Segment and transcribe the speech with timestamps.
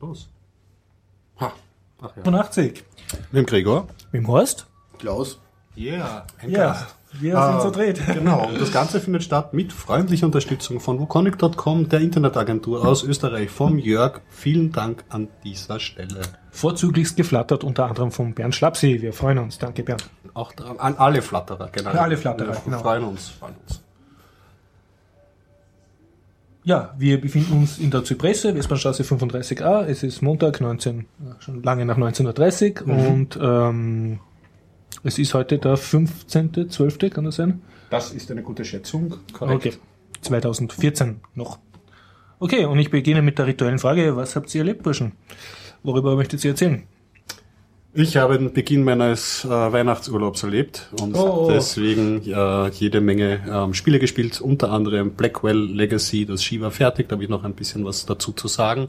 [0.00, 0.28] Los.
[1.40, 1.52] Ha.
[2.00, 2.22] Ach ja.
[2.22, 2.84] 85.
[3.32, 3.86] Mit dem Gregor.
[4.12, 4.66] Mit dem Horst.
[4.98, 5.40] Klaus.
[5.76, 6.76] Yeah, ja,
[7.12, 8.00] wir ah, sind zu dreht.
[8.14, 13.48] Genau, und das Ganze findet statt mit freundlicher Unterstützung von wukonic.com, der Internetagentur aus Österreich,
[13.50, 14.20] vom Jörg.
[14.28, 16.22] Vielen Dank an dieser Stelle.
[16.50, 19.00] Vorzüglichst geflattert, unter anderem von Bernd Schlapsi.
[19.00, 19.58] Wir freuen uns.
[19.58, 20.10] Danke, Bernd.
[20.34, 21.90] Auch an alle Flatterer, genau.
[21.90, 22.78] An alle Flatterer, wir genau.
[22.80, 23.80] freuen uns, freuen uns.
[26.68, 29.86] Ja, wir befinden uns in der Zypresse, Westbahnstraße 35a.
[29.86, 31.06] Es ist Montag, 19,
[31.38, 33.06] schon lange nach 19.30 Uhr mhm.
[33.06, 34.20] und ähm,
[35.02, 37.62] es ist heute der 15.12., kann das sein?
[37.88, 39.66] Das ist eine gute Schätzung, korrekt.
[39.66, 39.76] Okay,
[40.20, 41.58] 2014 noch.
[42.38, 45.12] Okay, und ich beginne mit der rituellen Frage, was habt ihr erlebt, Burschen?
[45.82, 46.82] Worüber möchtet ihr erzählen?
[47.94, 51.48] Ich habe den Beginn meines äh, Weihnachtsurlaubs erlebt und oh.
[51.50, 57.08] deswegen äh, jede Menge ähm, Spiele gespielt, unter anderem Blackwell Legacy, das Ski war fertig,
[57.08, 58.88] da habe ich noch ein bisschen was dazu zu sagen.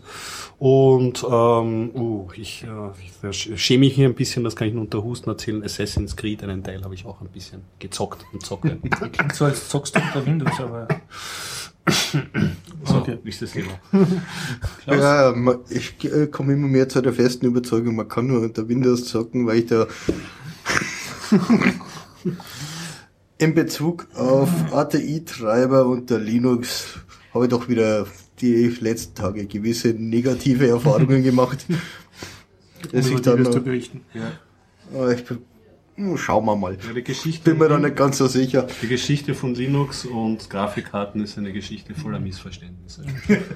[0.58, 4.83] Und ähm, uh, ich, äh, ich schäme mich hier ein bisschen, das kann ich nur
[4.83, 8.78] unter Husten erzählen, Assassin's Creed, einen Teil habe ich auch ein bisschen gezockt und zocke.
[8.78, 10.89] Klingt so, als zockst du unter Windows, aber...
[12.85, 13.17] So, okay.
[13.23, 13.79] nicht das Thema.
[14.87, 15.35] ja,
[15.69, 19.45] ich äh, komme immer mehr zu der festen Überzeugung, man kann nur unter Windows zocken,
[19.47, 19.87] weil ich da
[23.37, 26.99] in Bezug auf ATI-Treiber unter Linux
[27.33, 28.07] habe ich doch wieder
[28.41, 31.65] die letzten Tage gewisse negative Erfahrungen gemacht.
[32.91, 34.01] dass ich dann, zu berichten.
[34.13, 34.31] Ja.
[35.11, 35.39] Ich hm,
[36.17, 36.78] schauen wir mal.
[36.86, 38.67] Ja, die Geschichte Bin mir da nicht ganz so sicher.
[38.81, 43.03] Die Geschichte von Linux und Grafikkarten ist eine Geschichte voller Missverständnisse.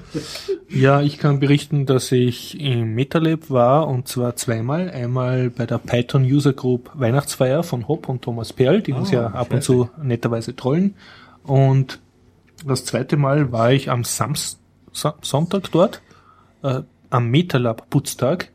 [0.69, 4.89] ja, ich kann berichten, dass ich im MetaLab war und zwar zweimal.
[4.89, 9.11] Einmal bei der Python User Group Weihnachtsfeier von Hop und Thomas Perl, die oh, uns
[9.11, 10.95] ja ab und zu netterweise trollen.
[11.44, 12.00] Und
[12.66, 14.59] das zweite Mal war ich am Samstag,
[15.22, 16.02] Sonntag dort,
[16.63, 18.50] äh, am MetaLab Putztag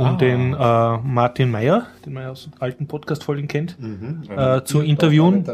[0.00, 0.12] um ah.
[0.14, 4.22] den äh, Martin Meyer, den man ja aus alten Podcast-Folgen kennt, mhm.
[4.34, 5.44] äh, zu interviewen.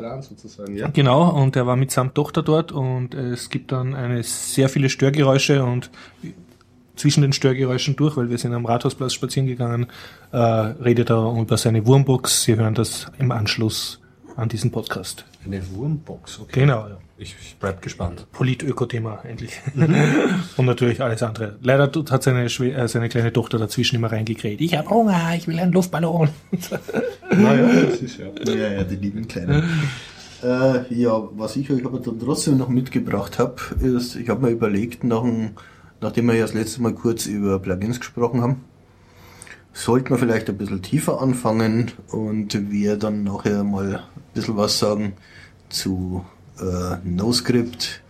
[0.73, 0.87] Ja.
[0.87, 4.89] Genau, und er war mit seiner Tochter dort und es gibt dann eine sehr viele
[4.89, 5.91] Störgeräusche und
[6.95, 9.89] zwischen den Störgeräuschen durch, weil wir sind am Rathausplatz spazieren gegangen,
[10.31, 12.45] äh, redet er über seine Wurmbox.
[12.45, 14.01] Sie hören das im Anschluss
[14.37, 15.25] an diesen Podcast.
[15.45, 16.61] Eine Wurmbox, okay.
[16.61, 16.99] Genau, ja.
[17.19, 18.27] Ich, ich bleib gespannt.
[18.33, 19.59] Polit-Öko-Thema, endlich.
[20.57, 21.57] und natürlich alles andere.
[21.63, 24.61] Leider hat seine, äh, seine kleine Tochter dazwischen immer reingekräht.
[24.61, 26.29] Ich habe Hunger, ich will einen Luftballon.
[27.31, 28.27] naja, das ist ja.
[28.45, 29.65] Ja, ja, die lieben Kleinen.
[30.43, 34.53] äh, ja, was ich euch aber dann trotzdem noch mitgebracht habe, ist, ich habe mir
[34.53, 35.53] überlegt, nach dem,
[36.03, 38.65] nachdem wir ja das letzte Mal kurz über Plugins gesprochen haben,
[39.73, 44.79] sollten wir vielleicht ein bisschen tiefer anfangen und wir dann nachher mal ein bisschen was
[44.79, 45.15] sagen
[45.71, 46.27] zu
[46.61, 48.03] äh, NoScript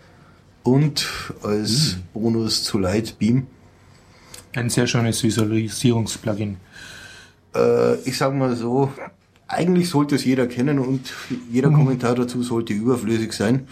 [0.62, 1.06] und
[1.42, 2.02] als mhm.
[2.12, 3.46] Bonus zu Lightbeam.
[4.54, 6.56] Ein sehr schönes Visualisierungsplugin.
[7.54, 8.92] Äh, ich sage mal so,
[9.48, 11.12] eigentlich sollte es jeder kennen und
[11.50, 11.76] jeder mhm.
[11.76, 13.68] Kommentar dazu sollte überflüssig sein.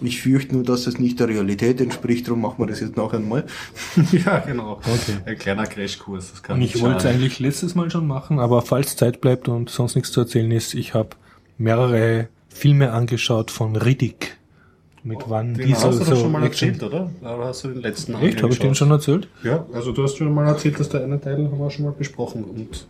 [0.00, 3.20] Ich fürchte nur, dass es nicht der Realität entspricht, darum machen wir das jetzt nachher
[3.20, 3.44] mal.
[4.12, 4.72] ja, genau.
[4.78, 5.18] Okay.
[5.24, 6.32] Ein kleiner Crashkurs.
[6.32, 9.70] Das kann ich wollte es eigentlich letztes Mal schon machen, aber falls Zeit bleibt und
[9.70, 11.10] sonst nichts zu erzählen ist, ich habe
[11.58, 14.38] mehrere Filme angeschaut von Riddick.
[15.02, 16.70] Mit oh, wann den dieser hast du so schon mal Action.
[16.70, 17.10] erzählt, oder?
[17.22, 18.42] Aber hast du den letzten Echt?
[18.42, 19.28] Habe ich den schon erzählt?
[19.42, 21.92] Ja, also du hast schon mal erzählt, dass der eine Teil haben wir schon mal
[21.92, 22.86] besprochen und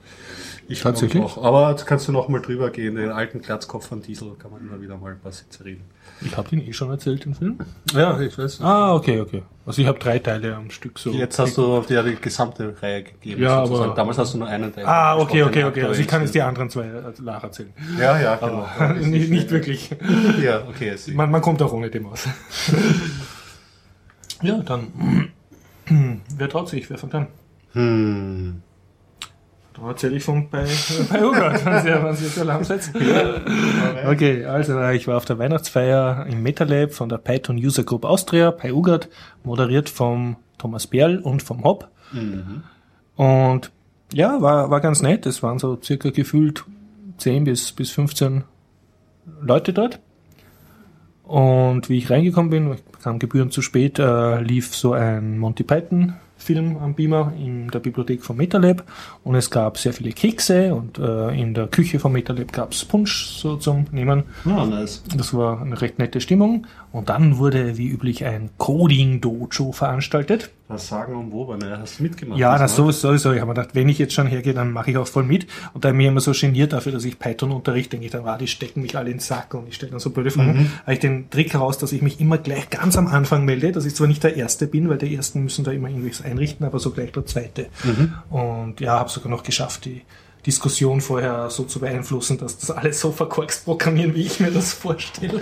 [0.68, 1.22] ich Tatsächlich?
[1.22, 1.42] Auch.
[1.42, 2.96] Aber jetzt kannst du noch mal drüber gehen.
[2.96, 5.84] Den alten Glatzkopf von Diesel kann man immer wieder mal ein paar Sätze reden.
[6.20, 7.58] Ich habe den eh schon erzählt, den Film.
[7.92, 8.60] Ja, ich weiß.
[8.60, 9.42] Ah, okay, okay.
[9.66, 11.10] Also ich habe drei Teile am Stück so.
[11.10, 13.42] Jetzt hast du auf die, die gesamte Reihe gegeben.
[13.42, 13.90] Ja, sozusagen.
[13.90, 14.86] aber damals hast du nur einen Teil.
[14.86, 15.82] Ah, okay, okay, okay.
[15.84, 16.88] Also ich kann jetzt die anderen zwei
[17.20, 17.72] nacherzählen.
[17.98, 18.66] Ja, ja, genau.
[18.78, 19.90] Aber nicht, nicht wirklich.
[20.42, 20.96] ja, okay.
[21.12, 22.26] Man, man kommt auch ohne dem aus.
[24.42, 25.32] ja, dann.
[26.36, 26.88] Wer traut sich?
[26.88, 27.26] Wer fängt an?
[27.72, 28.62] Hm.
[29.74, 30.64] Da erzähle ich von bei,
[31.10, 32.94] bei Hugard, wenn Sie, wenn Sie so lang setzen.
[34.06, 38.52] Okay, also ich war auf der Weihnachtsfeier im MetaLab von der Python User Group Austria
[38.52, 39.08] bei UGAT,
[39.42, 41.88] moderiert vom Thomas Berl und vom Hop.
[42.12, 42.62] Mhm.
[43.16, 43.72] Und
[44.12, 45.26] ja, war, war ganz nett.
[45.26, 46.64] Es waren so circa gefühlt
[47.18, 48.44] 10 bis, bis 15
[49.40, 49.98] Leute dort.
[51.24, 55.64] Und wie ich reingekommen bin, ich kam gebührend zu spät, äh, lief so ein Monty
[55.64, 58.84] Python Film am Beamer in der Bibliothek vom MetaLab
[59.22, 62.84] und es gab sehr viele Kekse und äh, in der Küche vom MetaLab gab es
[62.84, 64.24] Punsch so zum Nehmen.
[64.44, 65.02] Ja, nice.
[65.16, 70.50] Das war eine recht nette Stimmung und dann wurde wie üblich ein Coding-Dojo veranstaltet.
[70.68, 71.78] Was sagen und wo, ne?
[71.80, 72.38] Hast du mitgemacht?
[72.38, 73.32] Ja, das sowieso, sowieso.
[73.32, 75.48] Ich habe mir gedacht, wenn ich jetzt schon hergehe, dann mache ich auch voll mit.
[75.72, 78.24] Und da bin ich immer so geniert dafür, dass ich Python unterrichte, denke ich dann,
[78.26, 80.56] ah, die stecken mich alle ins Sack und ich stelle dann so blöde Fragen.
[80.56, 80.70] Mhm.
[80.82, 83.86] Habe ich den Trick heraus, dass ich mich immer gleich ganz am Anfang melde, dass
[83.86, 86.78] ich zwar nicht der Erste bin, weil die Ersten müssen da immer irgendwie einrichten, aber
[86.78, 87.66] so gleich der zweite.
[88.30, 90.02] Und ja, habe sogar noch geschafft, die
[90.46, 94.74] Diskussion vorher so zu beeinflussen, dass das alles so verkorkst programmieren, wie ich mir das
[94.74, 95.40] vorstelle.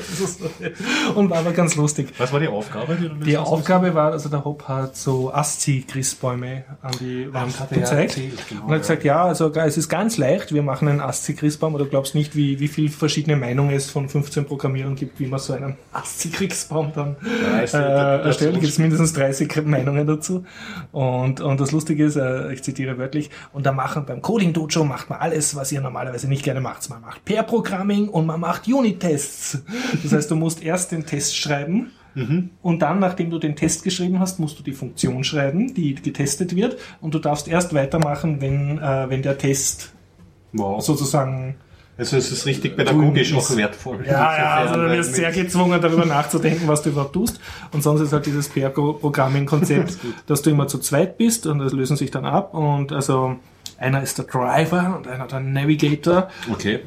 [1.14, 2.12] Und war aber ganz lustig.
[2.19, 2.96] Was war die Aufgabe?
[2.96, 8.16] Die, die Aufgabe war, also der Hop hat so ASCII-Christbäume an die Wand er gezeigt.
[8.16, 11.75] erzählt, genau, und hat gesagt, ja, also es ist ganz leicht, wir machen einen ASCII-Christbaum,
[11.75, 15.26] oder du glaubst nicht, wie, wie viel verschiedene Meinungen es von 15 Programmierern gibt, wie
[15.26, 18.55] man so einen ASCII-Christbaum dann äh, erstellt.
[18.55, 20.44] Gibt es mindestens 30 Meinungen dazu.
[20.93, 24.84] Und, und das Lustige ist, äh, ich zitiere wörtlich, und da machen beim Coding Dojo
[24.93, 26.89] macht man alles, was ihr normalerweise nicht gerne macht.
[26.91, 29.62] Man macht Pair-Programming und man macht Unit-Tests.
[30.03, 31.91] Das heißt, du musst erst den Test schreiben
[32.61, 36.55] und dann, nachdem du den Test geschrieben hast, musst du die Funktion schreiben, die getestet
[36.55, 39.93] wird und du darfst erst weitermachen, wenn, äh, wenn der Test
[40.53, 40.83] Wow.
[40.85, 41.55] sozusagen
[41.97, 44.05] Also es ist richtig pädagogisch auch wertvoll.
[44.06, 47.41] ja, ja, also du wirst sehr gezwungen, darüber nachzudenken, was du überhaupt tust.
[47.73, 49.97] Und sonst ist halt dieses Pair-Programming-Konzept,
[50.27, 52.53] dass du immer zu zweit bist und das lösen sich dann ab.
[52.53, 53.37] Und also
[53.82, 56.29] einer ist der Driver und einer der Navigator.
[56.50, 56.81] Okay.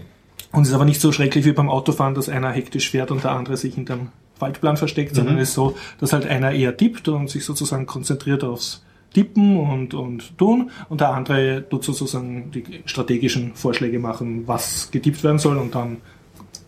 [0.51, 3.23] Und es ist aber nicht so schrecklich wie beim Autofahren, dass einer hektisch fährt und
[3.23, 7.07] der andere sich hinterm Faltplan versteckt, sondern es ist so, dass halt einer eher tippt
[7.07, 8.83] und sich sozusagen konzentriert aufs
[9.13, 15.23] Tippen und, und tun und der andere tut sozusagen die strategischen Vorschläge machen, was getippt
[15.23, 15.97] werden soll und dann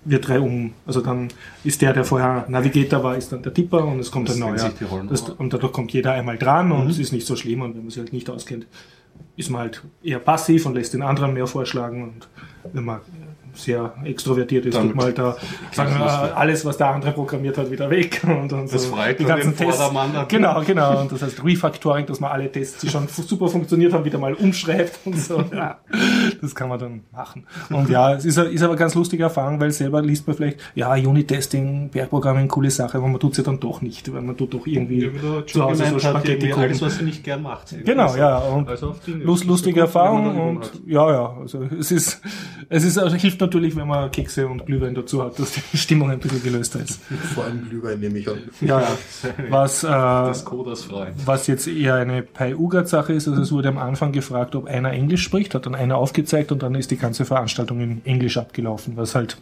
[0.05, 1.27] wird drei um, also dann
[1.65, 4.39] ist der, der vorher Navigator war, ist dann der Tipper und es kommt Das ein
[4.39, 4.71] neuer.
[5.09, 7.81] Das, und dadurch kommt jeder einmal dran und es ist nicht so schlimm und wenn
[7.81, 8.65] man sich halt nicht auskennt,
[9.37, 12.27] ist man halt eher passiv und lässt den anderen mehr vorschlagen und
[12.73, 13.01] wenn man
[13.57, 15.35] sehr extrovertiert ist, Dann tut halt da
[15.71, 18.95] sagen, man- alles, was der andere programmiert hat, wieder weg und, und Das so.
[18.95, 19.83] freut die ganzen den Tests.
[20.27, 21.01] Genau, genau.
[21.01, 24.33] Und das heißt Refactoring, dass man alle Tests, die schon super funktioniert haben, wieder mal
[24.33, 25.43] umschreibt und so.
[25.53, 25.77] Ja,
[26.41, 27.45] das kann man dann machen.
[27.69, 30.93] Und ja, es ist, ist aber ganz lustige Erfahrung, weil selber liest man vielleicht, ja,
[30.93, 34.53] Unit-Testing, Bergprogramming, coole Sache, aber man tut es ja dann doch nicht, weil man tut
[34.53, 36.63] doch irgendwie Ja, zu Hause so Spaghetti kochen.
[36.63, 37.73] alles, was sie nicht gern macht.
[37.85, 38.37] Genau, ja.
[38.39, 38.95] Und Also.
[39.07, 40.71] Lust, lustige Erfahrung und hat.
[40.85, 41.37] ja, ja.
[41.39, 42.21] Also es ist,
[42.69, 46.11] es ist, also hilft natürlich, wenn man Kekse und Glühwein dazu hat, dass die Stimmung
[46.11, 47.01] ein bisschen gelöster ist.
[47.33, 48.37] Vor allem Glühwein nehme ich an.
[48.61, 48.87] Ja, ja.
[49.49, 50.45] Was, äh, Das
[51.25, 55.23] was jetzt eher eine Pai-Ugat-Sache ist, also es wurde am Anfang gefragt, ob einer Englisch
[55.23, 59.15] spricht, hat dann einer aufgezeigt und dann ist die ganze Veranstaltung in Englisch abgelaufen, was
[59.15, 59.37] halt,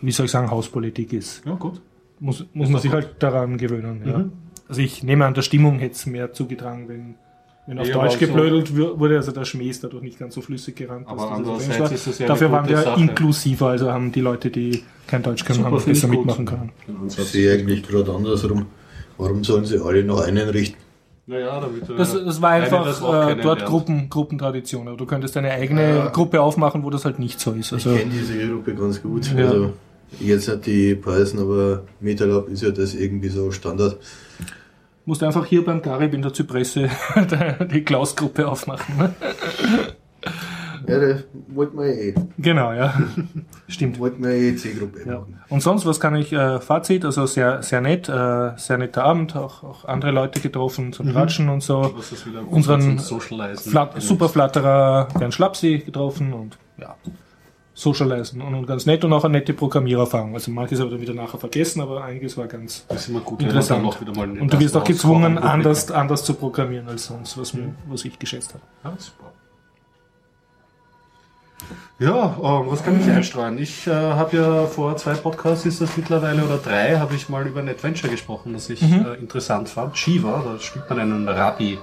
[0.00, 1.42] wie soll ich sagen, Hauspolitik ist.
[1.44, 1.80] Ja, gut.
[2.20, 4.02] Muss, muss man sich halt daran gewöhnen.
[4.04, 4.18] Ja.
[4.18, 4.32] Mhm.
[4.68, 7.14] Also ich nehme an, der Stimmung hätte es mehr zugetragen, wenn,
[7.66, 10.18] wenn auf Ja, Deutsch aber so- geblödelt wür- wurde, also der Schmäh ist dadurch nicht
[10.18, 11.06] ganz so flüssig gerannt.
[11.08, 13.00] Aber andererseits ist das ja Dafür waren wir Sache.
[13.00, 16.72] inklusiver, also haben die Leute, die kein Deutsch können, Super, haben ich besser mitmachen können.
[17.06, 18.66] Ich sehe eigentlich gerade andersrum.
[19.18, 20.76] Warum sollen sie alle noch einen richten?
[21.26, 23.64] Naja, damit du- Das, das war einfach das äh, dort.
[23.64, 24.88] Gruppen, Gruppentradition.
[24.88, 26.08] Aber Du könntest eine eigene Ja.
[26.08, 27.66] Gruppe aufmachen, wo das halt nicht so ist.
[27.68, 29.30] Ich Also, kenne diese Gruppe ganz gut.
[29.36, 29.46] Ja.
[29.46, 29.72] Also
[30.18, 33.98] jetzt nicht die Python, aber MetaLab ist ja das irgendwie so Standard.
[35.04, 36.88] Musst einfach hier beim Garib in der Zypresse
[37.72, 38.96] die Klaus-Gruppe aufmachen.
[38.98, 39.14] Ne?
[40.88, 42.14] Ja, das wollten wir eh.
[42.38, 42.92] Genau, ja.
[43.68, 44.00] Stimmt.
[44.00, 45.20] Wollten wir eh C-Gruppe Ja.
[45.20, 45.40] machen.
[45.48, 49.36] Und sonst, was kann ich, äh, Fazit, also sehr, sehr nett, äh, sehr netter Abend,
[49.36, 51.92] auch, auch andere Leute getroffen zum Tratschen und so.
[51.96, 52.98] Was ist wieder Unseren.
[52.98, 56.96] Flat, super Flatterer Bernd Schlapsi getroffen und ja,
[57.74, 60.34] socialisen und, ganz nett und auch eine nette Programmiererfahrung.
[60.34, 63.20] Also manches habe ich dann wieder nachher vergessen, aber einiges war ganz Das ist immer
[63.20, 64.40] gut, wenn man dann interessant.
[64.40, 68.18] Und du wirst auch gezwungen, anders, anders zu programmieren als sonst, was, mir, was ich
[68.18, 68.62] geschätzt habe.
[68.84, 69.32] Ja, super.
[71.98, 73.58] Ja, ähm, was kann ich einstreuen?
[73.58, 77.46] Ich äh, habe ja vor zwei Podcasts, ist das mittlerweile, oder drei, habe ich mal
[77.46, 79.96] über ein Adventure gesprochen, das ich äh, interessant fand.
[79.96, 81.78] Shiva, da spielt man einen Rabbi,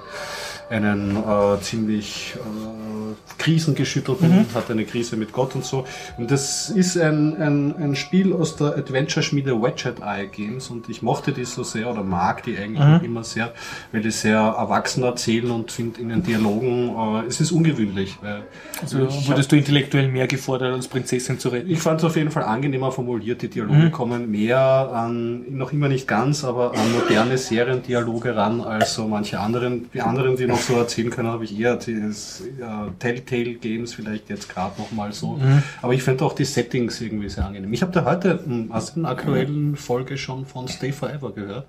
[0.70, 5.84] einen äh, ziemlich äh, krisengeschüttelten, hat eine Krise mit Gott und so.
[6.16, 11.02] Und das ist ein, ein, ein Spiel aus der Adventure-Schmiede Wedget Eye Games und ich
[11.02, 13.52] mochte die so sehr oder mag die eigentlich noch immer sehr,
[13.92, 18.18] weil die sehr erwachsen erzählen und finde in den Dialogen, äh, es ist ungewöhnlich.
[18.22, 18.42] Weil
[18.80, 18.98] Also
[19.28, 21.70] wurdest du intellektuell mehr gefordert, als Prinzessin zu retten?
[21.70, 23.42] ich fand es auf jeden Fall angenehmer formuliert.
[23.42, 28.94] Die Dialoge kommen mehr an, noch immer nicht ganz, aber an moderne Seriendialoge ran als
[28.94, 29.90] so manche anderen.
[29.92, 34.28] Die anderen, die noch so erzählen können, habe ich eher das äh, Telltale Games vielleicht
[34.30, 35.40] jetzt gerade noch mal so.
[35.82, 37.72] Aber ich finde auch die Settings irgendwie sehr angenehm.
[37.72, 41.66] Ich habe da heute mh, aus einer aktuellen Folge schon von Stay Forever gehört.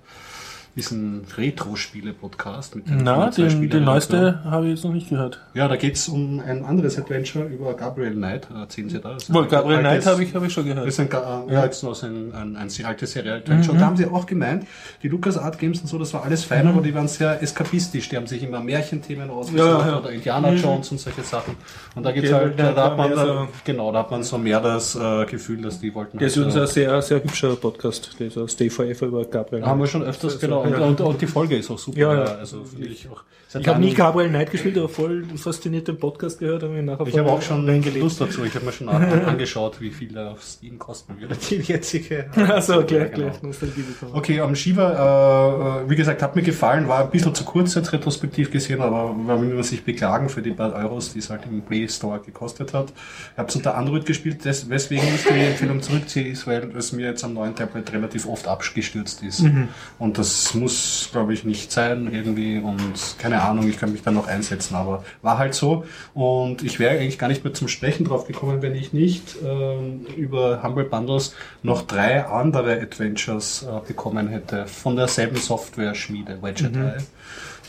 [0.74, 3.78] Diesen Retro-Spiele-Podcast mit den Na, den, den so.
[3.80, 5.38] neueste habe ich jetzt noch nicht gehört.
[5.52, 8.48] Ja, da geht's um ein anderes Adventure über Gabriel Knight.
[8.54, 9.12] Erzählen Sie da?
[9.12, 10.88] Das ist Wohl, ein Gabriel Knight habe ich, habe ich schon Das gehört.
[10.88, 13.72] ist ein, Ga- ja, jetzt noch so ein, ein, ein sehr altes Serial Adventure.
[13.72, 14.66] Und da haben sie auch gemeint,
[15.02, 18.08] die Lucas Art Games und so, das war alles fein, aber die waren sehr eskapistisch.
[18.08, 19.98] Die haben sich immer Märchenthemen ausgesucht Ja, ja.
[19.98, 21.54] oder Indiana Jones und solche Sachen.
[21.94, 24.22] Und da geht's Der- halt, der da hat man, da, so- genau, da hat man
[24.22, 26.16] so mehr das äh, Gefühl, dass die wollten.
[26.16, 29.66] Der ist halt, übrigens äh, ein sehr, sehr hübscher Podcast, dieser Stay Forever über Gabriel.
[29.66, 31.98] haben wir schon öfters, genau, und, und, und, die Folge ist auch super.
[31.98, 32.24] Ja, ja.
[32.24, 33.22] Also finde ich auch.
[33.60, 36.62] Ich habe nie Gabriel Knight gespielt, aber voll fasziniert den Podcast gehört.
[36.62, 38.44] Ich nachher ich habe auch schon Lust dazu.
[38.44, 42.26] Ich habe mir schon angeschaut, wie viel der auf Steam kosten würde, die jetzige.
[42.52, 43.30] Also gleich, genau.
[43.30, 44.12] gleich.
[44.12, 47.92] Okay, am Shiva, äh, wie gesagt, hat mir gefallen, war ein bisschen zu kurz jetzt
[47.92, 51.62] retrospektiv gesehen, aber man will sich beklagen für die paar Euros, die es halt im
[51.62, 52.92] Play Store gekostet hat.
[53.32, 56.92] Ich habe es unter Android gespielt, des, weswegen ich die Empfehlung zurückziehe, ist, weil es
[56.92, 59.40] mir jetzt am neuen Tablet relativ oft abgestürzt ist.
[59.40, 59.68] Mhm.
[59.98, 64.10] Und das muss, glaube ich, nicht sein irgendwie und keine Ahnung, ich kann mich da
[64.10, 65.84] noch einsetzen, aber war halt so.
[66.14, 70.06] Und ich wäre eigentlich gar nicht mehr zum Sprechen drauf gekommen, wenn ich nicht ähm,
[70.16, 76.92] über Humble Bundles noch drei andere Adventures äh, bekommen hätte von derselben Software-Schmiede, Wedget Mhm.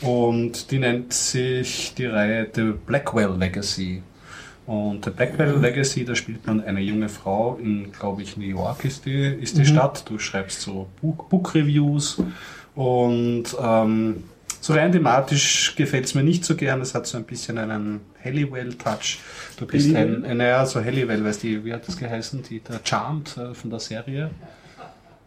[0.00, 4.02] Und die nennt sich die Reihe The Blackwell Legacy.
[4.66, 8.84] Und The Blackwell Legacy, da spielt man eine junge Frau in, glaube ich, New York
[8.84, 10.08] ist die, ist die Stadt.
[10.08, 12.22] Du schreibst so Book, Book Reviews
[12.74, 14.24] und ähm,
[14.60, 16.80] so rein thematisch gefällt es mir nicht so gern.
[16.80, 19.18] Es hat so ein bisschen einen Halliwell-Touch.
[19.58, 22.42] Du bist ein, ein, naja, so Halliwell, weißt du, wie hat das geheißen?
[22.44, 24.30] Die, der Charmed äh, von der Serie.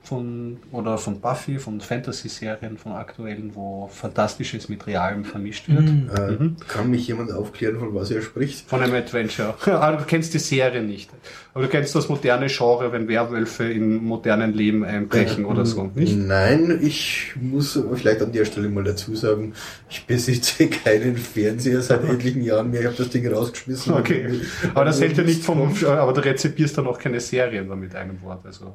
[0.08, 5.84] Von, oder von Buffy, von Fantasy-Serien, von aktuellen, wo Fantastisches mit Realem vermischt wird.
[6.18, 8.70] Äh, Kann mich jemand aufklären, von was er spricht?
[8.70, 9.56] Von einem Adventure.
[9.66, 11.10] Aber du kennst die Serie nicht.
[11.54, 16.16] Aber du kennst das moderne Genre, wenn Werwölfe in modernen Leben einbrechen oder so, nicht?
[16.16, 19.54] Nein, ich muss aber vielleicht an der Stelle mal dazu sagen,
[19.90, 22.80] ich besitze keinen Fernseher seit etlichen Jahren mehr.
[22.80, 23.94] Ich habe das Ding rausgeschmissen.
[23.94, 24.40] Okay.
[24.74, 28.22] Aber das hält ja nicht vom, aber du rezipierst dann auch keine Serien damit einem
[28.22, 28.74] Wort, also.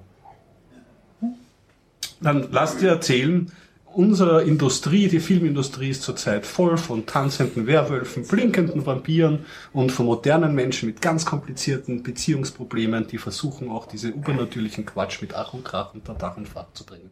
[2.23, 3.51] Dann lass dir erzählen,
[3.95, 10.55] unsere Industrie, die Filmindustrie ist zurzeit voll von tanzenden Werwölfen, blinkenden Vampiren und von modernen
[10.55, 15.95] Menschen mit ganz komplizierten Beziehungsproblemen, die versuchen auch diese übernatürlichen Quatsch mit Ach und Krach
[15.95, 17.11] unter Dach und Fach zu bringen.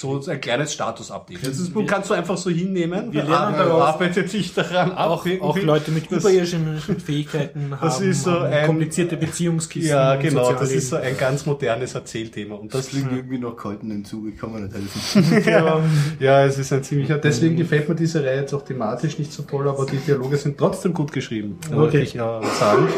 [0.00, 1.46] So ein kleines Status-Update.
[1.46, 3.12] Das ist, kannst du einfach so hinnehmen.
[3.12, 3.82] Wir lernen Ar- daraus.
[3.82, 5.10] arbeitet sich daran ab.
[5.10, 9.90] Auch, auch Leute mit überirdischen Fähigkeiten haben, Das ist so haben ein- komplizierte Beziehungskisten.
[9.90, 10.52] Ja, genau.
[10.54, 12.54] Das ist so ein ganz modernes Erzählthema.
[12.54, 15.42] Und das liegt irgendwie noch nicht helfen.
[15.46, 15.80] ja,
[16.18, 17.18] ja, es ist ein ziemlicher.
[17.18, 20.56] Deswegen gefällt mir diese Reihe jetzt auch thematisch nicht so toll, aber die Dialoge sind
[20.56, 22.02] trotzdem gut geschrieben, wollte Okay.
[22.04, 22.88] ich ja sagen.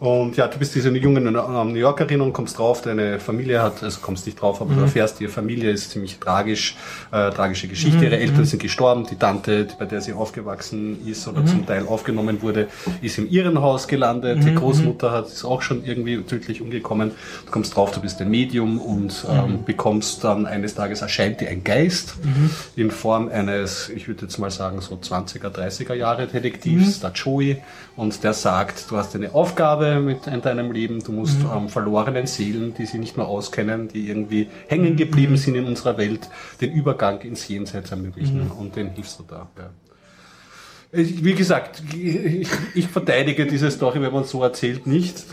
[0.00, 4.00] Und ja, du bist diese junge New Yorkerin und kommst drauf, deine Familie hat, also
[4.02, 8.04] kommst nicht drauf, aber du erfährst, ihre Familie ist ziemlich tragisch, äh, tragische Geschichte.
[8.04, 12.42] Ihre Eltern sind gestorben, die Tante, bei der sie aufgewachsen ist oder zum Teil aufgenommen
[12.42, 12.68] wurde,
[13.00, 14.44] ist im Irrenhaus gelandet.
[14.44, 17.12] Die Großmutter hat, ist auch schon irgendwie tödlich umgekommen.
[17.46, 21.48] Du kommst drauf, du bist ein Medium und ähm, bekommst dann eines Tages erscheint dir
[21.48, 22.14] ein Geist
[22.76, 27.58] in Form eines, ich würde jetzt mal sagen, so 20er, 30er Jahre Detektivs, der Joey.
[27.94, 32.26] Und der sagt, du hast eine Aufgabe mit in deinem Leben, du musst ähm, verlorenen
[32.26, 36.28] Seelen, die sie nicht mehr auskennen, die irgendwie hängen geblieben sind in unserer Welt,
[36.60, 38.50] den Übergang ins Jenseits ermöglichen.
[38.50, 39.48] Und den hilfst du da.
[39.58, 39.70] Ja.
[40.94, 45.24] Wie gesagt, ich, ich verteidige diese Story, wenn man so erzählt, nicht.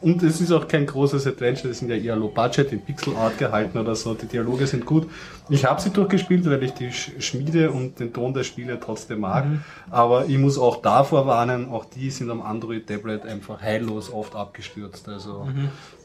[0.00, 3.16] Und es ist auch kein großes Adventure, das sind ja eher low budget, in Pixel
[3.16, 4.14] Art gehalten oder so.
[4.14, 5.08] Die Dialoge sind gut.
[5.48, 9.20] Ich habe sie durchgespielt, weil ich die Sch- Schmiede und den Ton der Spiele trotzdem
[9.20, 9.44] mag.
[9.90, 15.08] Aber ich muss auch davor warnen, auch die sind am Android-Tablet einfach heillos oft abgestürzt.
[15.08, 15.48] Also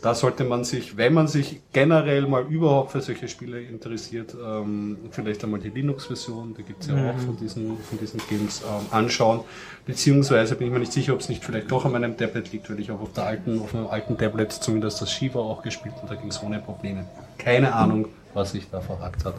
[0.02, 4.98] da sollte man sich, wenn man sich generell mal überhaupt für solche Spiele interessiert, ähm,
[5.12, 9.42] vielleicht einmal die Linux-Version, die gibt's ja auch von diesen, von diesen Games, ähm, anschauen.
[9.86, 12.70] Beziehungsweise bin ich mir nicht sicher, ob es nicht vielleicht doch an meinem Tablet liegt,
[12.70, 15.96] weil ich auch auf der alten, auf einem alten Tablet zumindest das Shiva auch gespielt
[16.02, 17.06] und da ging es ohne Probleme.
[17.38, 19.36] Keine Ahnung, was sich da verhackt hat.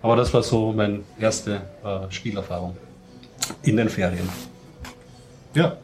[0.00, 2.76] Aber das war so meine erste äh, Spielerfahrung
[3.62, 4.28] in den Ferien.
[5.54, 5.76] Ja.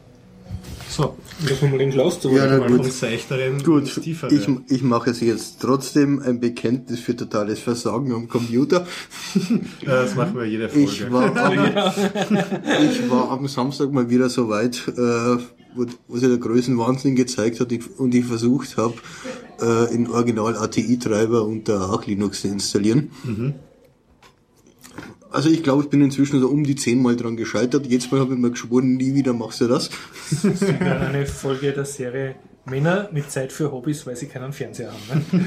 [0.95, 2.29] So, wir den Klaus zu.
[2.31, 2.83] Ja, na mal gut.
[2.83, 4.33] vom Seichteren Gut, ins Tiefere.
[4.33, 8.87] ich, ich mache es jetzt trotzdem ein Bekenntnis für totales Versagen am Computer.
[9.81, 10.85] Ja, das machen wir jede Folge.
[10.85, 11.53] Ich war, am,
[12.89, 15.37] ich war am Samstag mal wieder so weit, äh,
[15.75, 18.93] wo, wo sich der Größenwahnsinn gezeigt hat ich- und ich versucht habe,
[19.61, 23.11] äh, in Original ATI-Treiber unter Arch Linux zu installieren.
[25.35, 27.87] Also ich glaube, ich bin inzwischen so um die zehnmal dran gescheitert.
[27.87, 29.89] Jetzt Mal habe ich mir geschworen, nie wieder machst du das.
[30.79, 35.25] Ja, eine Folge der Serie Männer mit Zeit für Hobbys, weil sie keinen Fernseher haben.
[35.31, 35.45] Ne?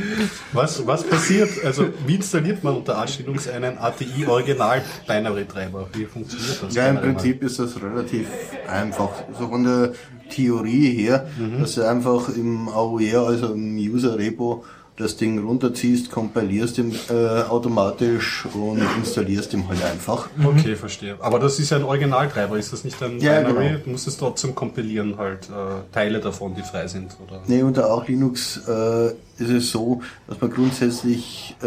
[0.52, 1.50] Was, was passiert?
[1.64, 5.88] Also, wie installiert man unter Arch Linux einen ATI Original Binary Treiber?
[5.94, 6.74] Wie funktioniert das?
[6.74, 7.00] Ja, im?
[7.00, 8.28] Prinzip ist das relativ
[8.68, 9.10] einfach.
[9.38, 9.92] So von der
[10.28, 11.28] Theorie her,
[11.58, 14.64] dass du einfach im AOR, also im User Repo,
[14.98, 20.28] das Ding runterziehst, kompilierst ihn äh, automatisch und installierst ihn halt einfach.
[20.44, 21.16] Okay, verstehe.
[21.20, 23.68] Aber das ist ja ein Originaltreiber, ist das nicht ein Ja, Binary?
[23.68, 23.78] genau.
[23.84, 27.40] Du musst es trotzdem kompilieren, halt äh, Teile davon, die frei sind, oder?
[27.46, 31.66] Nee, unter auch Linux äh, ist es so, dass man grundsätzlich äh,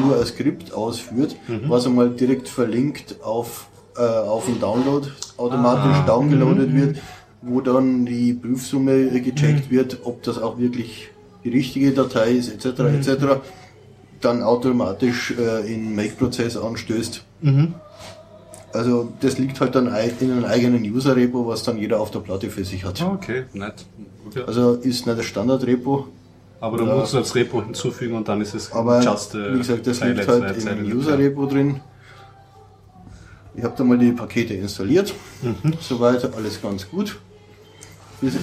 [0.00, 6.72] nur ein Skript ausführt, was einmal direkt verlinkt auf, äh, auf den Download automatisch downgeloadet
[6.74, 6.98] wird,
[7.42, 11.10] wo dann die Prüfsumme gecheckt wird, ob das auch wirklich
[11.44, 12.80] die richtige Datei ist, etc.
[12.80, 13.24] etc.
[14.20, 17.22] Dann automatisch äh, in Make-Prozess anstößt.
[18.72, 22.50] Also das liegt halt dann in einem eigenen User-Repo, was dann jeder auf der Platte
[22.50, 23.00] für sich hat.
[23.02, 23.84] Okay, nett.
[24.34, 24.44] Ja.
[24.46, 26.08] Also ist nicht das Standard-Repo,
[26.60, 29.86] Aber du musst das Repo hinzufügen und dann ist es Aber just äh, wie gesagt,
[29.86, 30.86] das liegt halt Zeilen.
[30.86, 31.80] im User-Repo drin.
[33.54, 35.14] Ich habe da mal die Pakete installiert.
[35.42, 35.74] Mhm.
[35.80, 37.20] Soweit alles ganz gut.
[38.24, 38.34] Bis,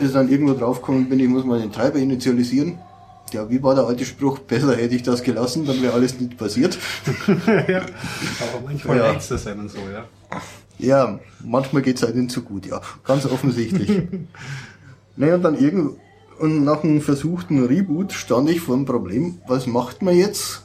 [0.00, 2.78] bis dann irgendwo draufgekommen bin, ich muss mal den Treiber initialisieren.
[3.32, 4.38] Ja, wie war der alte Spruch?
[4.38, 6.78] Besser hätte ich das gelassen, dann wäre alles nicht passiert.
[7.68, 7.78] ja.
[7.82, 9.10] Aber manchmal Ja.
[9.10, 10.04] reizt es einen so, ja.
[10.78, 12.80] Ja, manchmal geht's einem zu gut, ja.
[13.04, 14.02] Ganz offensichtlich.
[15.16, 15.96] naja, und dann irgend
[16.38, 20.62] und nach einem versuchten Reboot stand ich vor dem Problem, was macht man jetzt,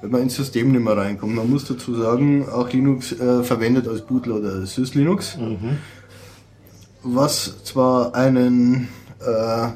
[0.00, 1.34] wenn man ins System nicht mehr reinkommt?
[1.34, 5.36] Man muss dazu sagen, auch Linux äh, verwendet als Bootloader SysLinux,
[7.14, 8.88] was zwar einen
[9.20, 9.68] äh,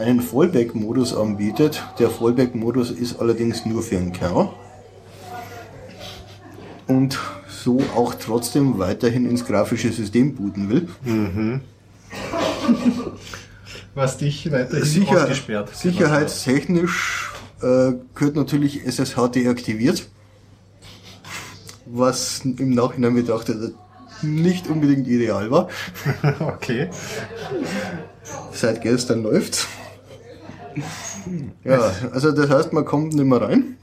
[0.00, 1.82] einen Fallback-Modus anbietet.
[1.98, 4.48] Der Fallback-Modus ist allerdings nur für einen Kernel
[6.86, 7.18] und
[7.48, 10.88] so auch trotzdem weiterhin ins grafische System booten will.
[13.94, 15.76] Was dich weiterhin Sicher, ausgesperrt.
[15.76, 17.30] sicherheitstechnisch
[17.60, 20.08] äh, gehört natürlich SSH deaktiviert,
[21.86, 23.74] was im Nachhinein betrachtet
[24.22, 25.68] nicht unbedingt ideal war.
[26.40, 26.88] okay.
[28.52, 29.66] Seit gestern läuft's.
[31.64, 33.76] Ja, also das heißt, man kommt nicht mehr rein.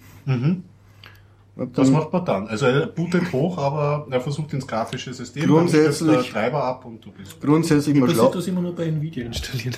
[1.55, 2.47] Was dann- macht man dann?
[2.47, 6.63] Also er bootet hoch, aber er versucht ins grafische System, dann Grundsätzlich- stürzt der Treiber
[6.63, 7.39] ab und du bist.
[7.41, 8.29] grundsätzlich mal Das schlau.
[8.31, 9.77] das immer nur bei Nvidia installiert.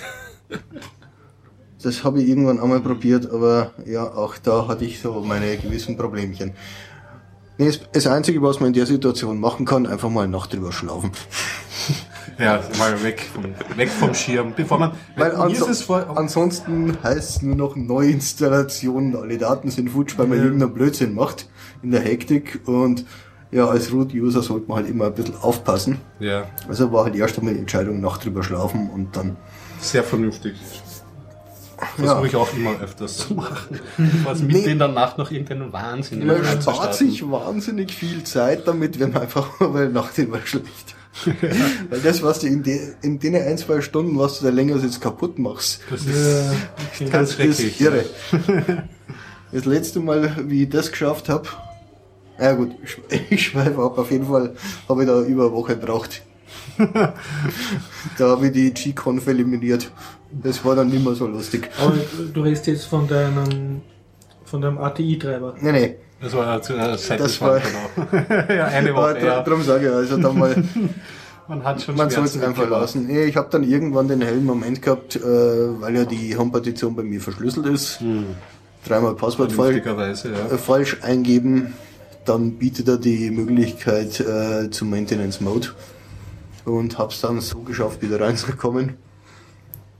[1.82, 5.96] Das habe ich irgendwann einmal probiert, aber ja, auch da hatte ich so meine gewissen
[5.96, 6.52] Problemchen.
[7.60, 10.72] Nee, das- Einzige, was man in der Situation machen kann, einfach mal eine Nacht drüber
[10.72, 11.12] schlafen.
[12.38, 13.44] Ja, mal weg vom,
[13.78, 14.54] weg vom Schirm.
[14.56, 20.18] Bevor man, Weil es vor, ansonsten heißt es nur noch Neuinstallation, alle Daten sind futsch,
[20.18, 20.46] weil man Ja.
[20.46, 21.50] irgendeinen Blödsinn macht
[21.84, 23.04] in der Hektik und
[23.52, 25.98] ja, als Root-User sollte man halt immer ein bisschen aufpassen.
[26.22, 29.36] ja, Also war halt erst einmal die Entscheidung, Nacht drüber schlafen und dann
[29.82, 30.54] sehr vernünftig.
[31.98, 32.06] Ja.
[32.06, 33.80] Versuche ich auch immer öfters zu machen.
[34.24, 34.76] Was mit Nee.
[34.76, 39.60] der Nacht noch irgendeinen Wahnsinn Man spart sich wahnsinnig viel Zeit damit, wenn man einfach
[39.60, 40.96] mal Nacht drüber schläft.
[41.90, 44.78] Weil das, was du in, de, in den ein, zwei Stunden, was du da länger
[44.80, 48.06] sitzt, kaputt machst, Das ist ganz das ist irre.
[49.52, 51.50] Das letzte Mal, wie ich das geschafft habe,
[52.40, 52.72] ja gut,
[53.10, 54.54] ich- ich schweife ab, auf jeden Fall
[54.88, 56.22] habe ich da über eine Woche gebraucht.
[58.18, 59.92] da habe ich die G-Conf eliminiert.
[60.32, 61.70] Das war dann nicht mehr so lustig.
[61.82, 61.94] Aber
[62.34, 63.82] du redest jetzt von deinem,
[64.46, 65.56] von deinem ATI-Treiber.
[65.62, 65.96] Nee, nee.
[66.22, 68.24] Das war ja zu äh, seit Das war, war- genau.
[68.54, 69.26] ja, eine Woche.
[69.26, 69.42] Ja.
[69.42, 70.56] darum sage ich, also da mal,
[71.48, 72.82] Man hat schon man soll es einfach mitgemacht.
[72.82, 73.08] lassen.
[73.08, 77.02] Nee, Ich habe dann irgendwann den hellen Moment gehabt, äh, weil ja die Home-Partition bei
[77.02, 78.00] mir verschlüsselt ist.
[78.88, 80.54] Dreimal Passwort falsch, ja.
[80.54, 81.74] äh, falsch eingeben,
[82.26, 85.70] dann bietet er die Möglichkeit äh, zum Maintenance Mode
[86.66, 88.96] und hab's dann so geschafft, wieder reinzukommen.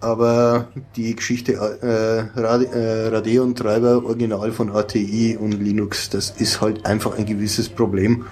[0.02, 6.62] Aber die Geschichte äh, Rade, äh, Radeon Treiber Original von ATI und Linux, das ist
[6.62, 8.26] halt einfach ein gewisses Problem.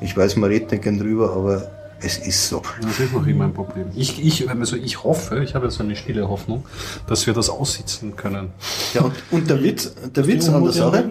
[0.00, 1.70] Ich weiß, man redet nicht gern drüber, aber
[2.02, 2.62] es ist so.
[2.80, 3.86] Das ist noch immer ein Problem.
[3.94, 6.64] Ich, ich, also ich hoffe, ich habe so eine stille Hoffnung,
[7.06, 8.50] dass wir das aussitzen können.
[8.94, 11.04] Ja, und, und der Witz, der Witz an der Sache?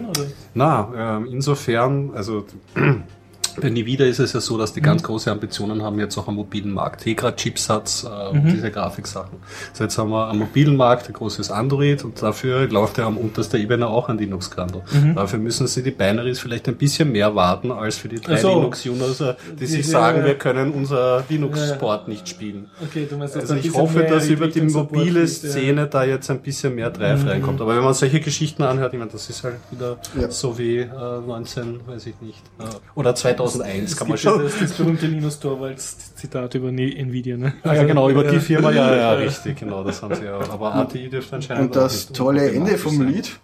[0.54, 2.44] Na, ähm, insofern, also
[3.60, 6.36] bei Nvidia ist es ja so, dass die ganz große Ambitionen haben jetzt auch am
[6.36, 7.02] mobilen Markt.
[7.02, 9.38] Tegra, Chipsatz äh, und diese Grafiksachen.
[9.70, 13.16] Also jetzt haben wir am mobilen Markt ein großes Android und dafür läuft ja am
[13.16, 14.82] unterster Ebene auch ein Linux-Kernel.
[15.14, 18.48] Dafür müssen sie die Binaries vielleicht ein bisschen mehr warten als für die drei so.
[18.54, 22.68] Linux-User, die sich sagen, wir können unser Linux-Sport nicht spielen.
[22.82, 25.26] Okay, du meinst, Also ich hoffe, dass über die mobile.
[25.26, 27.60] Szene da jetzt ein bisschen mehr Drive reinkommt.
[27.60, 30.30] Aber wenn man solche Geschichten anhört, ich meine, das ist halt wieder Ja.
[30.30, 30.86] so wie äh,
[31.26, 32.38] 19, weiß ich nicht.
[32.58, 33.14] Äh, oder
[33.46, 34.42] 2001 Es kann man schon.
[34.42, 37.54] das, das berühmte Linus Torvalds Zitat über Nvidia, ne?
[37.62, 40.38] Ah, ja, genau, über die Firma, ja, ja, richtig, genau, das haben sie ja.
[40.50, 43.08] Aber ATI dürfte anscheinend und das tolle Ende vom sein.
[43.08, 43.40] Lied.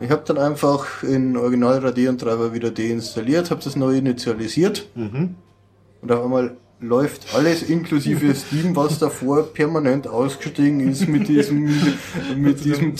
[0.00, 6.10] Ich habe dann einfach in Original Radeon Treiber wieder deinstalliert, habe das neu initialisiert und
[6.10, 11.70] auf einmal läuft alles inklusive Steam, was davor permanent ausgestiegen ist mit diesem,
[12.36, 12.96] mit diesem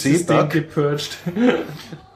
[0.48, 1.18] gepurcht.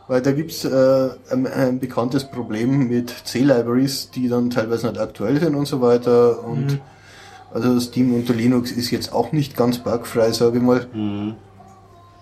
[0.08, 5.40] Weil da gibt's äh, ein, ein bekanntes Problem mit C-Libraries, die dann teilweise nicht aktuell
[5.40, 6.44] sind und so weiter.
[6.44, 6.80] Und Mhm.
[7.52, 10.86] also Steam unter Linux ist jetzt auch nicht ganz bugfrei, sage ich mal.
[10.92, 11.34] Mhm.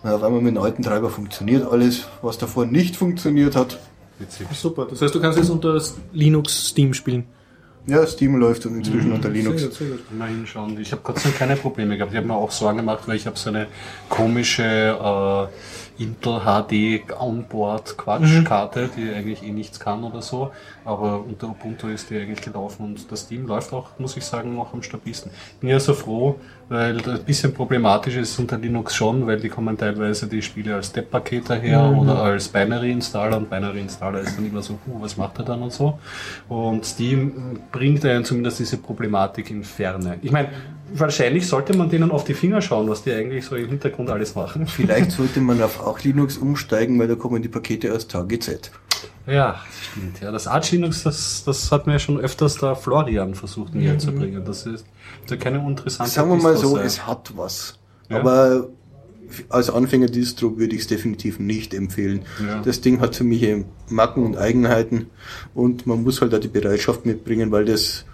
[0.02, 3.78] Auf einmal mit einem alten Treiber funktioniert alles, was davor nicht funktioniert hat.
[4.18, 4.46] Witzig.
[4.52, 5.80] Super, das heißt, du kannst jetzt unter
[6.12, 7.24] Linux Steam spielen.
[7.86, 9.60] Ja, Steam läuft inzwischen unter Linux.
[9.60, 10.18] Sehr gut, sehr gut.
[10.18, 10.78] Mal hinschauen.
[10.80, 12.12] Ich habe Gott sei Dank keine Probleme gehabt.
[12.12, 13.66] Ich habe mir auch Sorgen gemacht, weil ich habe so eine
[14.08, 15.46] komische äh,
[15.98, 20.50] Intel HD Onboard Quatschkarte, die eigentlich eh nichts kann oder so.
[20.84, 24.54] Aber unter Ubuntu ist die eigentlich gelaufen und das Steam läuft auch, muss ich sagen,
[24.54, 25.30] noch am stabilsten.
[25.54, 26.36] Ich bin ja so froh,
[26.68, 30.74] weil das ein bisschen problematisch ist unter Linux schon, weil die kommen teilweise die Spiele
[30.74, 35.38] als Step-Paket daher oder als Binary-Installer und Binary-Installer ist dann immer so, huh, was macht
[35.38, 35.98] er dann und so.
[36.48, 40.18] Und Steam bringt einen zumindest diese Problematik in Ferne.
[40.22, 40.48] Ich meine,
[40.98, 44.34] wahrscheinlich sollte man denen auf die Finger schauen, was die eigentlich so im Hintergrund alles
[44.34, 44.66] machen.
[44.66, 48.70] Vielleicht sollte man auf auch Linux umsteigen, weil da kommen die Pakete aus TGZ.
[49.26, 50.20] Ja, das stimmt.
[50.20, 54.12] Ja, das Arch Linux, das, das hat mir schon öfters der Florian versucht näher zu
[54.12, 54.44] bringen.
[54.44, 54.84] Das ist
[55.28, 57.78] ja keine interessante Sagen wir mal so, es hat was.
[58.10, 58.18] Ja.
[58.18, 58.68] Aber
[59.48, 62.22] als Anfänger-Distro würde ich es definitiv nicht empfehlen.
[62.46, 62.60] Ja.
[62.62, 65.06] Das Ding hat für mich eben Macken und Eigenheiten
[65.54, 68.04] und man muss halt auch die Bereitschaft mitbringen, weil das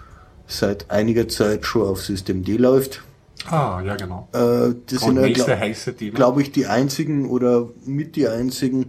[0.51, 3.03] seit einiger Zeit schon auf System D läuft.
[3.47, 4.29] Ah, ja, genau.
[4.33, 8.87] Äh, das Und sind, nächste glaube glaub ich, die einzigen oder mit die einzigen,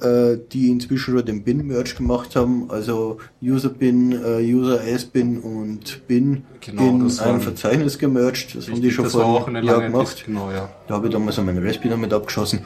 [0.00, 2.70] äh, die inzwischen schon den Bin-Merge gemacht haben.
[2.70, 8.54] Also User-Bin, äh, User-S-Bin und Bin Genau, in das ein waren- Verzeichnis gemerged.
[8.56, 10.24] Das haben die schon vor einem eine Jahr gemacht.
[10.24, 10.70] Genau, ja.
[10.88, 12.60] Da habe ich damals an meinen Raspi damit abgeschossen.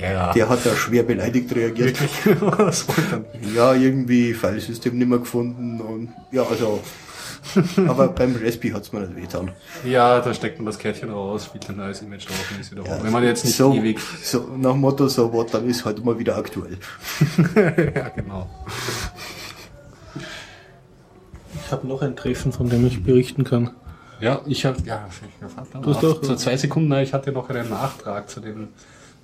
[0.00, 0.32] Ja.
[0.32, 1.96] Der hat da schwer beleidigt reagiert.
[2.40, 3.24] Was wollte?
[3.54, 6.80] Ja, irgendwie Filesystem nicht mehr gefunden und ja, also.
[7.88, 9.50] aber beim Raspi hat's mir nicht wehgetan.
[9.84, 12.84] Ja, da steckt man das Kärtchen raus, spielt ein neues Image drauf und ist wieder
[12.84, 13.02] Ja, hoch.
[13.04, 13.98] Wenn man jetzt nicht so, ewig.
[14.22, 16.78] so nach Motto, so what, dann ist halt mal wieder aktuell.
[17.94, 18.48] ja, genau.
[21.54, 23.70] Ich habe noch ein Treffen, von dem ich berichten kann.
[24.20, 27.32] Ja, ich habe, ja, ich hab, Du hast doch- so zwei Sekunden, nein, ich hatte
[27.32, 28.68] noch einen Nachtrag zu dem,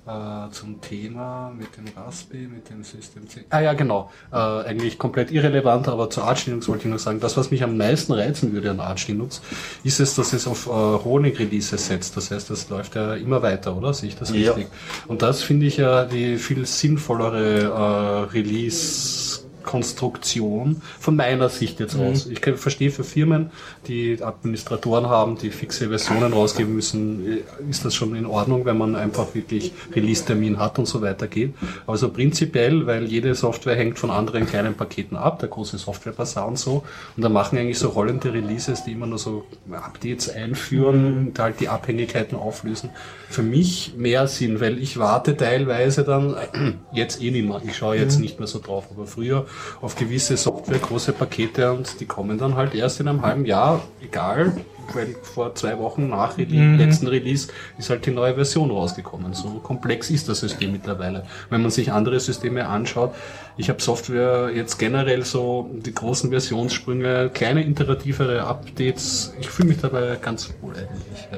[0.09, 3.45] äh, zum Thema mit dem Raspi, mit dem System C.
[3.49, 4.11] Ah ja, genau.
[4.31, 7.63] Äh, eigentlich komplett irrelevant, aber zu Arch Linux wollte ich noch sagen, das, was mich
[7.63, 9.41] am meisten reizen würde an Arch Linux,
[9.83, 12.17] ist es, dass es auf äh, Honig-Releases setzt.
[12.17, 13.93] Das heißt, das läuft ja immer weiter, oder?
[13.93, 14.53] Sehe ich das Ja.
[14.53, 14.67] richtig?
[15.07, 21.95] Und das finde ich ja die viel sinnvollere äh, Release- Konstruktion von meiner Sicht jetzt
[21.95, 22.25] aus.
[22.25, 23.51] Ich kann, verstehe für Firmen,
[23.87, 28.79] die Administratoren haben, die fixe Versionen rausgeben müssen, äh, ist das schon in Ordnung, wenn
[28.79, 31.53] man einfach wirklich Release-Termin hat und so weiter geht.
[31.85, 36.57] Also prinzipiell, weil jede Software hängt von anderen kleinen Paketen ab, der große Software-Bazar und
[36.57, 36.83] so.
[37.15, 41.59] Und da machen eigentlich so rollende Releases, die immer nur so Updates einführen, und halt
[41.59, 42.89] die Abhängigkeiten auflösen.
[43.29, 46.35] Für mich mehr Sinn, weil ich warte teilweise dann,
[46.91, 49.45] jetzt eh nicht mehr, ich schaue jetzt nicht mehr so drauf, aber früher
[49.81, 53.81] auf gewisse Software, große Pakete und die kommen dann halt erst in einem halben Jahr,
[54.01, 54.53] egal,
[54.93, 59.33] weil vor zwei Wochen nach Rele letzten Release ist halt die neue Version rausgekommen.
[59.33, 61.25] So komplex ist das System mittlerweile.
[61.51, 63.13] Wenn man sich andere Systeme anschaut,
[63.57, 69.79] ich habe Software jetzt generell so die großen Versionssprünge, kleine iterativere Updates, ich fühle mich
[69.79, 71.27] dabei ganz wohl eigentlich.
[71.31, 71.37] Ja.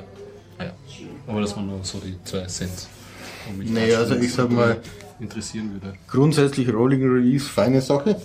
[0.57, 0.71] Naja.
[1.27, 2.71] Aber das waren nur so die zwei Cent.
[3.57, 4.77] mich Nee, also ich sag mal-
[5.21, 5.93] interessieren würde.
[6.07, 8.19] Grundsätzlich Rolling Release, feine Sache.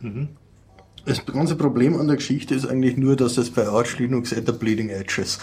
[0.00, 0.28] Mhm.
[1.06, 4.44] Das ganze Problem an der Geschichte ist eigentlich nur, dass es bei Arch Linux at
[4.46, 5.40] the Bleeding Edge ist.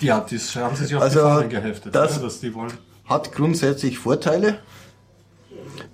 [0.00, 2.24] Ja, das haben sie sich auf Also, die Fahnen geheftet, das- oder?
[2.26, 2.72] dass die wollen.
[3.06, 4.58] Hat grundsätzlich Vorteile,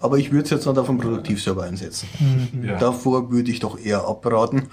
[0.00, 2.08] aber ich würde es jetzt nicht auf einem Produktivserver einsetzen.
[2.62, 2.78] Ja.
[2.78, 4.68] Davor würde ich doch eher abraten.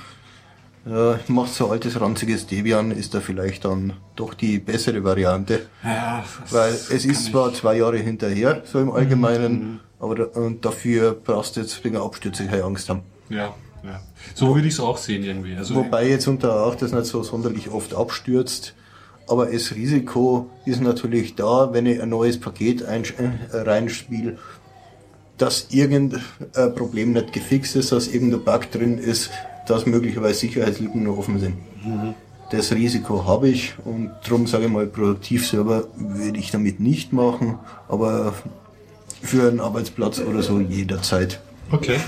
[0.88, 5.68] Äh, macht so altes, ranziges Debian, ist da vielleicht dann doch die bessere Variante.
[5.84, 11.14] Ja, Weil es ist zwar zwei Jahre hinterher, so im Allgemeinen, aber da, und dafür
[11.14, 13.02] brauchst du jetzt wegen Abstürze keine Angst haben.
[13.30, 14.00] Ja, ja.
[14.34, 15.56] So würde ich es auch sehen irgendwie.
[15.58, 18.74] Also, Wobei jetzt unter auch das nicht so sonderlich oft abstürzt.
[19.28, 23.02] Aber das Risiko ist natürlich da, wenn ich ein neues Paket äh,
[23.52, 24.38] reinspiele,
[25.38, 26.22] dass irgendein
[26.76, 29.30] Problem nicht gefixt ist, dass irgendein Bug drin ist,
[29.68, 31.56] dass möglicherweise Sicherheitslücken noch offen sind.
[32.52, 37.60] Das Risiko habe ich und darum sage ich mal, Produktivserver würde ich damit nicht machen,
[37.90, 38.34] aber
[39.22, 41.42] für einen Arbeitsplatz oder so jederzeit.
[41.72, 42.00] Okay.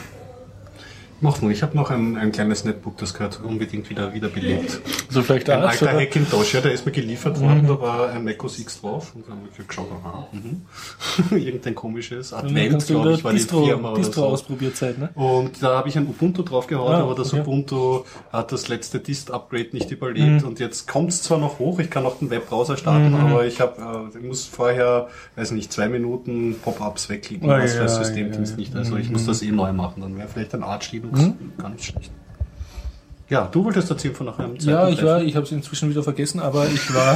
[1.21, 4.79] Mach nur, ich habe noch ein, ein kleines Netbook, das gehört unbedingt wieder, wieder belebt.
[5.09, 8.23] Also vielleicht Ein alter sogar- Hackintosh, ja, der ist mir geliefert worden, da war ein
[8.23, 10.61] Mac OS X drauf und dann habe ich geschaut, aha, mhm.
[11.37, 14.27] irgendein komisches Advent, glaube ich, war die Distro, Firma oder Distro so.
[14.27, 15.09] ausprobiert Zeit, ne?
[15.15, 17.41] Und da habe ich ein Ubuntu draufgehauen, Ah, aber das okay.
[17.41, 20.47] Ubuntu hat das letzte Dist-Upgrade nicht überlebt Mhm.
[20.47, 23.59] und jetzt kommt es zwar noch hoch, ich kann auch den Webbrowser starten, aber ich
[23.59, 27.83] habe, äh, ich muss vorher, weiß nicht, zwei Minuten Pop-ups wegklicken, Ah, was ja, für
[27.83, 28.57] das ja, Systemdienst ja.
[28.57, 28.75] nicht.
[28.75, 29.13] Also ich Mhm.
[29.13, 32.11] muss das eh neu machen, dann wäre vielleicht ein Arch Linux gar nicht schlecht.
[33.29, 35.87] Ja, du wolltest erzählen von nach einem Ja, zweiten ich war, ich habe es inzwischen
[35.91, 37.15] wieder vergessen, aber ich war,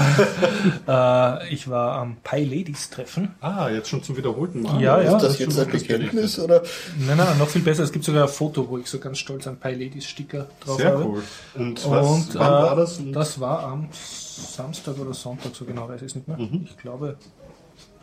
[1.41, 3.33] äh, ich war am Pi Ladies Treffen.
[3.41, 4.79] Ah, jetzt schon zum wiederholten Mal.
[4.79, 5.15] Ja, ja.
[5.15, 6.61] ist das ist jetzt schon ein Bekenntnis oder?
[6.99, 7.81] Nein, nein, noch viel besser.
[7.81, 10.77] Es gibt sogar ein Foto, wo ich so ganz stolz einen Pi Ladies Sticker drauf
[10.77, 11.03] Sehr habe.
[11.03, 11.23] cool.
[11.55, 12.99] Und was, Und wann äh, war das?
[12.99, 16.37] Und Das war am Samstag oder Sonntag, so genau weiß ich es nicht mehr.
[16.37, 16.67] Mhm.
[16.69, 17.17] Ich glaube,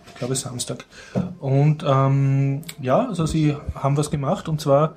[0.09, 0.85] ich glaube Samstag.
[1.39, 4.97] Und ähm, ja, also sie haben was gemacht und zwar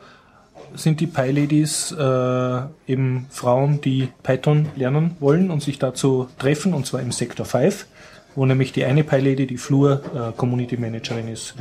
[0.76, 6.74] sind die Pi Ladies äh, eben Frauen, die Python lernen wollen und sich dazu treffen,
[6.74, 7.86] und zwar im Sektor 5,
[8.36, 11.56] wo nämlich die eine Pi Lady, die Flur äh, Community Managerin ist.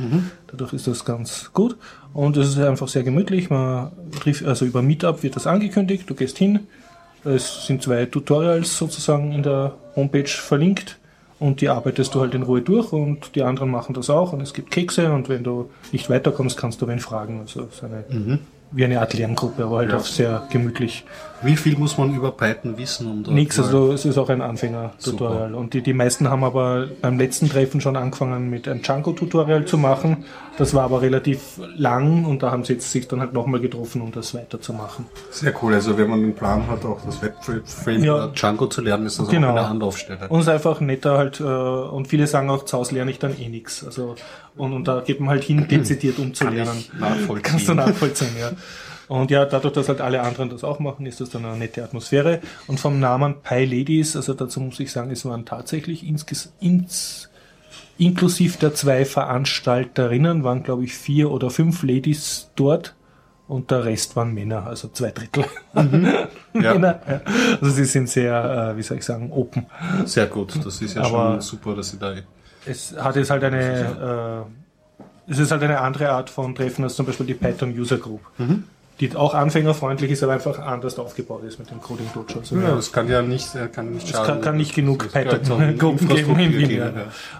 [0.47, 1.77] Dadurch ist das ganz gut.
[2.13, 3.49] Und es ist einfach sehr gemütlich.
[3.49, 6.67] Man trifft, also über Meetup wird das angekündigt, du gehst hin,
[7.25, 10.99] es sind zwei Tutorials sozusagen in der Homepage verlinkt
[11.39, 14.41] und die arbeitest du halt in Ruhe durch und die anderen machen das auch und
[14.41, 17.39] es gibt Kekse und wenn du nicht weiterkommst, kannst du wen fragen.
[17.39, 18.03] Also ist eine,
[18.73, 19.97] wie eine Art Lerngruppe, aber halt Ja.
[19.97, 21.05] auch sehr gemütlich.
[21.43, 23.25] Wie viel muss man über Python wissen?
[23.25, 25.53] Um Nix, also es ist auch ein Anfänger-Tutorial.
[25.55, 29.77] Und die, die meisten haben aber beim letzten Treffen schon angefangen mit einem Django-Tutorial zu
[29.77, 30.25] machen.
[30.57, 34.01] Das war aber relativ lang und da haben sie jetzt sich dann halt nochmal getroffen,
[34.01, 35.05] um das weiterzumachen.
[35.31, 35.73] Sehr cool.
[35.73, 38.27] Also wenn man den Plan hat, auch das Web-Frame Ja.
[38.27, 39.47] Django zu lernen, ist das Genau.
[39.47, 40.27] auch eine Anlaufstelle.
[40.29, 43.17] Und es ist einfach netter halt, äh, und viele sagen auch, zu Hause lerne ich
[43.19, 43.83] dann eh nichts.
[43.83, 44.13] Also,
[44.55, 46.85] und, und da geht man halt hin, dezidiert um zu lernen.
[46.99, 47.41] nachvollziehen.
[47.43, 48.51] Kannst du nachvollziehen, ja.
[49.07, 51.83] Und ja, dadurch, dass halt alle anderen das auch machen, ist das dann eine nette
[51.83, 52.39] Atmosphäre.
[52.67, 57.29] Und vom Namen Pi Ladies, also dazu muss ich sagen, es waren tatsächlich insges ins,
[57.97, 62.95] inklusive der zwei Veranstalterinnen, waren glaube ich vier oder fünf Ladies dort.
[63.45, 65.45] Und der Rest waren Männer, also zwei Drittel.
[66.53, 66.73] Ja.
[66.75, 66.99] Männer.
[67.07, 67.21] Ja.
[67.59, 69.65] Also sie sind sehr, äh, wie soll ich sagen, open.
[70.05, 70.55] Sehr gut.
[70.63, 72.13] Das ist ja Aber- schon super, dass sie da.
[72.65, 74.45] Es hat jetzt halt eine,
[75.27, 77.97] äh, es ist halt eine andere Art von Treffen als zum Beispiel die Python User
[77.97, 78.21] Group,
[78.99, 82.39] die auch anfängerfreundlich ist, aber einfach anders aufgebaut ist mit dem Coding Dojo.
[82.39, 84.27] Also, Ja, das kann ja nicht, äh, kann nicht es schaden.
[84.27, 86.71] kann, kann nicht genug Es Python-Gruppen geben in Wien.
[86.71, 86.85] Ja.
[86.89, 86.91] ja.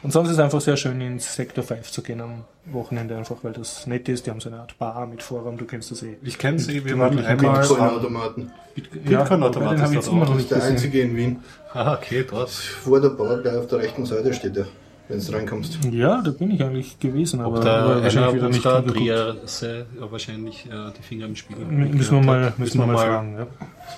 [0.02, 3.36] Und sonst ist es einfach sehr schön ins Sektor 5 zu gehen am Wochenende, einfach
[3.44, 4.26] weil das nett ist.
[4.26, 6.18] Die haben so eine Art Bar mit Vorraum, du kennst das eh.
[6.24, 7.60] Ich kenne sie, wir waren einmal.
[7.60, 8.52] Bitcoin-Automaten.
[8.76, 10.30] Bitcoin-Automat wobei, den ist jetzt immer auch.
[10.30, 10.72] noch Das nicht ist der gesehen.
[10.74, 11.40] einzige in Wien.
[11.74, 12.50] Ah, okay, dort.
[12.50, 14.66] Vor der Bar, der auf der rechten Seite steht, der,
[15.14, 15.80] wenn du reinkommst.
[15.92, 18.98] Ja, da bin ich eigentlich gewesen, aber, Ob da aber wahrscheinlich wieder nicht hingeguckt.
[18.98, 21.58] Trier ja, wahrscheinlich äh, die Finger im Spiel.
[21.58, 23.38] M- Müssen wir mal, müssen müssen wir mal mal, fragen.
[23.38, 23.48] Ja.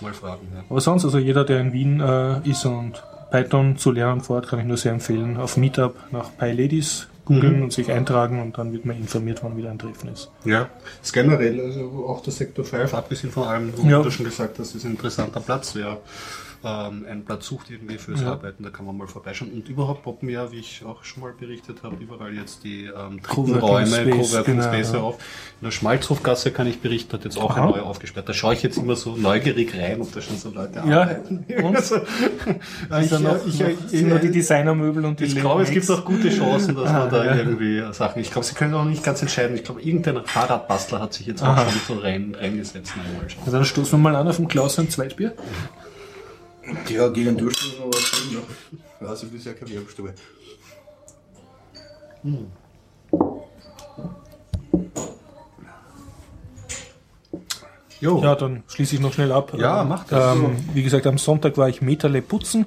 [0.01, 0.47] mal fragen.
[0.53, 0.63] Ja.
[0.69, 3.01] Aber sonst, also jeder, der in Wien äh, ist und
[3.31, 5.37] Python zu lernen vor Ort, kann ich nur sehr empfehlen.
[5.37, 7.63] Auf Meetup nach PyLadies googeln Mhm.
[7.63, 10.29] und sich eintragen und dann wird man informiert, wann wieder ein Treffen ist.
[10.45, 10.69] Ja,
[11.01, 14.01] ist generell, also auch der Sektor 5, abgesehen von allem, wo Ja.
[14.03, 15.73] du schon gesagt hast, ist ein interessanter Platz.
[15.75, 15.97] Wer
[16.65, 18.31] ähm, einen Platz sucht irgendwie fürs Ja.
[18.31, 19.51] Arbeiten, da kann man mal vorbeischauen.
[19.51, 23.19] Und überhaupt poppen ja, wie ich auch schon mal berichtet habe, überall jetzt die ähm,
[23.29, 23.59] Räume,
[24.09, 24.99] Coworking genau, Space ja.
[24.99, 25.15] auf.
[25.61, 27.61] In der Schmalzhofgasse kann ich berichten, hat jetzt auch Aha.
[27.63, 28.27] eine neue aufgesperrt.
[28.27, 31.45] Da schaue ich jetzt immer so neugierig rein, ob da schon so Leute Ja, arbeiten.
[31.63, 31.75] und?
[31.75, 31.95] Also,
[32.97, 35.69] ich, Ist da noch, ich, noch, ich, nur die Designermöbel und die ich glaube, es
[35.71, 37.35] gibt auch gute Chancen, dass man da Ah, ja.
[37.35, 38.21] irgendwie Sachen.
[38.21, 39.55] Ich glaube, sie können auch nicht ganz entscheiden.
[39.55, 41.65] Ich glaube, irgendein Fahrradbastler hat sich jetzt auch Aha.
[41.69, 42.93] schon so rein, reingesetzt.
[42.93, 43.43] Schauen.
[43.45, 45.33] Ja, Dann stoßen wir mal an auf dem Klaus ein Zweitbier.
[46.89, 48.41] Ja, gegen Durchschnitt noch was drin.
[49.01, 50.13] Ja, also bisher keine Werbestube.
[58.01, 58.21] Jo.
[58.21, 59.53] Ja, dann schließe ich noch schnell ab.
[59.57, 60.35] Ja, Ähm, mach das.
[60.35, 62.65] Ähm, wie gesagt, am Sonntag war ich Meterle putzen,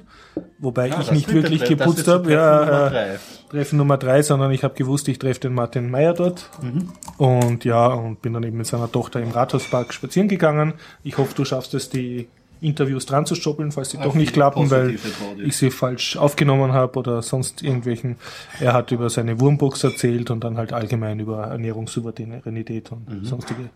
[0.57, 2.23] wobei Ah, ich nicht wirklich das geputzt habe.
[2.23, 3.19] Treffen Ja, Nummer äh, drei.
[3.49, 6.49] Treffen Nummer drei, sondern ich habe gewusst, ich treffe den Martin Meyer dort.
[6.61, 6.89] Mhm.
[7.17, 10.73] Und ja, und bin dann eben mit seiner Tochter im Rathauspark spazieren gegangen.
[11.03, 12.27] Ich hoffe, du schaffst es, die
[12.61, 14.97] Interviews dran zu stoppeln, falls sie Auf doch nicht die klappen, weil
[15.43, 18.17] ich sie falsch aufgenommen habe oder sonst irgendwelchen.
[18.59, 23.25] Er hat über seine Wurmbox erzählt und dann halt allgemein über Ernährungssouveränität und Mhm.
[23.25, 23.69] sonstige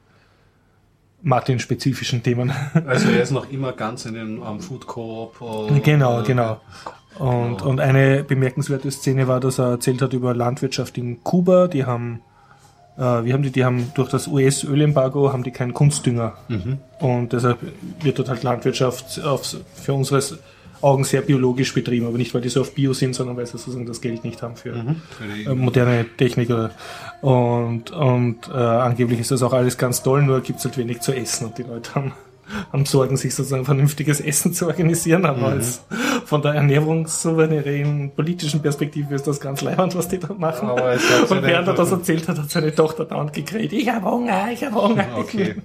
[1.21, 2.51] Martin-spezifischen Themen.
[2.85, 5.35] Also er ist noch immer ganz in den am Food Coop.
[5.41, 6.59] äh, Genau, äh, genau.
[7.19, 7.69] Und, Genau.
[7.69, 11.67] und eine bemerkenswerte Szene war, dass er erzählt hat über Landwirtschaft in Kuba.
[11.67, 12.21] Die haben,
[12.97, 16.33] äh, wie haben die, die haben durch das US-Ölembargo haben die keinen Kunstdünger.
[16.47, 16.77] Mhm.
[16.99, 17.59] Und deshalb
[18.01, 20.37] wird dort halt Landwirtschaft aufs, für unseres,
[20.83, 23.53] Augen sehr biologisch betrieben, aber nicht weil die so auf Bio sind, sondern weil sie
[23.53, 24.95] sozusagen das Geld nicht haben für, mhm.
[25.45, 26.49] äh, moderne Technik.
[27.21, 30.99] Und, und äh, angeblich ist das auch alles ganz toll, nur gibt es halt wenig
[30.99, 32.11] zu essen und die Leute haben
[32.71, 35.45] haben Sorgen, sich sozusagen vernünftiges Essen zu organisieren, aber mhm.
[35.45, 35.83] als
[36.25, 40.69] von der ernährungssouveränen politischen Perspektive ist das ganz leibend, was die da machen.
[40.69, 40.93] Aber
[41.29, 44.63] und während er das erzählt hat, hat seine Tochter dauernd gekriegt, ich habe Hunger, ich
[44.63, 45.05] habe Hunger.
[45.17, 45.55] Okay.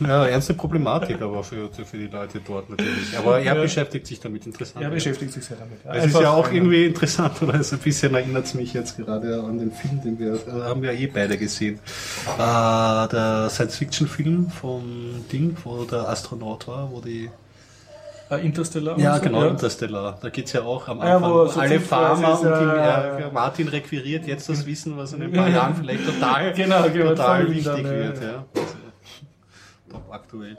[0.00, 3.16] ja, ernste Problematik aber für, für die Leute dort natürlich.
[3.16, 3.54] Aber er ja.
[3.54, 4.84] beschäftigt sich damit interessant.
[4.84, 5.84] Er beschäftigt sich sehr damit.
[5.84, 5.94] Ja.
[5.94, 9.42] Es ist ja auch irgendwie interessant, oder es ein bisschen erinnert es mich jetzt gerade
[9.42, 11.78] an den Film, den wir, äh, haben wir eh beide gesehen.
[12.36, 14.82] Äh, der Science-Fiction-Film vom
[15.32, 17.30] Ding, wo der Astronaut war, wo die
[18.30, 18.98] äh, Interstellar?
[18.98, 19.48] Ja, so, genau, ja.
[19.48, 20.18] Interstellar.
[20.20, 23.68] Da geht es ja auch am Anfang ja, so alle Farmer und die, äh, Martin
[23.68, 27.64] requiriert jetzt das Wissen, was in ein paar Jahren vielleicht total, genau, genau, total wichtig
[27.64, 28.22] dann, wird.
[28.22, 28.44] Ja.
[28.54, 28.66] Also,
[29.90, 30.56] top aktuell.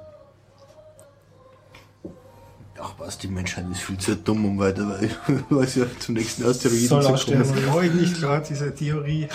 [2.84, 5.00] Ach was, die Menschheit ist viel zu dumm, um weiter,
[5.50, 7.40] weil ja zum nächsten Asteroiden zu kommen.
[7.40, 9.28] Das ist nicht klar, diese Theorie.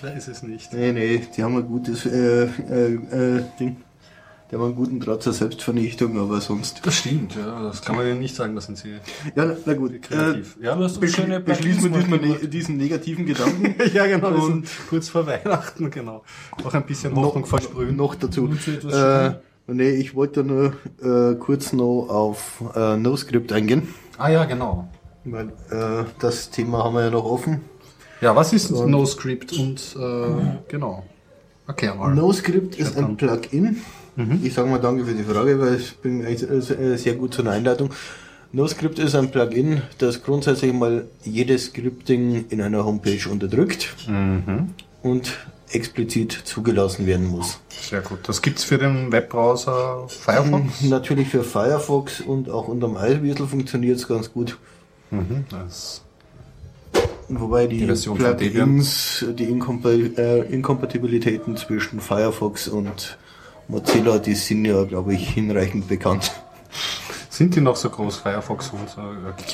[0.00, 0.72] Ich weiß es nicht.
[0.72, 3.76] Nee, nee, die haben ein gutes äh, äh, äh, Ding.
[4.50, 6.84] Die haben einen guten Draht zur Selbstvernichtung, aber sonst.
[6.84, 7.62] Das stimmt, ja.
[7.62, 8.94] Das kann man ja nicht sagen, das sind sie.
[9.36, 10.00] Ja, na gut.
[10.02, 10.56] Kreativ.
[10.58, 13.74] Äh, ja, du hast beschli beschließen wir diesmal ne diesen negativen Gedanken.
[13.94, 14.46] ja, genau.
[14.46, 16.24] Und kurz vor Weihnachten, genau.
[16.64, 17.94] Auch ein bisschen Hoffnung versprühen.
[17.94, 18.50] Noch dazu.
[18.90, 19.32] Äh,
[19.66, 23.94] nee, ich wollte nur äh, kurz noch auf äh, NoScript eingehen.
[24.16, 24.88] Ah ja, genau.
[25.24, 27.60] Weil äh, das Thema haben wir ja noch offen.
[28.20, 31.04] Ja, was ist NoScript und äh, genau.
[31.66, 32.14] Erklär mal.
[32.14, 33.82] NoScript ist ein Plugin
[34.16, 34.40] Mhm.
[34.42, 37.90] Ich sage mal danke für die Frage, weil ich bin äh, sehr gut zur Einleitung.
[38.52, 44.74] NoScript ist ein Plugin, das grundsätzlich mal jedes Scripting in einer Homepage unterdrückt mhm.
[45.02, 45.38] und
[45.70, 47.60] explizit zugelassen werden muss.
[47.68, 48.18] Sehr gut.
[48.24, 50.80] Das gibt's für den Webbrowser Firefox?
[50.82, 54.58] Natürlich für Firefox und auch unterm Eiswiesel funktioniert es ganz gut.
[55.12, 55.44] Mhm,
[57.32, 63.18] Wobei die, die Plugins, die äh, Inkompatibilitäten zwischen Firefox und
[63.68, 66.32] Mozilla, die sind ja, glaube ich, hinreichend bekannt.
[67.28, 69.00] Sind die noch so groß, Firefox und so?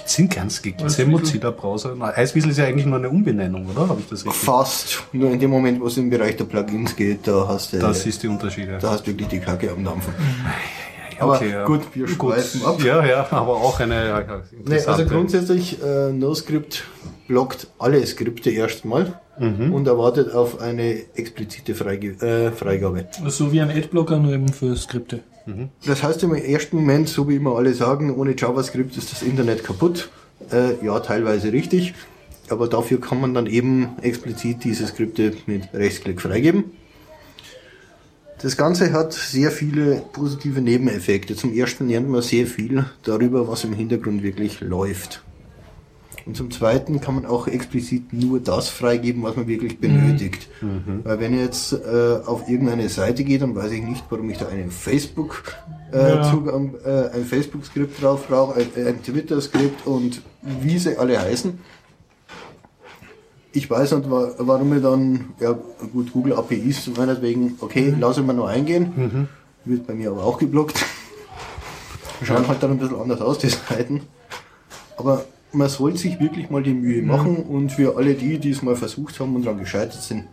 [0.06, 1.94] Sind ganz gibt es Mozilla-Browser?
[2.16, 3.88] Eiswiesel ist ja eigentlich nur eine Umbenennung, oder?
[3.88, 4.42] Habe ich das richtig?
[4.42, 5.04] Fast.
[5.12, 7.78] Nur in dem Moment, wo es im Bereich der Plugins geht, da hast du.
[7.78, 8.78] Das ist die Unterschiede.
[8.80, 10.14] Da hast du wirklich die Kacke am Dampfen.
[11.18, 12.82] Aber okay, gut, wir schweifen ab.
[12.82, 14.24] Ja, ja, aber auch eine ja,
[14.66, 16.84] nee, Also grundsätzlich, äh, NoScript
[17.26, 19.72] blockt alle Skripte erstmal mhm.
[19.72, 23.06] und erwartet auf eine explizite Freige äh, Freigabe.
[23.28, 25.20] So wie ein Adblocker, nur eben für Skripte.
[25.46, 25.70] Mhm.
[25.84, 29.64] Das heißt im ersten Moment, so wie immer alle sagen, ohne JavaScript ist das Internet
[29.64, 30.10] kaputt.
[30.52, 31.94] Äh, ja, teilweise richtig.
[32.48, 36.64] Aber dafür kann man dann eben explizit diese Skripte mit Rechtsklick freigeben.
[38.40, 41.34] Das Ganze hat sehr viele positive Nebeneffekte.
[41.34, 45.22] Zum ersten lernt man sehr viel darüber, was im Hintergrund wirklich läuft.
[46.26, 50.48] Und zum Zweiten kann man auch explizit nur das freigeben, was man wirklich benötigt.
[50.60, 51.02] Mhm.
[51.04, 54.38] Weil wenn ich jetzt äh, auf irgendeine Seite gehe, dann weiß ich nicht, warum ich
[54.38, 55.54] da einen Facebook
[55.92, 56.22] äh, ja.
[56.28, 61.60] Zugang, äh, ein Facebook-Skript drauf brauche, ein, ein Twitter-Skript und wie sie alle heißen.
[63.52, 65.56] Ich weiß nicht, warum ich dann, ja
[65.92, 68.00] gut, Google APIs meinetwegen, okay, mhm.
[68.00, 68.92] lasse ich mal nur eingehen.
[68.96, 69.28] Mhm.
[69.64, 70.84] Wird bei mir aber auch geblockt.
[72.24, 74.02] Schauen halt dann ein bisschen anders aus, die Seiten.
[74.96, 75.24] Aber
[75.56, 77.08] man soll sich wirklich mal die Mühe mhm.
[77.08, 80.24] machen und für alle die, die es mal versucht haben und daran gescheitert sind,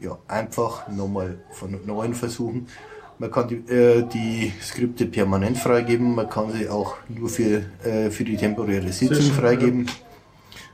[0.00, 2.66] ja, einfach nochmal von neuem versuchen.
[3.18, 8.10] Man kann die, äh, die Skripte permanent freigeben, man kann sie auch nur für, äh,
[8.10, 9.86] für die temporäre Sitzung freigeben.
[9.86, 9.92] Ja.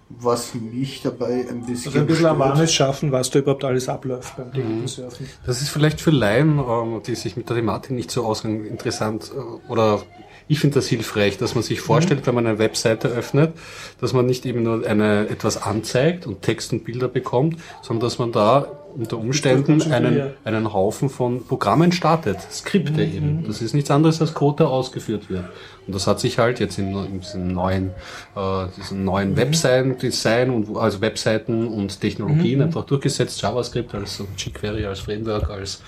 [0.08, 1.88] Was mich dabei ein bisschen.
[1.88, 4.86] Also ein bisschen Awareness schaffen, was da überhaupt alles abläuft beim mhm.
[4.86, 5.26] Surfen.
[5.44, 9.32] Das ist vielleicht für Laien, ähm, die sich mit der Thematik nicht so auskennen, interessant
[9.34, 10.02] äh, oder
[10.48, 12.26] ich finde das hilfreich, dass man sich vorstellt, mhm.
[12.26, 13.52] wenn man eine Webseite öffnet,
[14.00, 18.18] dass man nicht eben nur eine, etwas anzeigt und Text und Bilder bekommt, sondern dass
[18.18, 23.14] man da unter Umständen einen, einen Haufen von Programmen startet, Skripte mhm.
[23.14, 23.44] eben.
[23.46, 25.44] Das ist nichts anderes als Code, der ausgeführt wird.
[25.86, 27.90] Und das hat sich halt jetzt in, in diesem neuen,
[28.34, 29.36] äh, diesem neuen mhm.
[29.36, 32.66] Webseiten-Design und also Webseiten und Technologien mhm.
[32.66, 35.82] einfach durchgesetzt, JavaScript als jQuery als Framework, als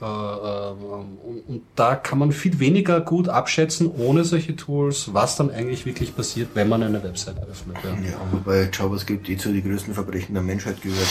[0.00, 5.36] äh, äh, und, und da kann man viel weniger gut abschätzen ohne solche Tools, was
[5.36, 7.76] dann eigentlich wirklich passiert, wenn man eine Webseite öffnet.
[7.84, 11.06] Ja, ja wobei JavaScript eh zu den größten Verbrechen der Menschheit gehört.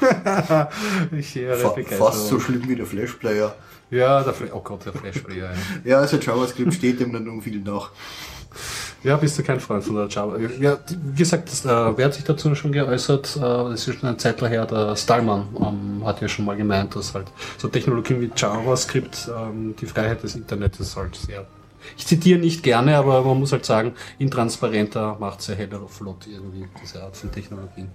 [1.12, 3.54] ich Fa fast so schlimm wie der Flash-Player.
[3.90, 5.50] Ja, der Flash, oh Gott, der Flash-Player.
[5.50, 5.56] Ja.
[5.84, 7.90] ja, also JavaScript steht ihm dann um viel nach.
[9.04, 10.38] Ja, bist du kein Freund von der Java.
[10.60, 13.36] Ja, wie gesagt, das, äh, wer hat sich dazu schon geäußert?
[13.36, 16.96] Äh, das ist schon eine Zeit her, der Stallman ähm, hat ja schon mal gemeint,
[16.96, 21.46] dass halt so Technologien wie JavaScript ähm, die Freiheit des Internets halt sehr
[21.96, 26.68] ich zitiere nicht gerne, aber man muss halt sagen, intransparenter macht sehr heller flott irgendwie,
[26.82, 27.88] diese Art von Technologien.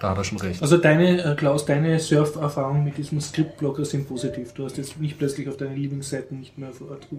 [0.00, 0.60] Da hat er schon recht.
[0.60, 4.52] Also deine, äh, Klaus, deine Surf-Erfahrungen mit diesem Script-Blocker sind positiv.
[4.52, 6.70] Du hast jetzt nicht plötzlich auf deine Lieblingsseiten nicht mehr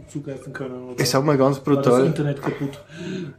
[0.07, 0.89] zugreifen können.
[0.89, 2.01] Oder ich sag mal ganz brutal.
[2.01, 2.83] Das Internet kaputt?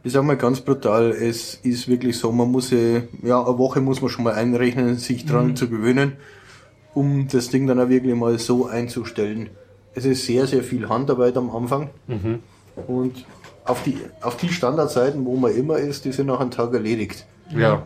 [0.03, 2.77] Ich sag mal ganz brutal, es ist wirklich so, man muss, ja,
[3.45, 5.55] eine Woche muss man schon mal einrechnen, sich dran mhm.
[5.55, 6.13] zu gewöhnen,
[6.93, 9.49] um das Ding dann auch wirklich mal so einzustellen.
[9.93, 11.89] Es ist sehr, sehr viel Handarbeit am Anfang.
[12.07, 12.39] Mhm.
[12.87, 13.25] Und
[13.65, 17.25] auf die, auf die Standardseiten, wo man immer ist, die sind nach einem Tag erledigt.
[17.55, 17.85] Ja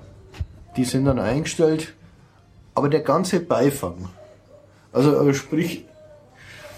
[0.78, 1.94] die sind dann eingestellt,
[2.74, 4.10] aber der ganze Beifang,
[4.94, 5.86] also, also sprich,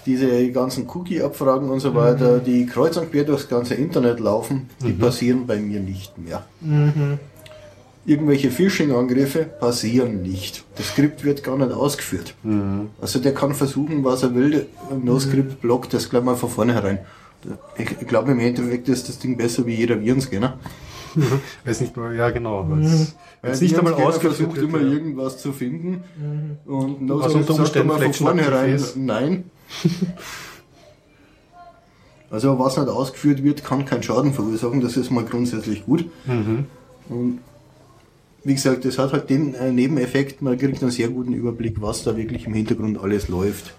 [0.06, 1.94] diese ganzen Cookie-Abfragen und so mhm.
[1.96, 4.98] weiter, die kreuz und quer durchs ganze Internet laufen, die mhm.
[4.98, 6.44] passieren bei mir nicht mehr.
[6.60, 7.18] Mhm.
[8.06, 10.64] Irgendwelche Phishing-Angriffe passieren nicht.
[10.76, 12.34] Das Skript wird gar nicht ausgeführt.
[12.42, 12.90] Mhm.
[13.00, 14.66] Also der kann versuchen, was er will.
[15.02, 16.98] No-Script blockt das gleich mal von vornherein.
[17.78, 20.58] Ich glaube im Endeffekt ist das Ding besser wie jeder Virenscanner.
[21.64, 22.64] Weiß nicht mal, ja genau.
[22.64, 23.06] Mhm.
[23.42, 24.88] Weil nicht einmal ausgesucht immer ja.
[24.88, 26.72] irgendwas zu finden mhm.
[26.72, 29.44] und no also unter Umständen sagt von vornherein nein.
[32.30, 36.06] also was nicht ausgeführt wird, kann keinen Schaden verursachen, das ist mal grundsätzlich gut.
[36.26, 36.66] Mhm.
[37.08, 37.40] Und
[38.44, 42.02] wie gesagt, das hat halt den äh, Nebeneffekt, man kriegt einen sehr guten Überblick, was
[42.02, 43.74] da wirklich im Hintergrund alles läuft.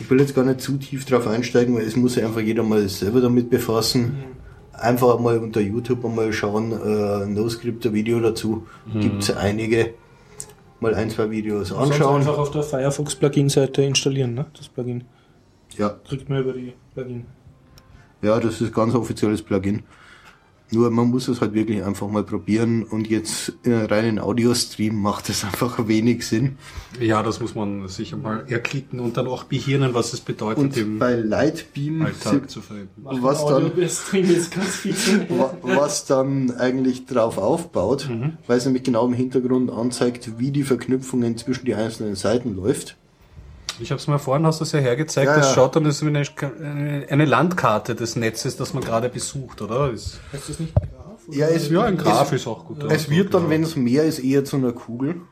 [0.00, 2.62] Ich will jetzt gar nicht zu tief drauf einsteigen, weil es muss sich einfach jeder
[2.62, 4.02] mal selber damit befassen.
[4.02, 4.45] Mhm
[4.78, 8.66] einfach mal unter YouTube mal schauen, äh, NoScripter-Video dazu.
[8.86, 9.00] Mhm.
[9.00, 9.94] Gibt es einige.
[10.80, 12.20] Mal ein, zwei Videos anschauen.
[12.20, 14.46] einfach auf der Firefox Plugin-Seite installieren, ne?
[14.56, 15.04] Das Plugin.
[15.78, 15.96] Ja.
[16.06, 17.24] Kriegt man über die Plugin.
[18.22, 19.84] Ja, das ist ganz offizielles Plugin.
[20.72, 24.96] Nur man muss es halt wirklich einfach mal probieren und jetzt in einem reinen Audio-Stream
[25.00, 26.58] macht es einfach wenig Sinn.
[27.00, 30.76] Ja, das muss man sich mal erklicken und dann auch behirnen, was es bedeutet, und
[30.76, 33.02] im bei Lightbeam Alltag zu verwenden.
[33.04, 33.70] Was dann,
[35.62, 38.38] was dann eigentlich drauf aufbaut, mhm.
[38.46, 42.96] weil es nämlich genau im Hintergrund anzeigt, wie die Verknüpfungen zwischen die einzelnen Seiten läuft.
[43.80, 45.54] Ich habe es mal vorhin, hast du es ja hergezeigt, ja, das ja.
[45.54, 49.90] schaut dann wie eine, eine, Landkarte des Netzes, das man gerade besucht, oder?
[49.90, 51.20] Ist, heißt das nicht Graph?
[51.30, 52.82] Ja, es, ja, ein Graph ist auch gut.
[52.84, 55.22] Es wird dann, wenn es mehr ist, eher zu einer Kugel.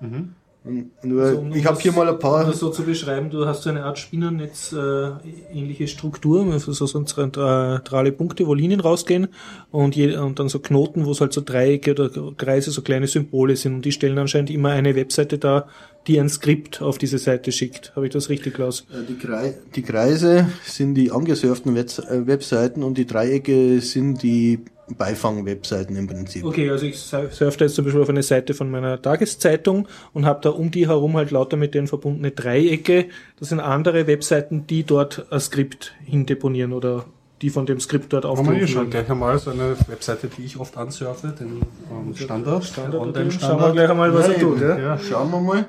[0.00, 0.34] Mhm.
[0.62, 2.44] Nur, also, um ich habe hier mal ein paar.
[2.44, 5.10] Um das so zu beschreiben, du hast so eine Art Spinnernetz äh,
[5.52, 9.28] ähnliche Struktur, also so zentrale Punkte, wo Linien rausgehen
[9.70, 13.06] und, je, und dann so Knoten, wo es halt so Dreiecke oder Kreise, so kleine
[13.06, 15.66] Symbole sind und die stellen anscheinend immer eine Webseite dar,
[16.06, 17.96] die ein Skript auf diese Seite schickt.
[17.96, 18.86] Habe ich das richtig, Klaus?
[18.90, 24.60] Äh, die, Kreise, die Kreise sind die angesurften äh, Webseiten und die Dreiecke sind die
[24.96, 26.44] Beifang-Webseiten im Prinzip.
[26.44, 30.40] Okay, also ich surfe jetzt zum Beispiel auf eine Seite von meiner Tageszeitung und habe
[30.42, 33.06] da um die herum halt lauter mit denen verbundene Dreiecke.
[33.38, 37.04] Das sind andere Webseiten, die dort ein Skript hindeponieren oder
[37.42, 38.68] die von dem Skript dort aufgerufen werden.
[38.68, 42.64] schon gleich einmal so eine Webseite, die ich oft ansurfe, den ähm, Standard.
[42.64, 43.32] Standard, Standard.
[43.32, 44.60] Schauen wir gleich einmal, was ja, er tut.
[44.60, 44.78] Ja?
[44.78, 44.98] ja?
[44.98, 45.66] Schauen wir mal.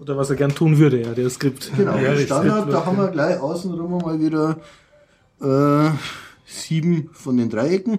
[0.00, 1.72] Oder was er gern tun würde, ja, der Skript.
[1.76, 4.58] Genau, ja, Standard, da haben wir gleich außenrum mal wieder
[5.40, 5.90] äh,
[6.46, 7.98] sieben von den Dreiecken.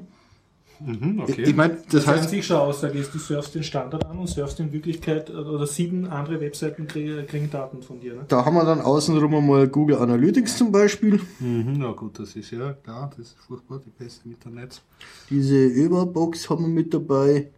[0.80, 1.43] Mhm, okay.
[1.43, 2.23] Ich meine, das, das heißt.
[2.23, 5.65] an sich schon Aussage ist, du surfst den Standard an und surfst in Wirklichkeit, oder
[5.65, 8.13] sieben andere Webseiten kriegen Daten von dir.
[8.13, 8.25] Ne?
[8.28, 11.19] Da haben wir dann außenrum einmal Google Analytics zum Beispiel.
[11.39, 14.82] Mhm, na gut, das ist ja klar, das ist furchtbar, die beste Internet.
[15.30, 17.49] Diese Überbox haben wir mit dabei,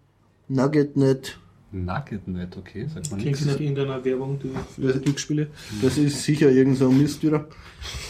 [0.47, 1.37] NuggetNet.
[1.71, 5.47] NuggetNet, okay, sagt man Klingt nicht in deiner Werbung die, für Glücksspiele?
[5.81, 7.47] Das ist sicher irgend so ein Mist wieder.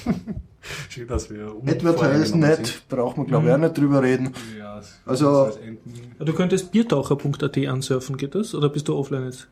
[0.90, 3.56] Schön, dass wir Advertise.net braucht man glaube ich mhm.
[3.56, 4.34] auch nicht drüber reden.
[4.58, 5.52] Ja, also
[6.20, 8.54] du könntest biertaucher.at ansurfen, geht das?
[8.56, 9.48] Oder bist du offline jetzt?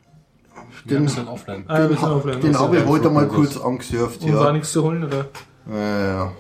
[0.86, 1.64] Den, ja, offline.
[1.68, 2.41] Ah, den, offline.
[2.41, 4.22] den habe ich heute mal kurz angesurft.
[4.24, 4.36] Und ja.
[4.36, 5.28] war nichts zu holen, oder?
[5.70, 6.32] Ja, ja.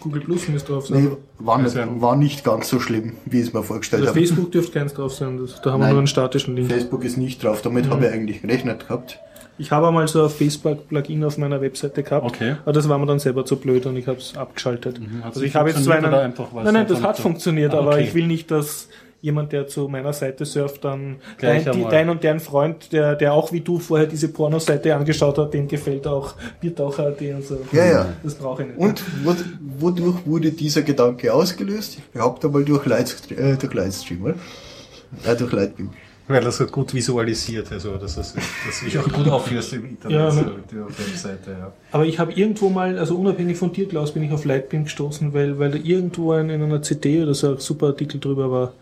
[0.00, 1.04] Google Plus müsste drauf sein.
[1.04, 4.20] Nee, war nicht, war nicht ganz so schlimm, wie ich es mir vorgestellt also habe.
[4.20, 6.70] Facebook dürfte keins drauf sein, da haben Nein, wir nur einen statischen Link.
[6.70, 7.90] Facebook ist nicht drauf, damit mhm.
[7.90, 9.18] habe ich eigentlich gerechnet gehabt.
[9.58, 12.56] Ich habe einmal so ein Facebook-Plugin auf meiner Webseite gehabt, okay.
[12.62, 15.00] aber das war mir dann selber zu blöd und ich habe es abgeschaltet.
[15.00, 17.86] Mhm, also ich habe jetzt zwar einen, einfach, nein, nein, das hat funktioniert, ah, okay.
[17.86, 18.88] aber ich will nicht, dass
[19.22, 23.32] jemand, der zu meiner Seite surft, dann dein, die, dein, und deren Freund, der, der
[23.32, 27.58] auch wie du vorher diese Pornoseite angeschaut hat, dem gefällt auch Biertaucher.at und so.
[27.72, 28.06] Ja, ja.
[28.22, 28.78] Das brauche ich nicht.
[28.78, 29.02] Und
[29.78, 31.96] wodurch wurde dieser Gedanke ausgelöst?
[31.98, 34.34] Ich behaupte mal durch, Lightstream, äh, durch Lightstream, oder?
[35.24, 35.90] Äh, durch Lightbeam.
[36.28, 40.18] Weil das halt gut visualisiert, also dass das dass sich auch gut aufführst im Internet,
[40.18, 41.72] ja, so, die Webseite, ja.
[41.92, 45.32] Aber ich habe irgendwo mal, also unabhängig von dir, Klaus, bin ich auf Lightbeam gestoßen,
[45.32, 48.72] weil, weil da irgendwo ein, in einer CD oder so ein super Artikel drüber war.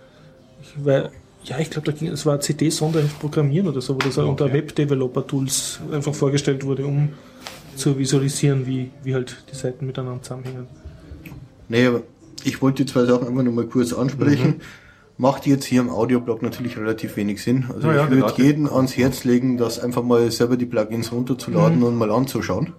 [0.63, 1.11] Ich, weil,
[1.45, 4.27] ja, ich glaube, es war CD Sonderheft Programmieren oder so, wo das okay.
[4.27, 7.11] unter Web Developer Tools einfach vorgestellt wurde, um
[7.77, 10.67] zu visualisieren, wie, wie halt die Seiten miteinander zusammenhängen.
[11.69, 12.03] Nee, aber
[12.45, 14.49] ich wollte die zwei Sachen einfach nur mal kurz ansprechen.
[14.49, 14.61] Mhm.
[15.17, 17.67] Macht jetzt hier im Audioblog natürlich relativ wenig Sinn.
[17.73, 21.79] Also ja, ich würde jeden ans Herz legen, das einfach mal selber die Plugins runterzuladen
[21.79, 21.85] mhm.
[21.85, 22.73] und mal anzuschauen.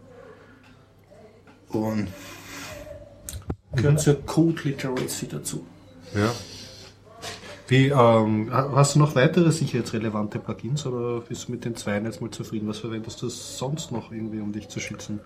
[1.70, 2.08] Und
[3.76, 5.66] gehört zur Code Literacy dazu.
[6.14, 6.32] Ja.
[7.68, 12.22] Wie, ähm, hast du noch weitere sicherheitsrelevante Plugins oder bist du mit den zwei jetzt
[12.22, 12.68] mal zufrieden?
[12.68, 15.20] Was verwendest du sonst noch irgendwie, um dich zu schützen?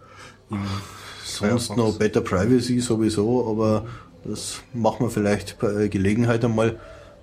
[1.26, 3.86] sonst noch Better Privacy sowieso, aber
[4.24, 6.80] das machen wir vielleicht bei Gelegenheit einmal.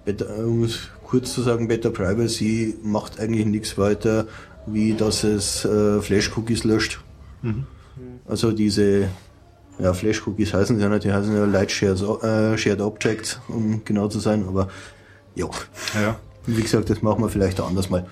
[0.06, 4.26] Better, um es kurz zu sagen, Better Privacy macht eigentlich nichts weiter,
[4.66, 7.00] wie dass es äh, Flash-Cookies löscht.
[7.42, 7.66] Mhm.
[8.26, 9.08] Also diese
[9.78, 13.84] ja, Flash-Cookies heißen sie ja nicht, die heißen ja Light Shared, äh, Shared Objects, um
[13.84, 14.68] genau zu sein, aber
[15.34, 15.50] jo.
[15.94, 16.16] ja.
[16.46, 18.06] Wie gesagt, das machen wir vielleicht anders mal.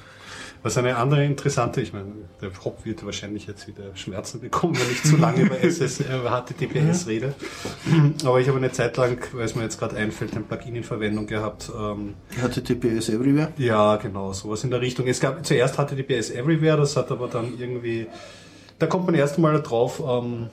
[0.64, 2.06] Was eine andere interessante, ich meine,
[2.40, 6.04] der Hop wird wahrscheinlich jetzt wieder Schmerzen bekommen, wenn ich zu lange über SS, äh,
[6.24, 7.34] HTTPS rede.
[8.24, 10.82] Aber ich habe eine Zeit lang, weil es mir jetzt gerade einfällt, ein Plugin in
[10.82, 11.70] Verwendung gehabt.
[11.78, 13.52] Ähm, HTTPS Everywhere?
[13.58, 15.06] Ja, genau, sowas in der Richtung.
[15.06, 18.06] Es gab zuerst HTTPS Everywhere, das hat aber dann irgendwie,
[18.78, 20.48] da kommt man erst mal drauf, ähm,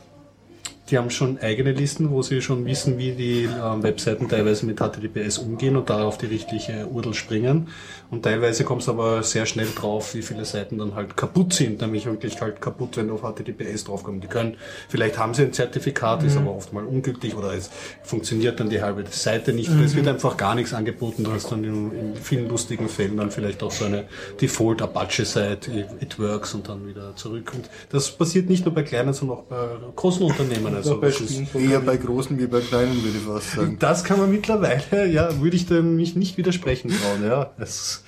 [0.91, 4.79] die haben schon eigene Listen, wo sie schon wissen, wie die ähm, Webseiten teilweise mit
[4.79, 7.69] HTTPS umgehen und darauf die richtige URL springen.
[8.09, 11.79] Und teilweise kommst du aber sehr schnell drauf, wie viele Seiten dann halt kaputt sind,
[11.79, 14.23] nämlich wirklich halt kaputt, wenn du auf HTTPS draufkommst.
[14.23, 14.57] Die können,
[14.89, 16.27] vielleicht haben sie ein Zertifikat, mhm.
[16.27, 17.69] ist aber oft mal ungültig oder es
[18.03, 19.71] funktioniert dann die halbe Seite nicht.
[19.71, 19.83] Mhm.
[19.83, 21.23] Es wird einfach gar nichts angeboten.
[21.23, 24.03] Du hast dann in, in vielen lustigen Fällen dann vielleicht auch so eine
[24.41, 25.71] Default Apache-Seite,
[26.01, 27.53] it works und dann wieder zurück.
[27.55, 30.80] Und das passiert nicht nur bei kleinen, sondern auch bei großen Unternehmen.
[30.89, 33.77] Also bei eher bei großen wie bei kleinen, würde ich fast sagen.
[33.79, 37.51] Das kann man mittlerweile, ja, würde ich dem mich nicht widersprechen trauen, ja.
[37.57, 38.03] Es,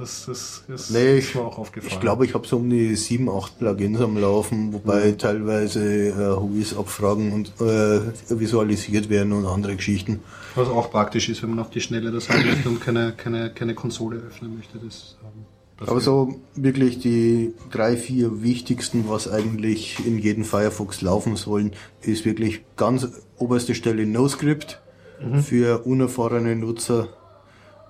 [0.00, 1.92] das, das, das nee, ist mir auch aufgefallen.
[1.92, 5.18] Ich glaube, ich habe so um die sieben, acht Plugins am Laufen, wobei mhm.
[5.18, 8.00] teilweise äh, abfragen und äh,
[8.30, 10.20] visualisiert werden und andere Geschichten.
[10.54, 13.50] Was auch praktisch ist, wenn man auf die Schnelle das haben möchte und keine, keine,
[13.50, 14.78] keine Konsole öffnen möchte.
[14.78, 15.44] Das, ähm,
[15.86, 21.72] aber so wirklich die drei, vier wichtigsten, was eigentlich in jedem Firefox laufen sollen,
[22.02, 23.08] ist wirklich ganz
[23.38, 24.80] oberste Stelle NoScript
[25.22, 25.42] mhm.
[25.42, 27.08] für unerfahrene Nutzer,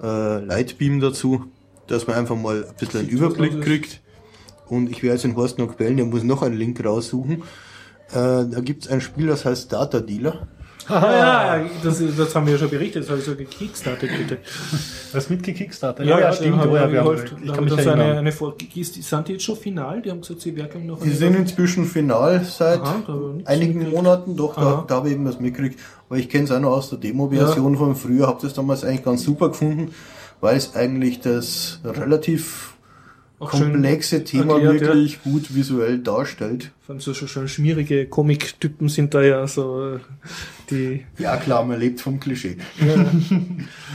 [0.03, 1.51] äh, Lightbeam dazu
[1.91, 4.01] dass man einfach mal ein bisschen einen Überblick kriegt.
[4.69, 7.43] Und ich werde jetzt in Horst noch quälen, der muss noch einen Link raussuchen.
[8.11, 10.47] Äh, da gibt es ein Spiel, das heißt Data Dealer.
[10.89, 14.39] Ah, ja, das, das haben wir ja schon berichtet, das habe ich so gekickstartet, bitte.
[15.13, 16.07] Was mit gekickstartet?
[16.07, 16.65] Ja, ja, ja stimmt.
[16.67, 20.03] Oh, ja, wir haben, ich kann mich das eine, eine Sind die jetzt schon final?
[20.03, 21.01] Die haben gesagt, sie werken noch.
[21.01, 23.03] Die sind inzwischen final seit Aha,
[23.45, 25.79] einigen Monaten, doch, da, da habe ich eben das mitgekriegt.
[26.09, 27.79] Aber ich kenne es auch noch aus der Demo-Version ja.
[27.79, 29.95] von früher, habe das damals eigentlich ganz super gefunden
[30.41, 32.75] weil es eigentlich das relativ
[33.41, 35.33] komplexe Thema erklärt, wirklich ja.
[35.33, 36.73] gut visuell darstellt.
[36.83, 39.99] Vor allem so schon schmierige Comic-Typen sind da ja so
[40.71, 41.07] die.
[41.19, 42.59] Ja klar, man lebt vom Klischee.
[42.79, 43.07] Ja.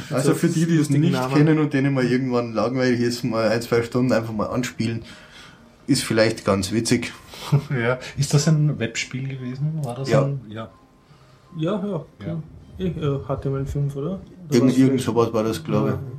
[0.16, 1.34] also für die, die es nicht Namen.
[1.34, 5.04] kennen und denen mal irgendwann langweilig ist, mal ein, zwei Stunden einfach mal anspielen,
[5.86, 7.14] ist vielleicht ganz witzig.
[7.70, 8.00] ja.
[8.18, 9.80] Ist das ein Webspiel gewesen?
[9.84, 10.24] War das ja.
[10.24, 10.42] ein.
[10.50, 10.70] Ja.
[11.58, 12.06] Ja, ja.
[12.26, 12.42] ja.
[12.78, 14.10] HTML5, oder?
[14.10, 14.20] oder
[14.50, 16.15] irgend, irgend sowas war das, glaube ich.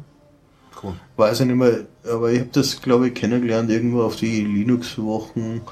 [0.86, 0.94] Cool.
[1.16, 1.80] Weiß ich nicht mehr,
[2.10, 5.62] aber ich habe das, glaube ich, kennengelernt irgendwo auf die Linux-Wochen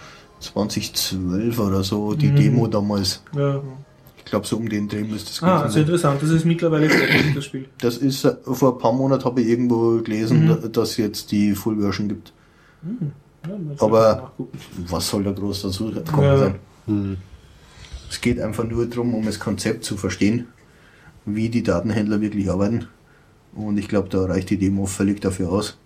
[0.40, 2.36] 2012 oder so, die mhm.
[2.36, 3.22] Demo damals.
[3.34, 3.62] Ja.
[4.18, 6.22] Ich glaube, so um den Dreh müsste es Ah, also interessant.
[6.22, 7.66] Das ist mittlerweile fertig, das Spiel.
[7.78, 10.72] Das ist, äh, vor ein paar Monaten habe ich irgendwo gelesen, mhm.
[10.72, 12.32] dass es jetzt die Full Version gibt.
[12.82, 13.12] Mhm.
[13.46, 14.32] Ja, aber
[14.88, 16.38] was soll da groß dazu kommen ja.
[16.38, 16.54] sein?
[16.86, 17.16] Mhm.
[18.10, 20.46] Es geht einfach nur darum, um das Konzept zu verstehen,
[21.26, 22.88] wie die Datenhändler wirklich arbeiten.
[23.54, 25.76] Und ich glaube, da reicht die Demo völlig dafür aus.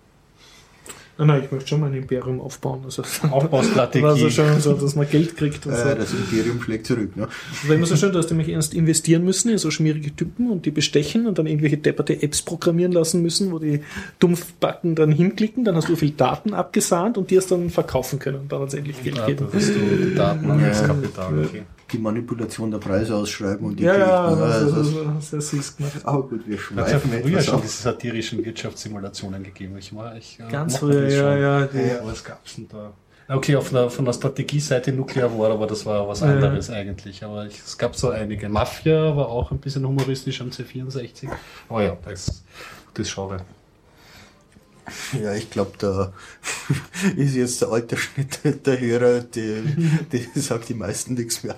[1.19, 2.79] Nein, nein, ich möchte schon mal ein Imperium aufbauen.
[2.85, 4.05] Also, Aufbaustrategie.
[4.05, 5.65] Also schon so, dass man Geld kriegt.
[5.65, 5.93] Und äh, so.
[5.93, 7.17] Das Imperium schlägt zurück.
[7.17, 7.27] Ne?
[7.51, 10.49] Das war immer so schön, dass die mich erst investieren müssen in so schmierige Typen
[10.49, 13.81] und die bestechen und dann irgendwelche depperte Apps programmieren lassen müssen, wo die
[14.19, 18.39] Dumpfbacken dann hinklicken, dann hast du viel Daten abgesahnt und die es dann verkaufen können
[18.39, 19.47] und dann hat es endlich Geld ja, geben.
[19.51, 21.39] Dann hast du die Daten als Kapital.
[21.43, 25.41] Okay die Manipulation der Preise ausschreiben und die Ja, ja, das, also, das, das, sehr
[25.41, 25.93] süß gemacht.
[26.03, 29.77] Aber gut, wir schweifen Es hat ja früher schon diese satirischen Wirtschaftssimulationen gegeben.
[29.77, 31.65] Ich war, ich, äh, Ganz früher, ja, ja.
[31.65, 31.99] Die, ja.
[32.03, 32.93] Was gab's denn da?
[33.27, 36.75] Okay, auf der, von der Strategieseite Nuclear War, aber das war was anderes ja.
[36.75, 37.23] eigentlich.
[37.23, 38.49] Aber ich, es gab so einige.
[38.49, 41.29] Mafia war auch ein bisschen humoristisch am C64.
[41.69, 42.43] Aber ja, das,
[42.95, 43.37] das schaue.
[45.21, 46.13] Ja, ich glaube, da
[47.15, 49.63] ist jetzt der Altersschnitt der Hörer, die,
[50.11, 51.55] die sagt die meisten nichts mehr.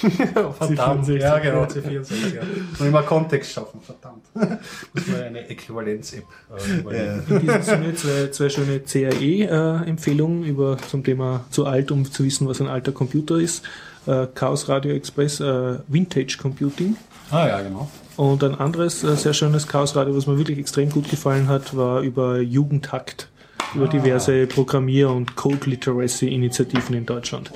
[0.58, 2.34] verdammt, ja genau, C64.
[2.34, 2.42] Ja.
[2.70, 4.24] Muss immer Kontext schaffen, verdammt.
[4.34, 6.24] Muss man eine Äquivalenz-App
[6.56, 7.22] äh, überlegen.
[7.28, 12.48] In diesem Sinne zwei, zwei schöne CAE-Empfehlungen über zum Thema zu alt, um zu wissen,
[12.48, 13.64] was ein alter Computer ist.
[14.06, 16.96] Äh, Chaos Radio Express äh, Vintage Computing.
[17.30, 17.90] Ah ja, genau.
[18.16, 21.76] Und ein anderes äh, sehr schönes Chaos Radio, was mir wirklich extrem gut gefallen hat,
[21.76, 23.28] war über Jugendhakt,
[23.74, 27.50] über diverse Programmier- und Code-Literacy-Initiativen in Deutschland.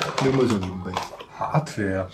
[1.38, 2.08] Hardware.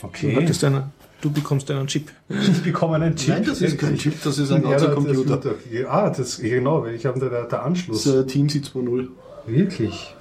[0.00, 0.34] Du, Okay.
[0.34, 0.84] hattest einen,
[1.20, 2.10] du bekommst einen Chip.
[2.30, 3.28] Ich bekomme einen Chip.
[3.34, 5.36] Nein, das ist kein Chip, das ist ein Ja, das- Computer.
[5.36, 5.54] Das,
[5.88, 8.04] ah, das, genau, weil ich habe da der, der Anschluss.
[8.04, 9.08] Das ist Teamsy 2.0.
[9.46, 10.14] Wirklich.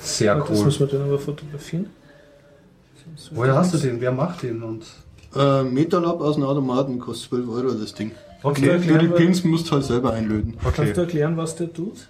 [0.00, 0.64] Sehr Das cool.
[0.66, 1.86] muss man dann aber fotografieren.
[3.32, 4.00] Woher hast du den?
[4.00, 4.62] Wer macht den?
[4.62, 4.84] Und
[5.36, 8.12] Äh, Metalab aus dem Automaten kostet 12 Euro das Ding.
[8.42, 8.78] Okay.
[8.86, 10.56] Nur die Pins musst du halt selber einlöten.
[10.74, 12.08] Kannst du erklären, was der tut?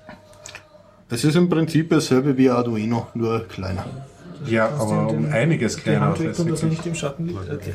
[1.08, 3.84] Es ist im Prinzip dasselbe wie Arduino, nur kleiner.
[4.46, 6.00] Ja, Kannst aber um einiges Die kleiner.
[6.06, 7.50] Hand weg als und dass er nicht im Schatten liegt?
[7.50, 7.74] Okay.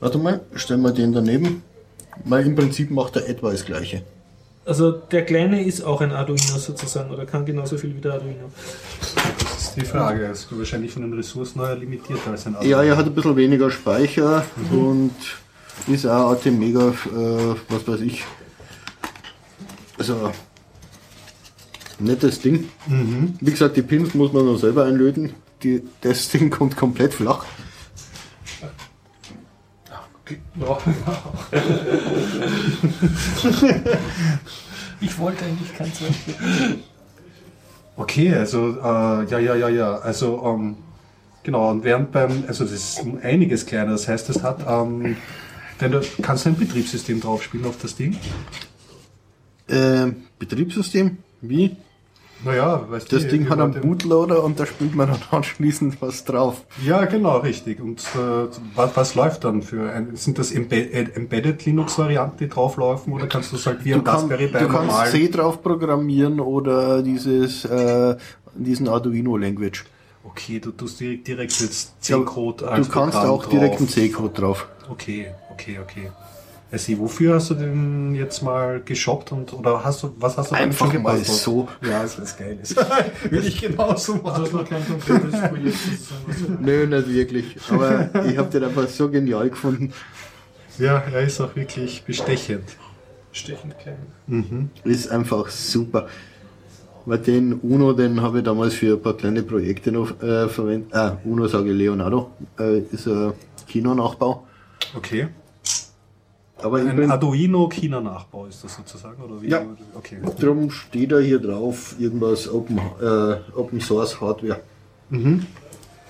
[0.00, 1.62] Warte mal, stellen wir den daneben.
[2.24, 4.02] Weil im Prinzip macht er etwa das gleiche.
[4.64, 8.50] Also der kleine ist auch ein Arduino sozusagen oder kann genauso viel wie der Arduino.
[9.64, 10.26] Ist die Frage.
[10.26, 13.70] Ist wahrscheinlich von den Ressourcen her limitiert als ein Ja, er hat ein bisschen weniger
[13.70, 15.14] Speicher und
[15.86, 18.24] ist auch AT Mega, äh, was weiß ich.
[19.98, 20.32] Also,
[21.98, 22.68] nettes Ding.
[23.40, 25.32] Wie gesagt, die Pins muss man noch selber einlöten.
[25.62, 27.44] Die, das Ding kommt komplett flach.
[35.00, 36.78] Ich wollte eigentlich kein Zweifel.
[37.96, 39.98] Okay, also äh, ja, ja, ja, ja.
[39.98, 40.76] Also ähm,
[41.42, 45.16] genau, und während beim, also das ist einiges kleiner, das heißt, es hat, ähm,
[45.78, 48.16] wenn du kannst du ein Betriebssystem draufspielen auf das Ding?
[49.68, 51.18] Äh, Betriebssystem?
[51.40, 51.76] Wie?
[52.44, 56.24] Naja, weißt Das du, Ding hat einen Bootloader und da spielt man dann anschließend was
[56.24, 56.64] drauf.
[56.84, 57.80] Ja, genau, richtig.
[57.80, 62.36] Und äh, was, was läuft dann für ein, sind das Embe äh, Embedded Linux Varianten,
[62.38, 65.06] die drauflaufen, oder kannst du sagen, wie Du, ein kann, Raspberry Pi du kannst?
[65.12, 68.16] C drauf programmieren oder dieses, äh,
[68.54, 69.84] diesen Arduino Language.
[70.26, 73.86] Okay, du tust direkt, direkt jetzt Ja, C-Code Du als kannst Programm auch direkt einen
[73.86, 73.94] drauf.
[73.94, 74.68] C-Code drauf.
[74.90, 76.10] Okay, okay, okay.
[76.74, 80.56] Also, wofür hast du den jetzt mal geshoppt und oder hast du was hast du
[80.56, 81.68] Einfach mal so.
[81.88, 82.74] Ja, ist was Geiles.
[83.30, 84.52] Will ich genauso Das machen.
[84.54, 85.78] war kein konkretes Projekt.
[86.60, 87.56] Nö, nicht wirklich.
[87.70, 89.92] Aber ich habe den einfach so genial gefunden.
[90.76, 92.64] Ja, er ist auch wirklich bestechend.
[93.30, 94.70] Stechend klein.
[94.82, 96.08] Ist einfach super.
[97.06, 100.92] Weil den Uno, den habe ich damals für ein paar kleine Projekte noch äh, verwendet.
[100.92, 102.32] Ah, Uno sage ich Leonardo.
[102.58, 103.32] Äh, ist ein
[103.68, 104.44] Kinonachbau.
[104.96, 105.28] Okay.
[106.64, 109.50] Aber ich Ein bin, Arduino China Nachbau ist das sozusagen oder wie?
[109.50, 109.66] Ja.
[109.94, 110.16] Okay.
[110.40, 114.60] drum steht da hier drauf irgendwas Open, äh, Open Source Hardware.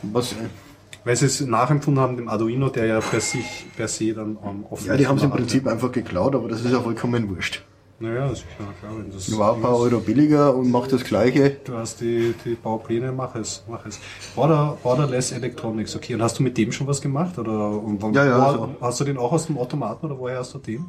[0.03, 0.37] Was, äh,
[1.05, 4.65] Weil sie es nachempfunden haben dem Arduino, der ja per sich per se dann ähm,
[4.71, 7.65] offen ja, die haben es im Prinzip einfach geklaut, aber das ist ja vollkommen wurscht.
[8.01, 8.47] Naja, sicher,
[8.81, 8.93] klar.
[8.99, 11.57] Wenn das War ein paar Euro billiger und macht das gleiche.
[11.65, 14.01] Du hast die, die Baupläne, mach es, mach es.
[14.35, 16.15] Border, Borderless Electronics, okay.
[16.15, 17.39] Und hast du mit dem schon was gemacht?
[17.39, 20.39] Oder und wann- Ja, ja, also- hast du den auch aus dem Automaten oder woher
[20.39, 20.85] hast du den?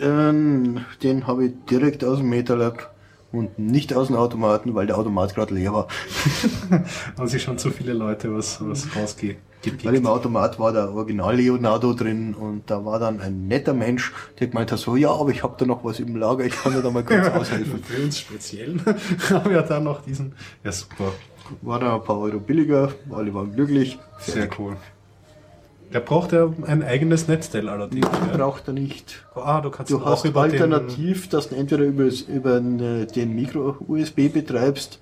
[0.00, 2.94] Ähm, den habe ich direkt aus dem MetaLab
[3.32, 5.88] und nicht aus dem Automaten, weil der Automat gerade leer war.
[7.18, 8.86] Haben sich schon zu viele Leute was, was
[9.58, 9.84] rausgepickt.
[9.84, 14.12] Weil im Automat war der Original Leonardo drin und da war dann ein netter Mensch,
[14.38, 16.72] der gemeint hat so, ja, aber ich habe da noch was im Lager, ich kann
[16.72, 17.82] dir da mal kurz aushelfen.
[17.82, 18.76] Für uns speziell
[19.30, 20.32] haben wir da noch diesen.
[20.64, 21.12] Ja, super.
[21.62, 23.98] War dann ein paar Euro billiger, alle waren glücklich.
[24.20, 24.76] Sehr cool.
[25.92, 28.06] Der braucht ja ein eigenes Netzteil allerdings.
[28.10, 28.36] gell?
[28.36, 29.24] Braucht er nicht.
[29.34, 35.00] Ah, du kannst Du hast alternativ, dass du entweder über, den, äh, den Micro-USB betreibst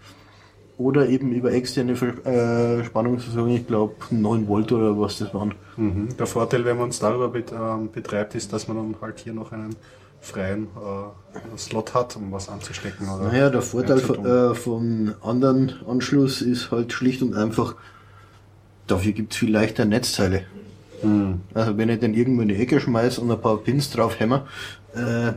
[0.79, 5.55] oder eben über externe äh, Spannungsversorgung, ich glaube 9 Volt oder was das waren.
[5.77, 6.09] Mhm.
[6.18, 9.33] Der Vorteil, wenn man es darüber bet, ähm, betreibt, ist, dass man dann halt hier
[9.33, 9.74] noch einen
[10.20, 13.09] freien äh, Slot hat, um was anzustecken.
[13.09, 17.74] Oder Naja, der Vorteil von, äh, vom anderen Anschluss ist halt schlicht und einfach,
[18.87, 20.45] dafür gibt es viel leichter Netzteile.
[21.55, 24.47] Also wenn ich den irgendwo in die Ecke schmeiß und ein paar Pins drauf hämmer,
[24.95, 25.33] äh,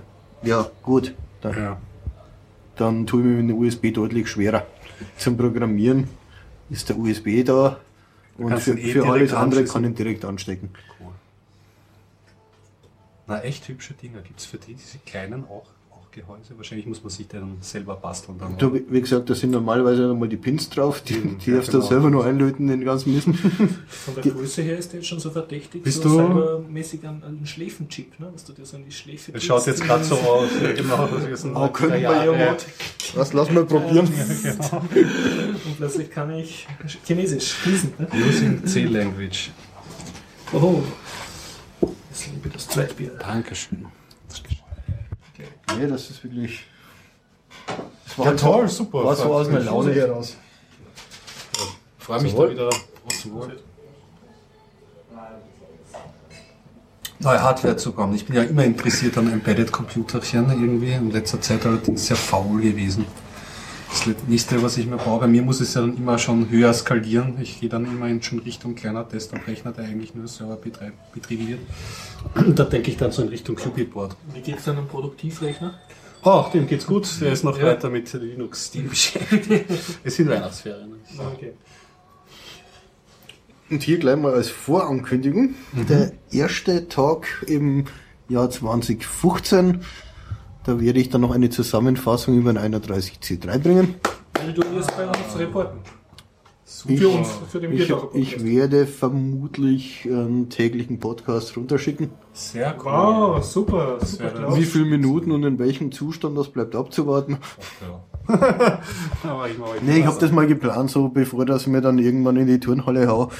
[0.47, 1.77] ja gut, dann, Ja.
[2.77, 4.65] dann tue ich mir mit dem USB deutlich schwerer.
[5.17, 6.07] Zum Programmieren
[6.69, 7.79] ist der USB da
[8.37, 10.71] und für, eh für alles andere kann ich ihn direkt anstecken.
[10.99, 11.13] Cool.
[13.27, 14.21] Na, echt hübsche Dinger.
[14.21, 15.67] Gibt es für die, diese kleinen auch
[16.11, 16.57] Gehäuse.
[16.57, 18.37] Wahrscheinlich muss man sich den selber basteln.
[18.39, 21.73] Dann Du, wie gesagt, da sind normalerweise nochmal die Pins drauf, die, die Ja, darfst
[21.73, 21.89] du genau.
[21.89, 23.33] selber nur einlöten, den ganzen Müssen.
[23.87, 27.23] Von der Größe her ist der jetzt schon so verdächtig, Bist so du- cybermäßig an,
[27.23, 28.29] einen Schläfenchip, ne?
[28.33, 30.49] dass du dir so an die Schläfe Es schaut jetzt gerade so aus.
[30.75, 32.57] Genau, das ist ein Oh, können wir ja, mal.
[33.15, 34.07] Was, lass mal probieren.
[34.07, 36.67] Und plötzlich kann ich
[37.05, 37.93] Chinesisch lesen.
[37.97, 38.07] Ne?
[38.27, 39.51] Using C-Language.
[40.53, 40.81] Oh,
[42.09, 43.11] jetzt liebe das Zweitbier.
[43.19, 43.85] Dankeschön.
[45.77, 46.65] Nee, das ist wirklich.
[47.67, 49.03] Das Ja, halt toll, super.
[49.03, 50.35] War so aus meiner Laune heraus.
[51.99, 52.47] Freue mich Zum Wohl.
[52.47, 52.67] da wieder
[53.05, 53.59] aus Wohl.
[57.21, 58.15] Neue Hardware zu bekommen.
[58.15, 60.93] Ich bin ja immer interessiert an Embedded-Computerchen irgendwie.
[60.93, 63.05] In letzter Zeit allerdings sehr faul gewesen.
[63.91, 66.73] Das nächste, was ich mir baue, bei mir muss es ja dann immer schon höher
[66.73, 67.37] skalieren.
[67.41, 70.57] Ich gehe dann immer in schon Richtung kleiner Desktop-Rechner, der eigentlich nur Server
[71.13, 71.59] betrieben wird.
[72.57, 74.15] Da denke ich dann so in Richtung Qubit-Board.
[74.33, 75.73] Wie geht es dann am Produktivrechner?
[76.21, 77.07] Ach, dem geht's gut.
[77.21, 77.65] Der ist noch Ja.
[77.67, 79.65] weiter mit Linux Steam beschäftigt.
[80.03, 80.93] Es sind Weihnachtsferien.
[81.33, 81.53] Okay.
[83.69, 85.55] Und hier gleich mal als Vorankündigung.
[85.87, 87.85] Der erste Tag im
[88.27, 89.81] Jahr 2015.
[90.65, 93.95] Da werde ich dann noch eine Zusammenfassung über den 31C3 bringen.
[94.39, 95.79] Also du wirst bei uns reporten.
[96.87, 102.11] Ich, Für uns, für den ich, ich werde vermutlich einen täglichen Podcast runterschicken.
[102.31, 102.91] Sehr cool.
[102.91, 104.29] Wow, super, super.
[104.29, 104.57] Klaus.
[104.57, 107.39] Wie viele Minuten und in welchem Zustand das bleibt abzuwarten.
[109.23, 111.97] Aber ich mache euch Nee, ich habe das mal geplant, so bevor das mir dann
[111.97, 113.31] irgendwann in die Turnhalle hau,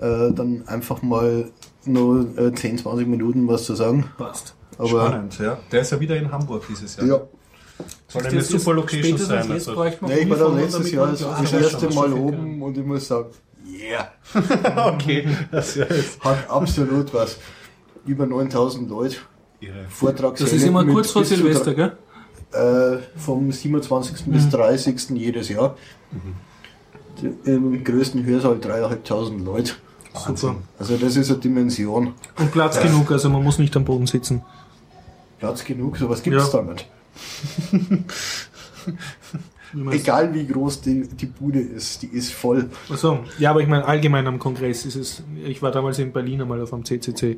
[0.00, 1.50] äh, dann einfach mal
[1.84, 4.06] nur äh, 10, 20 Minuten was zu sagen.
[4.16, 4.54] Passt.
[4.78, 5.58] Aber Spannend, ja.
[5.72, 7.06] Der ist ja wieder in Hamburg dieses Jahr.
[7.06, 7.14] ja,
[8.08, 9.50] Soll Das eine ist super Location sein.
[9.50, 9.74] Jetzt Also.
[9.74, 13.06] man nee, ich war da letztes Jahr das, das erste Mal oben und ich muss
[13.08, 13.28] sagen,
[13.66, 14.12] yeah,
[14.94, 15.86] okay, das ist ja
[16.30, 17.38] hat absolut was.
[18.06, 19.16] Über 9000 Leute,
[19.60, 19.84] irre.
[20.38, 21.92] Das ist immer kurz vor Silvester, gell?
[22.52, 24.24] Äh, vom 27.
[24.26, 25.10] bis 30.
[25.10, 25.76] jedes Jahr.
[27.20, 29.72] Die- Im größten Hörsaal dreieinhalbtausend Leute.
[30.14, 30.56] Super.
[30.78, 32.14] Also das ist eine Dimension.
[32.38, 34.42] Und Platz genug, also man muss nicht am Boden sitzen.
[35.38, 36.60] Platz genug, sowas gibt es Ja.
[36.60, 36.88] da nicht.
[39.74, 42.70] Wie Egal wie groß die, die Bude ist, die ist voll.
[42.90, 46.40] Achso, ja, aber ich meine allgemein am Kongress ist es, ich war damals in Berlin
[46.40, 47.36] einmal auf dem CCC,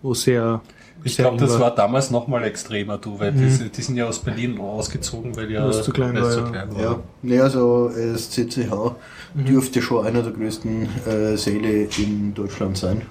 [0.00, 0.62] wo sehr,
[1.04, 4.20] Ich glaube, das war damals noch mal extremer, du, weil die, die sind ja aus
[4.20, 6.48] Berlin ausgezogen, weil ja es zu klein war, zu ja.
[6.50, 6.82] klein war.
[6.82, 8.94] Ja, nee, also das CCH
[9.34, 13.02] dürfte schon einer der größten äh, Säle in Deutschland sein.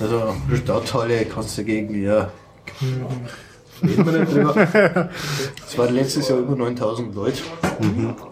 [0.00, 2.32] Also Stadthalle kannst du dagegen, ja.
[3.82, 5.08] Reden wir nicht drüber.
[5.66, 7.38] Es waren letztes Jahr über 9000 Leute.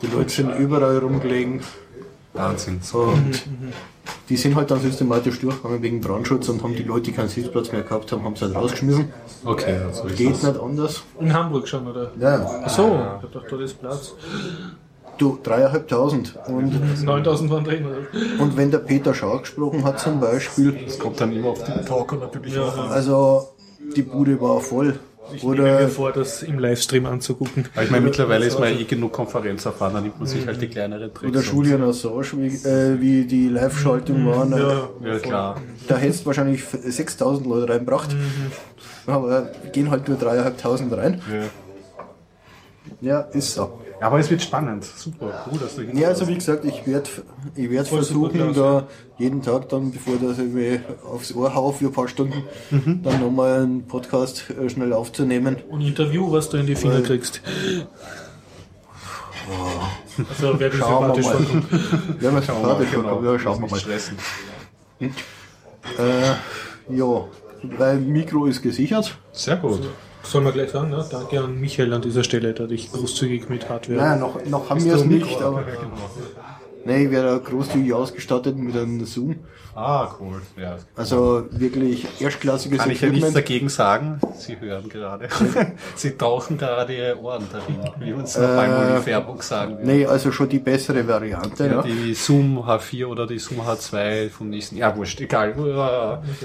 [0.03, 1.61] Die Leute sind überall rumgelegen
[2.34, 2.80] Wahnsinn.
[2.93, 3.43] und
[4.28, 7.72] die sind halt dann systematisch durchgegangen wegen Brandschutz und haben die Leute, die keinen Sitzplatz
[7.72, 9.12] mehr gehabt haben, haben sie halt rausgeschmissen.
[9.45, 10.43] Okay, also ist Geht das.
[10.43, 11.03] nicht anders.
[11.20, 12.11] In Hamburg schon, oder?
[12.20, 14.12] Ja, Achso, ich dachte, da ist Platz.
[15.16, 16.34] du, dreieinhalbtausend.
[16.47, 18.43] Und, 9000 waren drin, oder?
[18.43, 21.84] und wenn der Peter Schau gesprochen hat zum Beispiel, Das kommt dann immer auf den
[21.86, 22.62] Talk und natürlich Ja.
[22.64, 22.91] auch an.
[22.93, 23.49] Also
[23.97, 24.99] die Bude war voll.
[25.34, 27.66] Ich nehme Oder mir vor, das im Livestream anzugucken.
[27.74, 30.59] Aber ich meine, mittlerweile ist man eh genug Konferenz erfahren, dann nimmt man sich halt
[30.62, 31.30] die kleineren Tricks.
[31.30, 34.47] oder Julian Assange, wie, äh, wie die Live-Schaltung war.
[34.47, 34.89] ne?
[35.03, 35.61] Ja, Ja, klar.
[35.86, 38.16] Da hättest du wahrscheinlich 6000 Leute reinbracht.
[39.07, 41.20] Aber gehen halt nur 3.500 rein.
[41.30, 41.45] Ja.
[43.01, 43.80] Ja, ist so.
[44.01, 44.84] Ja, aber es wird spannend.
[44.84, 47.11] Super, cool, dass du hier Ja, also wie gesagt, ich werde
[47.57, 48.86] ich werd versuchen, da
[49.18, 53.62] jeden Tag dann, bevor das irgendwie aufs Ohr hau für ein paar Stunden, dann nochmal
[53.62, 55.57] einen Podcast äh, schnell aufzunehmen.
[55.68, 57.42] Und Interview, was du in die Finger kriegst.
[60.28, 62.20] Also wer Schauen wir sympathisch mal.
[62.20, 63.22] wir mal, fertig genau.
[63.22, 63.80] ja, schauen wir mal.
[63.80, 64.18] stressen.
[65.01, 66.34] Äh,
[66.90, 67.24] ja,
[67.62, 69.16] weil Mikro ist gesichert.
[69.32, 69.88] Sehr gut.
[70.29, 71.03] Sollen wir gleich sagen, ne?
[71.11, 73.99] Danke an Michael an dieser Stelle, der dich großzügig mit Hardware.
[73.99, 75.64] Naja, noch, noch haben wir es nicht, aber
[76.85, 79.37] nee, ich werde großzügig ausgestattet mit einem Zoom.
[79.74, 80.41] Ah, cool.
[80.61, 80.76] Ja.
[80.97, 83.37] Also wirklich erstklassiges Kann ich ja nichts Equipment.
[83.37, 84.20] dagegen sagen.
[84.37, 85.29] Sie hören gerade.
[85.95, 89.87] Sie tauchen gerade ihre Ohren darin, wie uns in der Äh, Palmolive-Werbung sagen würde.
[89.87, 91.64] Nee, also schon die bessere Variante.
[91.66, 94.76] Ja, Ja, die Zoom H4 oder die Zoom H2 vom nächsten.
[94.79, 95.55] Ja, wurscht, egal.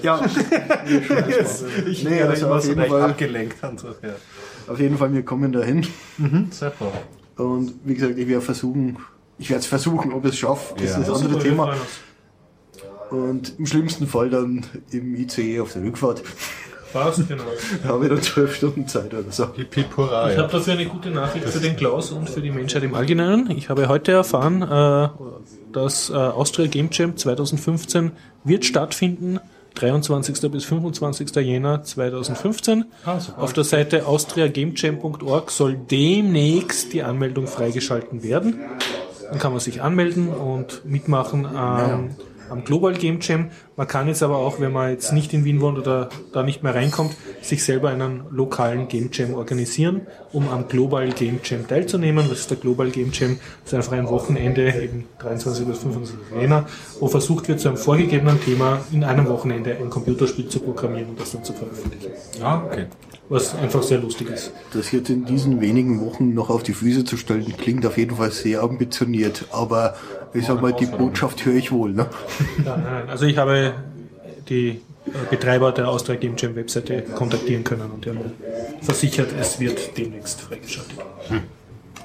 [0.04, 0.24] ja.
[1.88, 3.64] Ich Nee, werde also immer auf so jeden leicht Fall- abgelenkt.
[3.64, 3.88] Und so.
[3.88, 4.72] ja.
[4.72, 5.86] auf jeden Fall, wir kommen dahin.
[6.52, 6.92] Super.
[7.38, 8.98] Und wie gesagt, ich werde versuchen,
[9.38, 10.76] ich werde es versuchen, ob ich es schaffe.
[10.78, 11.00] Das Ja.
[11.00, 11.76] ist das andere Thema.
[13.12, 16.24] Und im schlimmsten Fall dann im ICE auf der Rückfahrt.
[16.94, 17.44] Passt, genau.
[17.82, 19.52] Da habe ich dann zwölf Stunden Zeit oder so.
[19.56, 20.30] Hip hip hurra.
[20.30, 20.44] Ich Ja.
[20.44, 23.50] habe dafür eine gute Nachricht für den Klaus und für die Menschheit im Allgemeinen.
[23.52, 25.10] Ich habe heute erfahren, äh,
[25.72, 28.12] dass äh, Austria Game Jam 2015
[28.44, 29.40] wird stattfinden
[29.74, 30.52] 23.
[30.52, 31.36] bis 25.
[31.38, 32.86] Jänner 2015.
[33.06, 33.18] Ah.
[33.38, 38.60] Auf der Seite austriagamejam.org soll demnächst die Anmeldung freigeschalten werden.
[39.34, 42.12] Dann kann man sich anmelden und mitmachen am,
[42.52, 43.50] am Global Game Jam.
[43.76, 46.62] Man kann jetzt aber auch, wenn man jetzt nicht in Wien wohnt oder da nicht
[46.62, 50.02] mehr reinkommt, sich selber einen lokalen Game Jam organisieren,
[50.34, 52.30] um am Global Game Jam teilzunehmen.
[52.30, 53.40] Was ist der Global Game Jam?
[53.64, 56.68] Das ist einfach ein Wochenende, eben 23 bis 25 Jänner,
[57.00, 61.20] wo versucht wird, zu einem vorgegebenen Thema in einem Wochenende ein Computerspiel zu programmieren und
[61.20, 62.12] das dann zu veröffentlichen.
[62.40, 62.86] Ah, okay.
[63.34, 64.52] Was einfach sehr lustig ist.
[64.74, 68.16] Das jetzt in diesen wenigen Wochen noch auf die Füße zu stellen, klingt auf jeden
[68.18, 69.46] Fall sehr ambitioniert.
[69.52, 69.96] Aber
[70.34, 71.94] ich sag mal, die Botschaft höre ich wohl.
[71.94, 72.06] Ne?
[72.64, 73.74] Ja, nein, also ich habe
[74.50, 74.82] die
[75.32, 78.32] Betreiber der Austria Game Jam Webseite kontaktieren können und die haben mir
[78.82, 81.00] versichert, es wird demnächst freigeschaltet.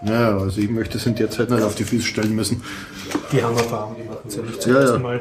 [0.05, 2.63] Ja, also ich möchte es in der Zeit nicht auf die Füße stellen müssen.
[3.33, 4.87] Die haben Erfahrung, die machen es ja nicht zum Ja, ja.
[4.87, 5.21] ersten Mal.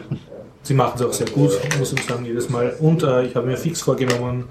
[0.67, 2.75] Sie machen es auch sehr gut, muss ich sagen, jedes Mal.
[2.81, 4.49] Und äh, ich habe mir fix vorgenommen,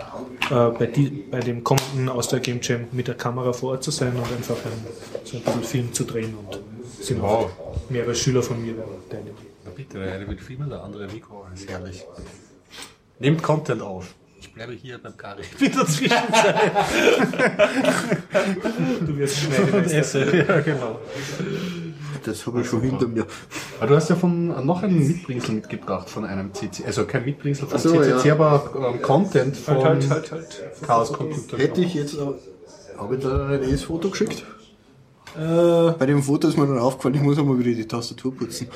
[0.51, 3.91] äh, bei, die, bei dem kommenden Austria Game Jam mit der Kamera vor Ort zu
[3.91, 4.87] sein und einfach ein,
[5.25, 6.59] so ein bisschen Film zu drehen und
[6.99, 7.51] es sind auch
[7.91, 8.73] mehrere Schüler von mir
[9.11, 9.37] teilnehmen.
[9.67, 11.45] Na bitte, der eine will filmen, der andere Mikro.
[11.51, 12.03] Das ist herrlich.
[13.19, 14.14] Nehmt Content auf.
[14.41, 15.43] Ich bleibe hier beim Kari.
[15.61, 16.62] In der Zwischenzeit.
[19.07, 19.53] Du wirst
[19.93, 20.35] esse.
[20.35, 20.99] Ja, genau.
[22.25, 23.27] Das habe ich schon hinter mir.
[23.79, 26.85] Aber du hast ja von noch einen Mitbringsel mitgebracht von einem CC.
[26.87, 28.35] Also kein Mitbringsel von so, CCC, ja.
[28.35, 30.83] aber ähm, Content von Halt, halt, halt, halt.
[30.87, 31.59] Chaos Computer.
[31.59, 32.17] Hätte ich jetzt,
[32.99, 34.45] habe ich da ein das Foto geschickt?
[35.37, 38.69] Äh, Bei dem Foto ist mir dann aufgefallen, ich muss einmal wieder die Tastatur putzen.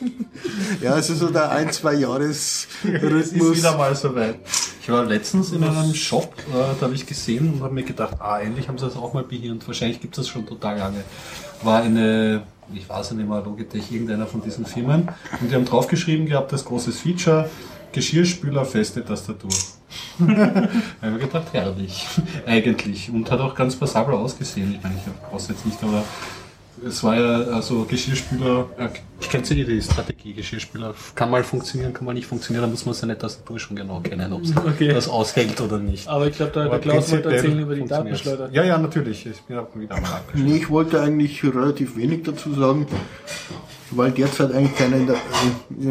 [0.82, 3.56] ja, es ist so der ein, zwei Jahres Es ist Rhythmus.
[3.58, 4.36] wieder mal soweit.
[4.80, 8.16] Ich war letztens in einem Shop, äh, da habe ich gesehen und habe mir gedacht,
[8.18, 9.64] ah, endlich haben sie das auch mal behirnt.
[9.68, 11.04] Wahrscheinlich gibt es das schon total lange.
[11.62, 12.42] War eine,
[12.72, 15.08] ich weiß nicht mehr, Logitech, irgendeiner von diesen Firmen.
[15.40, 17.48] Und die haben draufgeschrieben gehabt, das großes Feature,
[17.92, 19.50] Geschirrspüler, feste Tastatur.
[20.18, 20.68] da
[21.02, 22.06] habe ich gedacht, herrlich.
[22.46, 23.10] Eigentlich.
[23.10, 24.74] Und hat auch ganz passabel ausgesehen.
[24.74, 26.02] Ich meine, ich brauche jetzt nicht, aber
[26.86, 28.66] es war ja also Geschirrspüler,
[29.20, 32.84] ich kenne ja die Strategie, Geschirrspüler kann mal funktionieren, kann mal nicht funktionieren, da muss
[32.86, 34.88] man seine Tastatur schon genau kennen, ob es Okay.
[34.88, 36.08] das aushält oder nicht.
[36.08, 37.84] aber ich glaube, der, der Klaus wollte erzählen über die.
[37.84, 38.50] Datenschleuder.
[38.52, 39.26] Ja, ja, natürlich.
[39.26, 40.46] Ich bin auch wieder mal abgeschlossen.
[40.50, 42.86] Nee, ich wollte eigentlich relativ wenig dazu sagen,
[43.90, 45.16] weil derzeit eigentlich keiner, in der,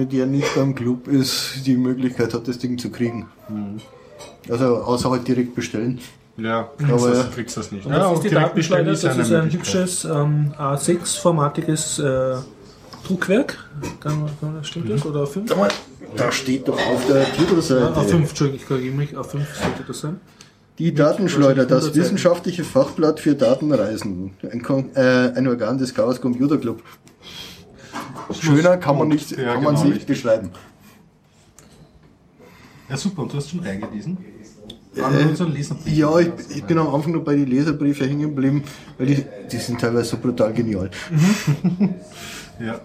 [0.01, 3.27] äh, der nicht beim Club ist, die Möglichkeit hat, das Ding zu kriegen.
[4.49, 5.99] Also außer halt direkt bestellen.
[6.37, 7.85] Ja, Aber- aber das, kriegst das nicht.
[7.85, 12.37] Und das ist die Datenschleuder, das ist ein hübsches ähm, A6-formatiges äh,
[13.05, 13.57] Druckwerk.
[13.99, 15.05] Kann, kann, das- stimmt das?
[15.05, 15.47] Oder A5?
[15.49, 15.69] Sag mal,
[16.15, 17.93] da steht doch auf der Titelseite.
[17.99, 19.11] A5, Entschuldigung, ich korrigiere mich.
[19.15, 20.19] A5 sollte das sein.
[20.79, 24.31] Die Datenschleuder, das wissenschaftliche Fachblatt für Datenreisen.
[24.51, 26.81] Ein, Kon- äh, ein Organ des Chaos Computer Club.
[28.31, 30.49] Schöner kann man nicht, Ja, kann man genau, nicht beschreiben.
[32.89, 33.21] Ja, super.
[33.23, 34.17] Und du hast schon reingelesen?
[34.93, 35.77] Lesen?
[35.85, 38.63] Ja, ich, ich bin am Anfang noch bei den Leserbriefen hängen geblieben,
[38.97, 40.89] weil die, die sind teilweise so brutal genial.
[42.59, 42.79] Ja.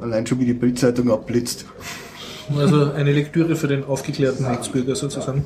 [0.00, 1.66] Allein schon wie die Bildzeitung abblitzt.
[2.56, 5.44] Also eine Lektüre für den aufgeklärten Netzbürger sozusagen.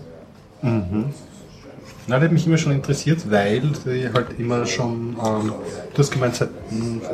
[2.10, 5.52] Na, das hat mich immer schon interessiert, weil die halt immer schon, ähm,
[5.94, 6.48] du hast gemeint, seit,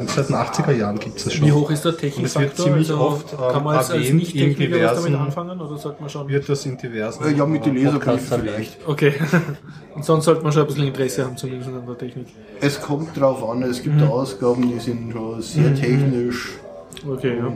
[0.07, 1.47] seit den 80er Jahren gibt es das schon.
[1.47, 2.65] Wie hoch ist der Und es wird Technikfaktor?
[2.65, 5.61] ziemlich also, oft ähm, kann man als, als erwähnt Nicht-Techniker in was damit diversen- anfangen
[5.61, 6.29] oder sollte man schon...
[6.29, 8.51] Wird das in diversen Äh, Ja, mit den Leserbriefen erwähnt.
[8.55, 8.89] vielleicht.
[8.89, 9.13] Okay.
[9.95, 12.27] Und sonst sollte man schon ein bisschen Interesse haben, zumindest an der Technik.
[12.63, 16.53] Es kommt drauf an, es gibt Ausgaben, die sind schon sehr technisch.
[17.07, 17.53] Okay, ja.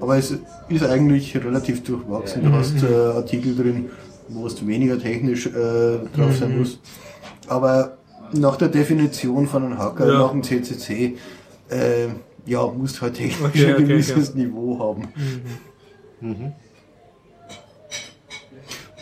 [0.00, 0.34] Aber es
[0.68, 2.42] ist eigentlich relativ durchwachsen.
[2.44, 2.86] Du hast äh,
[3.16, 3.90] Artikel drin,
[4.32, 5.50] wo es weniger technisch äh,
[6.16, 6.78] drauf sein muss.
[7.48, 7.98] Aber
[8.32, 10.18] nach der Definition von einem Hacker, Ja.
[10.18, 11.16] nach dem CCC,
[11.70, 12.08] äh,
[12.46, 15.08] ja, musst du halt technisch Okay, ein okay, gewisses Niveau haben.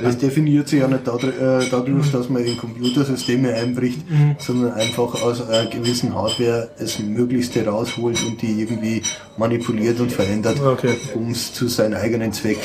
[0.01, 4.01] Es definiert sich ja nicht dadurch, äh, dadurch, dass man in Computersysteme einbricht,
[4.39, 9.03] sondern einfach aus einer gewissen Hardware das Möglichste rausholt und die irgendwie
[9.37, 10.95] manipuliert und verändert, Okay.
[11.15, 12.59] um es zu seinem eigenen Zweck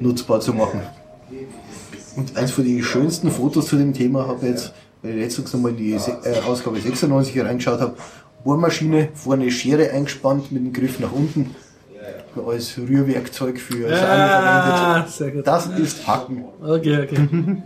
[0.00, 0.80] nutzbar zu machen.
[2.16, 5.52] Und eins von den schönsten Fotos zu dem Thema habe ich jetzt, weil ich letztens
[5.52, 7.94] nochmal in die Se- äh, Ausgabe 96 reingeschaut habe,
[8.44, 11.54] Bohrmaschine, vorne Schere eingespannt mit dem Griff nach unten,
[12.46, 15.46] als Rührwerkzeug für das eine Ah, verwendet.
[15.46, 16.44] Das ist Hacken.
[16.62, 17.28] Okay, okay.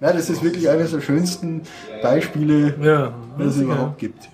[0.00, 1.60] Ja, das ist wirklich eines der schönsten
[2.02, 4.28] Beispiele, Ja, die es überhaupt gibt.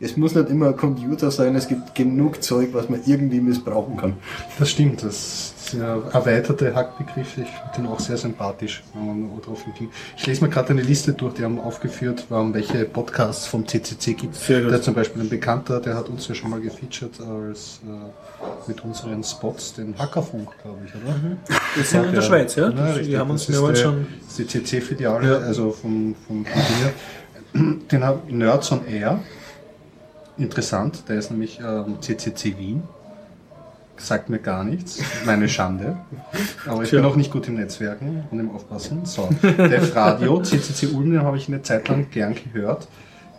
[0.00, 3.98] es muss nicht immer ein Computer sein, es gibt genug Zeug, was man irgendwie missbrauchen
[3.98, 4.14] kann.
[4.58, 9.40] Das stimmt, das sind ja erweiterte Hackbegriffe, ich finde den auch sehr sympathisch, wenn man
[9.40, 9.90] drauf ging.
[10.16, 14.34] Ich lese mir gerade eine Liste durch, die haben aufgeführt, welche Podcasts vom CCC gibt.
[14.36, 14.70] Sehr gut.
[14.70, 18.84] Der zum Beispiel ein Bekannter, der hat uns ja schon mal gefeatured als äh, mit
[18.84, 21.16] unseren Spots, den Hackerfunk, glaube ich, oder?
[21.16, 21.38] Mhm.
[21.76, 22.70] Das sind in der Schweiz, ja?
[22.70, 24.06] ja richtig, haben uns mehrmals schon...
[24.26, 25.38] Das CCC-Filiale, ja.
[25.38, 26.46] also vom, vom
[27.54, 29.20] Den hat Nerds on Air
[30.38, 32.82] interessant, der ist nämlich ähm, CCC Wien.
[34.02, 35.96] Sagt mir gar nichts, meine Schande.
[36.66, 36.98] Aber ich Tja.
[36.98, 39.04] bin auch nicht gut im Netzwerken und im Aufpassen.
[39.04, 42.88] So, Def Radio, CCC Ulm, den habe ich eine Zeit lang gern gehört.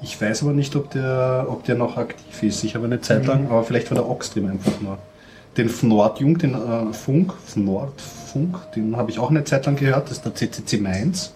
[0.01, 2.63] Ich weiß aber nicht, ob der, ob der noch aktiv ist.
[2.63, 3.51] Ich habe eine Zeit lang, mhm.
[3.51, 4.97] aber vielleicht war der Oxstream einfach nur.
[5.57, 10.09] Den Fnordjung, den äh, Funk, Fnordfunk, den habe ich auch eine Zeit lang gehört.
[10.09, 11.33] Das ist der CCC Mainz.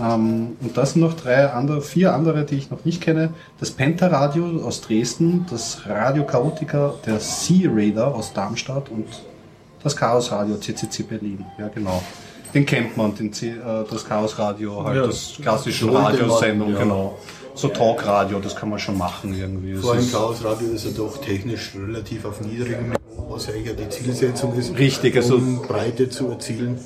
[0.00, 3.30] Ähm, und das sind noch drei andere, vier andere, die ich noch nicht kenne.
[3.60, 9.06] Das Penta-Radio aus Dresden, das Radio Chaotica, der Sea Raider aus Darmstadt und
[9.82, 11.44] das Chaos Radio CCC Berlin.
[11.58, 12.02] Ja, genau.
[12.54, 13.54] Den kennt man, den C, äh,
[13.90, 16.78] das Chaos Radio, halt ja, das klassische Radiosendung, ja.
[16.78, 17.18] genau.
[17.56, 19.74] So Talkradio, das kann man schon machen irgendwie.
[19.74, 23.88] Vor allem Chaos Radio ist ja doch technisch relativ auf niedrigem Niveau, was ja die
[23.88, 26.78] Zielsetzung ist, Richtig, also um Breite zu erzielen.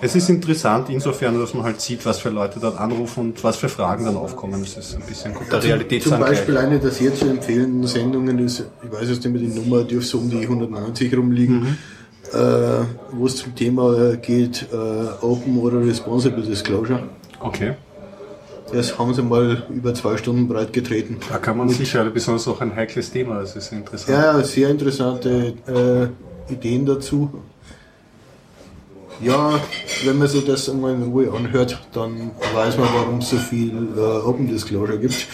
[0.00, 3.56] Es ist interessant insofern, dass man halt sieht, was für Leute dort anrufen und was
[3.56, 4.60] für Fragen dann aufkommen.
[4.60, 5.68] Das ist ein bisschen guter also
[6.00, 9.58] Zum Beispiel eine der sehr zu empfehlenden Sendungen ist, ich weiß jetzt nicht mehr die
[9.58, 11.76] Nummer, dürfte so um die 190 rumliegen, mhm.
[12.32, 17.02] äh, wo es zum Thema geht, äh, Open oder Responsible Disclosure.
[17.40, 17.74] Okay.
[18.72, 21.18] Das haben sie mal über zwei Stunden breit getreten.
[21.30, 24.18] Da kann man sicher, besonders auch ein heikles Thema, das ist interessant.
[24.18, 27.30] Ja, sehr interessante äh, Ideen dazu.
[29.20, 29.60] Ja,
[30.04, 33.88] wenn man sich das einmal in Ruhe anhört, dann weiß man, warum es so viel
[33.96, 35.26] äh, Open Disclosure gibt.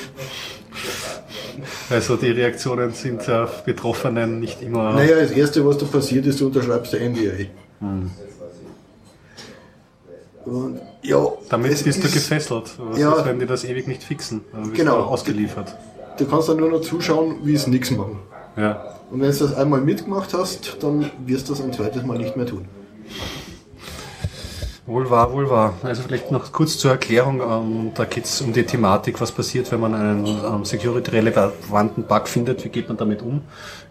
[1.90, 4.92] Also die Reaktionen sind ja Betroffenen nicht immer.
[4.94, 7.46] Naja, das erste, was da passiert ist, du unterschreibst der NDA.
[7.80, 8.10] Hm.
[10.44, 12.70] Und, ja, Damit bist du gefesselt.
[12.78, 14.42] Was ja, ist, wenn die das ewig nicht fixen?
[14.52, 15.76] Dann bist genau, du ausgeliefert.
[16.16, 18.20] Du, du kannst dann nur noch zuschauen, wie es nichts machen.
[18.56, 18.96] Ja.
[19.10, 22.36] Und wenn du das einmal mitgemacht hast, dann wirst du das ein zweites Mal nicht
[22.36, 22.66] mehr tun.
[24.84, 25.74] Wohl wahr, wohl wahr.
[25.84, 27.40] Also vielleicht noch kurz zur Erklärung.
[27.40, 32.26] Ähm, da geht es um die Thematik, was passiert, wenn man einen ähm, security-relevanten Bug
[32.26, 32.64] findet.
[32.64, 33.42] Wie geht man damit um?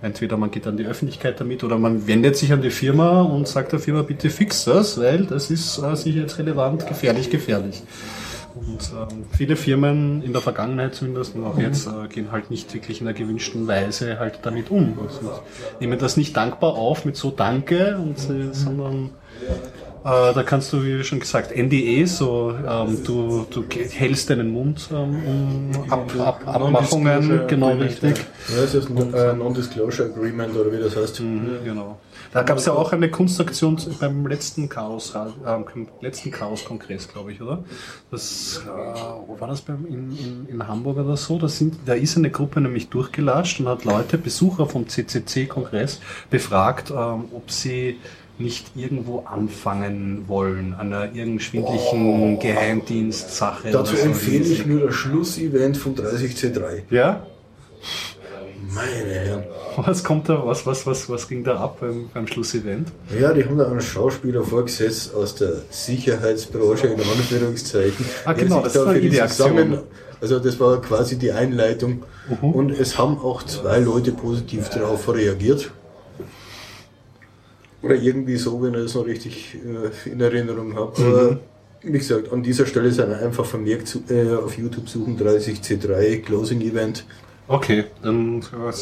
[0.02, 3.48] Entweder man geht an die Öffentlichkeit damit oder man wendet sich an die Firma und
[3.48, 7.84] sagt der Firma, bitte fix das, weil das ist äh, sicherheitsrelevant, gefährlich, gefährlich.
[8.54, 11.62] Und ähm, viele Firmen in der Vergangenheit zumindest und auch mhm.
[11.62, 15.00] jetzt äh, gehen halt nicht wirklich in der gewünschten Weise halt damit um.
[15.02, 15.42] Also
[15.80, 19.12] nehmen das nicht dankbar auf mit so Danke, und, äh, sondern
[20.04, 24.90] äh, da kannst du, wie schon gesagt, NDE, so ähm, du, du hältst deinen Mund
[24.92, 28.18] ähm, um Ab, Ab, Abmachungen, genau richtig.
[28.50, 31.20] Ja, das ist ein äh, Non-Disclosure Agreement oder wie das heißt.
[31.22, 32.00] Mhm, genau.
[32.34, 35.58] Da gab es ja auch eine Kunstaktion beim letzten Chaos, äh,
[36.02, 37.64] letzten Chaos-Kongress, glaube ich, oder?
[38.10, 41.38] Das, äh, war das beim, in, in, in Hamburg oder so?
[41.38, 46.00] Da, sind, da ist eine Gruppe nämlich durchgelatscht und hat Leute, Besucher vom CCC-Kongress,
[46.30, 47.98] befragt, ähm, ob sie
[48.42, 52.40] nicht irgendwo anfangen wollen, an einer irgendeinen schwindlichen oh.
[52.40, 53.72] Geheimdienstsache.
[53.72, 56.84] Dazu empfehle ich nur das Schlussevent von 30C3.
[56.90, 57.26] Ja?
[58.74, 59.44] Meine Herren.
[59.78, 62.90] Was kommt da, was, was, was, was ging da ab beim, beim Schlussevent?
[63.20, 68.06] Ja, die haben da einen Schauspieler vorgesetzt aus der Sicherheitsbranche, in Anführungszeichen.
[68.26, 69.80] Ah, genau, das da war die Aktion.
[70.20, 72.04] Also das war quasi die Einleitung.
[72.30, 72.38] Uh mhm.
[72.42, 72.54] -huh.
[72.54, 75.72] Und es haben auch zwei Leute positiv darauf reagiert.
[77.82, 81.02] Oder irgendwie so, wenn ich das noch richtig äh, in Erinnerung habe.
[81.02, 81.08] Mhm.
[81.08, 81.40] Aber
[81.84, 87.06] wie gesagt, an dieser Stelle ist einfach vermerkt äh, auf YouTube suchen 30C3 Closing Event.
[87.48, 88.42] Okay, dann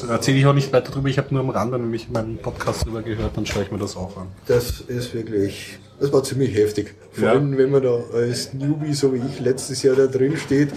[0.09, 1.09] erzähle ich auch nicht weiter drüber.
[1.09, 3.95] Ich habe nur am Rande nämlich meinen Podcast drüber gehört, dann schaue ich mir das
[3.95, 4.27] auch an.
[4.45, 6.93] Das ist wirklich, das war ziemlich heftig.
[7.11, 7.31] Vor ja.
[7.31, 10.69] allem, wenn man da als Newbie, so wie ich letztes Jahr da drin steht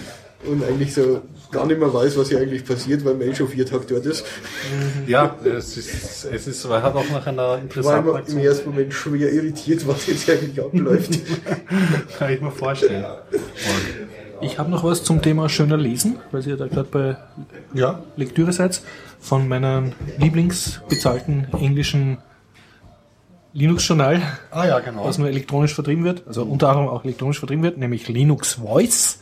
[0.44, 1.20] und eigentlich so
[1.52, 4.06] gar nicht mehr weiß, was hier eigentlich passiert, weil man eh schon vier Tage dort
[4.06, 4.24] ist.
[5.06, 8.92] Ja, es ist, es ist, man hat auch nach einer interessanten War im ersten Moment
[8.94, 11.20] schwer irritiert, was jetzt eigentlich abläuft.
[12.18, 13.04] Kann ich mir vorstellen.
[14.40, 17.16] Ich habe noch was zum Thema schöner Lesen, weil ihr da gerade bei
[17.74, 18.02] ja.
[18.16, 18.82] Lektüre seid,
[19.20, 22.18] von meinem Lieblingsbezahlten englischen
[23.52, 25.04] Linux-Journal, ah, ja, genau.
[25.04, 29.18] was nur elektronisch vertrieben wird, also unter anderem auch elektronisch vertrieben wird, nämlich Linux Voice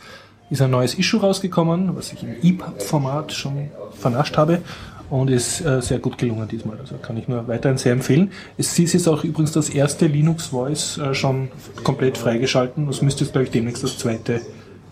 [0.50, 4.60] ist ein neues Issue rausgekommen, was ich im EPUB-Format schon vernascht habe
[5.08, 6.78] und ist äh, sehr gut gelungen diesmal.
[6.78, 8.30] Also kann ich nur weiterhin sehr empfehlen.
[8.56, 11.48] Es ist jetzt auch übrigens das erste Linux Voice äh, schon
[11.82, 12.86] komplett freigeschalten.
[12.86, 14.40] Das müsste jetzt, glaube ich, demnächst das zweite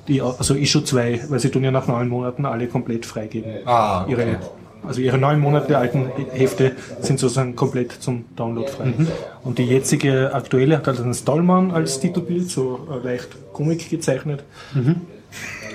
[0.08, 3.52] die, also Issue 2, weil sie tun ja nach neun Monaten alle komplett freigeben.
[3.66, 4.12] Ah, okay.
[4.12, 4.38] ihre,
[4.86, 8.86] also ihre neun Monate alten Hefte sind sozusagen komplett zum Download frei.
[8.86, 9.08] Mhm.
[9.44, 14.44] Und die jetzige aktuelle hat halt einen Stallman als Titelbild, so äh, leicht Comic gezeichnet.
[14.74, 15.02] Mhm.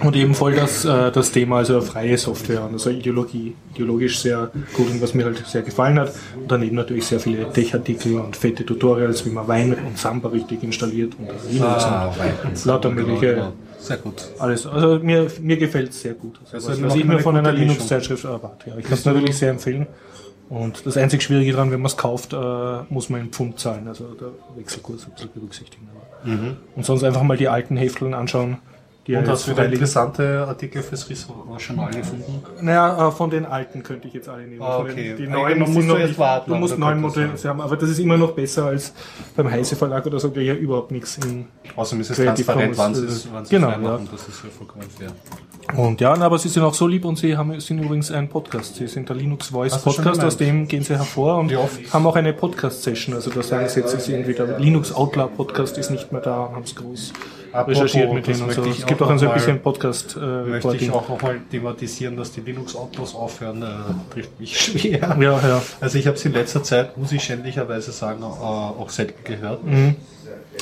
[0.03, 4.51] Und eben voll das, äh, das Thema, also freie Software und also Ideologie, ideologisch sehr
[4.75, 6.13] gut und was mir halt sehr gefallen hat.
[6.35, 10.63] Und daneben natürlich sehr viele Tech-Artikel und fette Tutorials, wie man Wein und Samba richtig
[10.63, 13.53] installiert und Linux Ah, und lauter Samba, mögliche genau.
[13.79, 14.23] Sehr gut.
[14.39, 14.65] alles.
[14.65, 16.39] Also mir, mir gefällt es sehr gut.
[16.51, 17.51] Also, Also was, ich mir von einer.
[17.51, 18.69] Linux-Zeitschrift erwarte.
[18.69, 19.87] Ja, ich kann es natürlich sehr empfehlen.
[20.49, 22.37] Und das einzig Schwierige daran, wenn man es kauft, äh,
[22.89, 23.87] muss man in Pfund zahlen.
[23.87, 25.89] Also der Wechselkurs ein bisschen berücksichtigen.
[25.93, 26.55] Aber.
[26.75, 28.57] Und sonst einfach mal die alten Hefteln anschauen.
[29.05, 29.73] Die Und ja hast du wieder liegen.
[29.73, 31.05] interessante Artikel fürs
[31.59, 32.41] Journal gefunden?
[32.61, 34.61] Naja, äh, von den alten könnte ich jetzt alle nehmen.
[34.61, 35.15] Ah, okay.
[35.17, 37.75] Die Ja, neuen man muss sind noch erst warten, Du musst neun Modelle haben, aber
[37.75, 38.93] das ist immer noch besser als
[39.35, 42.77] beim Heise Verlag oder so, der ja überhaupt nichts in Außerdem ist es Creative transparent,
[42.77, 44.05] wann Commons, sie es äh, wann sie genau, frei machen.
[44.05, 44.11] ja.
[44.11, 45.11] Das ist ja vollkommen fair.
[45.77, 48.75] Und ja, aber sie sind auch so lieb und sie haben, sind übrigens ein Podcast.
[48.75, 51.51] Sie sind der Linux Voice du schon Podcast, aus dem gehen sie hervor und
[51.91, 53.15] haben auch eine Podcast-Session.
[53.15, 56.51] Also da sagen sie jetzt, ist irgendwie der Linux Outlaw Podcast ist nicht mehr da,
[56.53, 57.11] haben es groß
[57.53, 58.65] Apropos, recherchiert mit denen und so.
[58.65, 60.91] ich Es gibt auch ein so ein bisschen Podcast äh, Möchte ich Reporting.
[60.91, 65.15] auch nochmal thematisieren, dass die Linux-Autos aufhören, äh, trifft mich schwer.
[65.19, 65.61] Ja, ja.
[65.79, 69.63] Also ich habe sie in letzter Zeit, muss ich schändlicherweise sagen, äh, auch selten gehört.
[69.63, 69.95] Mhm.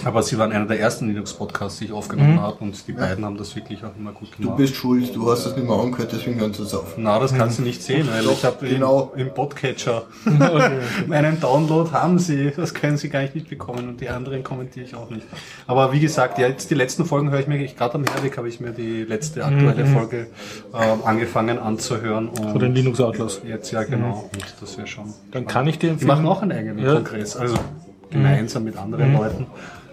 [0.06, 3.38] Aber sie waren einer der ersten Linux-Podcasts, die ich aufgenommen habe und die beiden haben
[3.38, 4.58] das wirklich auch immer gut Du gemacht.
[4.58, 6.94] bist schuld, du hast es nicht mehr angehört, deswegen hören sie es auf.
[6.98, 9.12] Na, das kannst du nicht sehen, weil Doch, ich habe genau.
[9.16, 10.04] im, im Podcatcher
[11.08, 14.96] meinen Download haben sie, das können sie gar nicht mitbekommen und die anderen kommentiere ich
[14.96, 15.26] auch nicht.
[15.68, 18.38] Aber wie gesagt, ja, jetzt die letzten Folgen höre ich mir, ich- gerade am Herweg
[18.38, 20.28] habe ich mir die letzte aktuelle Folge
[20.74, 23.42] ähm, angefangen anzuhören und Von den Linux Outlaws.
[23.48, 25.14] jetzt ja genau, und das wäre schon.
[25.32, 26.08] Dann kann ich dir empfehlen.
[26.08, 26.94] machen auch einen eigenen Ja.
[26.96, 27.56] Kongress, also
[28.12, 29.48] gemeinsam mit anderen Leuten.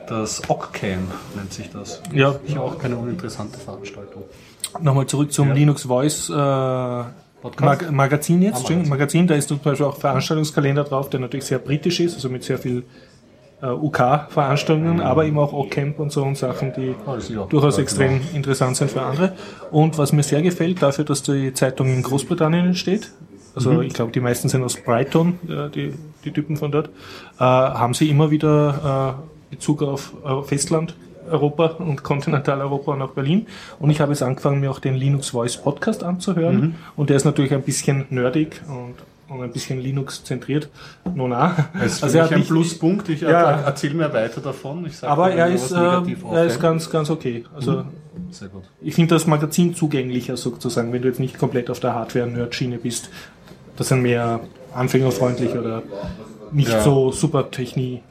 [0.08, 2.02] Das OCCAM nennt sich das.
[2.12, 2.34] Ja.
[2.46, 4.24] Ich auch keine uninteressante Veranstaltung.
[4.80, 5.54] Nochmal zurück zum Ja.
[5.54, 8.64] Linux Voice äh, Mag Magazin jetzt.
[8.64, 8.88] Magazin.
[8.88, 12.42] Magazin, da ist zum Beispiel auch Veranstaltungskalender drauf, der natürlich sehr britisch ist, also mit
[12.42, 12.82] sehr viel
[13.62, 18.20] äh, UK-Veranstaltungen, aber eben auch OCamp und so und Sachen, die Ah, ja- durchaus extrem
[18.34, 19.34] interessant sind für andere.
[19.70, 23.10] Und was mir sehr gefällt, dafür, dass die Zeitung in Großbritannien entsteht,
[23.54, 25.94] also ich glaube, die meisten sind aus Brighton, äh, die,
[26.24, 26.88] die Typen von dort,
[27.38, 29.16] äh, haben sie immer wieder
[29.50, 30.94] äh, Bezug auf äh, Festland.
[31.30, 33.46] Europa und Kontinentaleuropa und auch Berlin.
[33.78, 36.76] Und ich habe jetzt angefangen, mir auch den Linux Voice Podcast anzuhören.
[36.96, 38.94] Und der ist natürlich ein bisschen nerdig und,
[39.36, 40.70] und ein bisschen Linux zentriert.
[41.14, 41.54] No, na.
[41.74, 43.10] Das ist Also er hat ein nicht- Pluspunkt.
[43.10, 43.28] Ich Ja.
[43.28, 44.88] er- erzähl mir weiter davon.
[45.02, 45.76] Aber er ist, äh,
[46.32, 47.44] er ist ganz, ganz okay.
[47.54, 47.84] Also
[48.30, 48.62] Sehr gut.
[48.80, 53.10] ich finde das Magazin zugänglicher sozusagen, wenn du jetzt nicht komplett auf der Hardware-Nerd-Schiene bist.
[53.76, 54.40] Das sind mehr
[54.78, 55.82] anfängerfreundlich oder
[56.52, 56.82] nicht Ja.
[56.82, 58.02] so super Technik.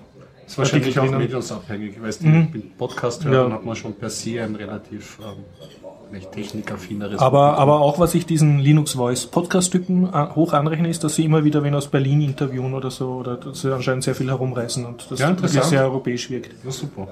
[0.43, 1.95] Das ist wahrscheinlich auch mediumsabhängig.
[1.97, 2.51] Ich weiß, mhm.
[2.51, 3.55] bin Podcast hören, Ja.
[3.55, 8.59] hat man schon per se ein relativ ähm, technikaffineres Aber, aber auch, was ich diesen
[8.59, 12.73] Linux Voice Podcast-Typen äh, hoch anrechne, ist, dass sie immer wieder wen aus Berlin interviewen
[12.73, 16.29] oder so, oder dass sie anscheinend sehr viel herumreisen und das Ja, wirklich sehr europäisch
[16.29, 16.51] wirkt.
[16.63, 17.07] Ja, super.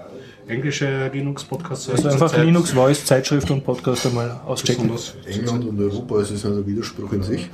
[0.47, 4.89] Englische Linux-Podcasts Also einfach Linux Voice, Zeitschrift und Podcast einmal auschecken.
[4.89, 5.15] besonders.
[5.27, 7.49] England und Europa, es ist ein Widerspruch in sich.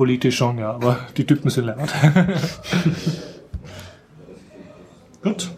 [0.00, 1.76] Politisch schon, ja, aber die Typen sind leid.
[5.22, 5.50] Gut.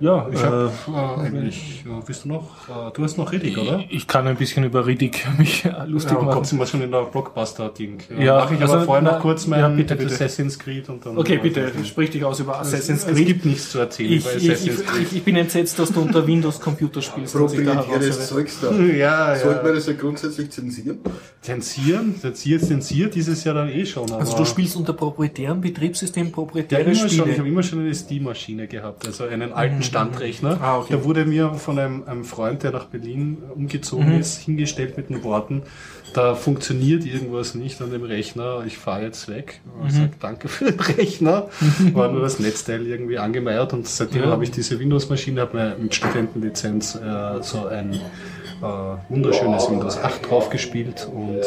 [0.00, 3.56] Ja, Ich äh, habe äh, eigentlich, äh, bist du noch, äh, du hast noch Riddick,
[3.56, 3.84] oder?
[3.88, 6.34] ich kann ein bisschen über Riddick mich lustig Ja, machen.
[6.34, 7.98] Gott, sind wir schon in der Blockbuster-Ding.
[8.18, 10.12] Ja, Mache ich also, aber vorher na, noch kurz mein ja, bitte, bitte.
[10.12, 11.16] Assassin's Creed und dann...
[11.16, 13.26] Okay, bitte, sprich dich aus über Assassin's Es Creed.
[13.26, 15.02] gibt nichts zu erzählen Ich, über ich, Assassin's ich, Creed.
[15.12, 17.34] ich, ich bin entsetzt, dass du unter Windows Computer spielst.
[17.36, 18.72] Proprietäres Zeugs da.
[18.94, 19.74] Ja, Sollte man ja.
[19.74, 20.98] das ja grundsätzlich zensieren?
[21.40, 22.16] Zensieren?
[22.20, 24.10] Zensiert, zensiert dieses Jahr dann eh schon.
[24.10, 27.38] Aber Also du spielst unter proprietären Betriebssystem ja, proprietäre immer schon, ich Spiele.
[27.38, 30.58] habe immer schon eine Steam-Maschine gehabt, also einen alten Standrechner.
[30.60, 30.94] Ah, okay.
[30.94, 34.20] Da wurde mir von einem, einem Freund, der nach Berlin umgezogen Mhm.
[34.20, 35.62] ist, hingestellt mit den Worten,
[36.14, 39.60] da funktioniert irgendwas nicht an dem Rechner, ich fahre jetzt weg.
[39.80, 39.86] Mhm.
[39.86, 41.48] Ich sage, danke für den Rechner.
[41.92, 44.30] War nur das Netzteil irgendwie angemeiert und seitdem Ja.
[44.30, 48.66] habe ich diese Windows-Maschine, habe mir mit Studentenlizenz äh, so ein äh,
[49.08, 51.40] wunderschönes Windows 8 drauf gespielt und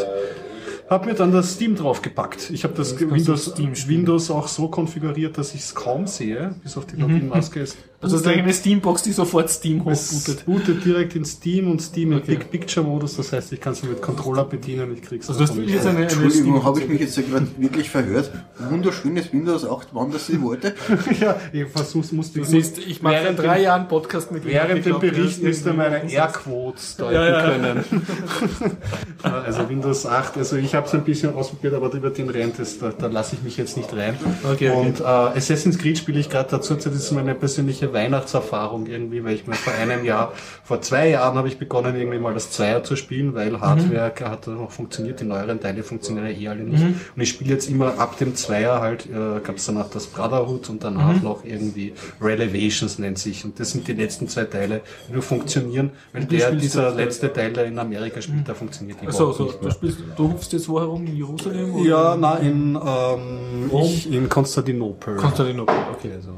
[0.89, 2.49] habe mir dann das Steam draufgepackt.
[2.49, 3.53] Ich habe das, du Windows.
[3.87, 7.77] Windows auch so konfiguriert, dass ich es kaum sehe, bis auf die Login-Maske ist.
[7.99, 10.45] Also das ist eine Steambox, die sofort Steam Es hochbootet.
[10.45, 12.35] bootet direkt in Steam und Steam im Okay.
[12.35, 15.49] Big Picture Modus, das heißt, ich kann es mit Controller bedienen, ich krieg's Also das
[15.49, 18.31] ist jetzt eine, eine Entschuldigung, habe ich mich jetzt ja gerade wirklich verhört.
[18.69, 20.75] Wunderschönes Windows 8, wann das sie wollte.
[21.19, 24.93] ja, ich versuch's, musste Du siehst, ich mache während drei Jahren Podcast mit Während dem
[24.95, 27.49] Ich Bericht müsste meine Airquotes deuten Ja, ja.
[27.49, 27.83] können.
[29.23, 32.77] also Windows 8, also ich habe es ein bisschen ausprobiert, aber über den Rent, das,
[32.77, 34.15] da, da lasse ich mich jetzt nicht rein.
[34.43, 34.71] Okay, okay.
[34.71, 39.23] Und äh, Assassin's Creed spiele ich gerade dazu, das ist meine persönliche unglaubliche Weihnachtserfahrung irgendwie,
[39.23, 40.33] weil ich mir vor einem Jahr,
[40.63, 44.25] vor zwei Jahren habe ich begonnen irgendwie mal das Zweier zu spielen, weil Hardware mhm.
[44.25, 46.83] hat noch funktioniert, die neueren Teile funktionieren ja eh alle nicht.
[46.83, 46.99] Mhm.
[47.15, 50.69] Und ich spiele jetzt immer ab dem Zweier halt, äh, gab es danach das Brotherhood
[50.69, 51.23] und danach mhm.
[51.23, 53.45] noch irgendwie Relevations nennt sich.
[53.45, 57.53] Und das sind die letzten zwei Teile, die nur funktionieren, weil der, dieser letzte Teil,
[57.53, 58.45] der in Amerika spielt, mhm.
[58.45, 59.63] der funktioniert überhaupt so, so, nicht.
[59.63, 61.05] Du, spielst, du rufst jetzt wo herum?
[61.05, 61.75] In Jerusalem?
[61.75, 61.89] Oder?
[61.89, 65.15] Ja, na, in, ähm, ich, in Konstantinopel.
[65.15, 66.11] Konstantinopel, okay.
[66.15, 66.31] Also,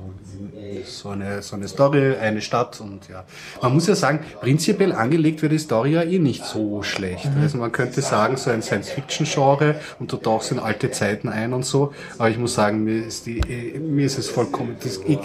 [0.86, 3.24] so eine, so eine Story, eine Stadt und ja.
[3.61, 7.25] Man muss ja sagen, prinzipiell angelegt wird die Story ja eh nicht so schlecht.
[7.25, 7.41] Mhm.
[7.41, 11.66] Also man könnte sagen, so ein Science-Fiction-Genre und du tauchst in alte Zeiten ein und
[11.66, 11.93] so.
[12.17, 13.41] Aber ich muss sagen, mir ist die,
[13.79, 14.78] mir ist es vollkommen,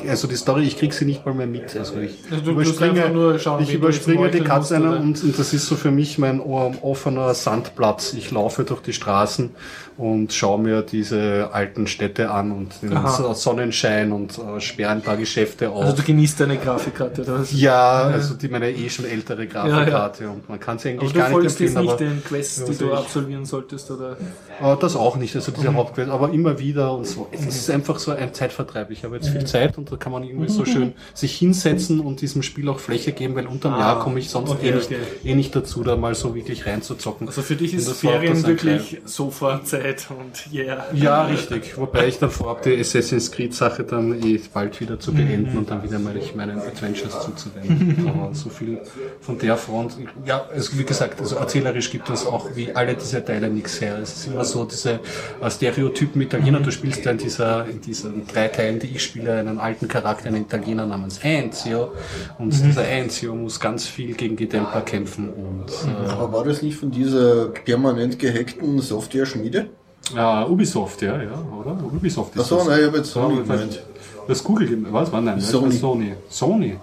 [0.08, 1.76] also die Story, ich krieg sie nicht mal mehr mit.
[1.76, 5.90] Also ich also überspringe, schauen, ich überspringe die Katze und, und das ist so für
[5.90, 8.14] mich mein offener Sandplatz.
[8.14, 9.50] Ich laufe durch die Straßen
[9.96, 13.32] und schaue mir diese alten Städte an und den Aha.
[13.34, 15.84] Sonnenschein und äh, sperre ein paar Geschäfte auf.
[15.84, 17.52] Also du genießt deine Grafikkarte, oder was?
[17.52, 20.34] Ja, also die meine eh schon ältere Grafikkarte ja, ja.
[20.34, 21.74] und man kann sie eigentlich aber gar nicht empfehlen.
[21.74, 24.16] Du folgst jetzt nicht den Quests, die du absolvieren solltest, oder?
[24.60, 25.76] Äh, das auch nicht, also diese mhm.
[25.76, 27.28] Hauptquest, aber immer wieder und so.
[27.30, 28.90] Es ist einfach so ein Zeitvertreib.
[28.90, 29.46] Ich habe jetzt viel mhm.
[29.46, 30.66] Zeit und da kann man irgendwie so mhm.
[30.66, 34.28] schön sich hinsetzen und diesem Spiel auch Fläche geben, weil unterm ah, Jahr komme ich
[34.28, 34.96] sonst okay, eh, nicht, okay.
[35.24, 37.28] eh nicht dazu, da mal so wirklich reinzuzocken.
[37.28, 40.86] Also für dich ist Ferien wirklich Sofa-Zeit Zeit und yeah.
[40.94, 41.76] Ja, richtig.
[41.76, 45.58] Wobei ich dann vorhabe, die Assassin's Creed Sache dann eh bald wieder zu beenden mhm.
[45.58, 48.08] und dann wieder mal ich meinen Adventures zuzuwenden.
[48.08, 48.80] Aber so viel
[49.20, 49.96] von der Front.
[50.24, 53.98] Ja, also wie gesagt, also erzählerisch gibt es auch wie alle diese Teile nichts her.
[54.02, 55.00] Es ist immer so diese
[55.40, 56.60] äh, Stereotypen Italiener.
[56.60, 60.28] Du spielst ja in dieser, in diesen drei Teilen, die ich spiele, einen alten Charakter,
[60.28, 61.92] einen Italiener namens Enzio.
[62.38, 62.66] Und mhm.
[62.66, 66.76] dieser Enzio muss ganz viel gegen die Templer kämpfen und, äh, Aber war das nicht
[66.76, 69.68] von dieser permanent gehackten Software-Schmiede?
[70.14, 71.72] Ja, Ubisoft, ja, ja, oder?
[71.72, 73.82] Ubisoft ist Achso, nein, ich habe jetzt Sony gemeint.
[74.28, 75.40] Das Google, was war nein?
[75.40, 75.72] Sony.
[75.74, 76.14] Sony.
[76.28, 76.76] Sony.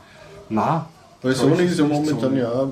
[0.49, 0.88] Na.
[1.22, 2.68] Weil Sony ist ja momentan ja,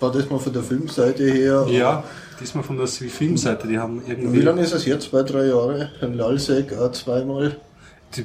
[0.00, 1.66] war das mal von der Filmseite her.
[1.68, 2.02] Ja,
[2.40, 4.40] diesmal von der Filmseite, die haben irgendwie.
[4.40, 5.10] Wie lange ist es jetzt?
[5.10, 5.90] Zwei, drei Jahre?
[6.00, 7.56] Ein Lalsec auch zweimal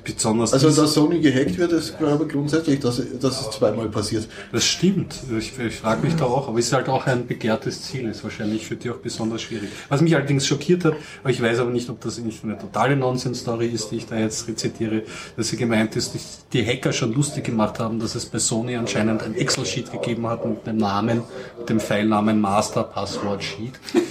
[0.03, 0.53] besonders.
[0.53, 4.27] Also, dass Sony gehackt wird, ist glaube ich grundsätzlich, dass, dass es zweimal passiert.
[4.51, 5.15] Das stimmt.
[5.37, 8.23] Ich, ich frage mich da auch, aber es ist halt auch ein begehrtes Ziel, ist
[8.23, 9.69] wahrscheinlich für die auch besonders schwierig.
[9.89, 10.95] Was mich allerdings schockiert hat,
[11.27, 14.47] ich weiß aber nicht, ob das nicht eine totale Nonsens-Story ist, die ich da jetzt
[14.47, 15.03] rezitiere,
[15.35, 18.75] dass sie gemeint ist, dass die Hacker schon lustig gemacht haben, dass es bei Sony
[18.75, 21.23] anscheinend ein Excel-Sheet gegeben hat mit dem Namen,
[21.57, 23.79] mit dem Pfeilnamen Master Password Sheet.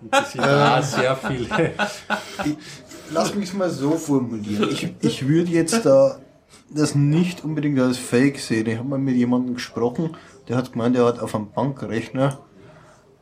[0.00, 1.48] Und das sind da sehr viele
[3.12, 4.68] lass mich es mal so formulieren.
[4.70, 6.18] Ich, ich würde jetzt da
[6.72, 8.66] das nicht unbedingt als Fake sehen.
[8.66, 10.16] Ich habe mal mit jemandem gesprochen,
[10.48, 12.40] der hat gemeint, er hat auf einem Bankrechner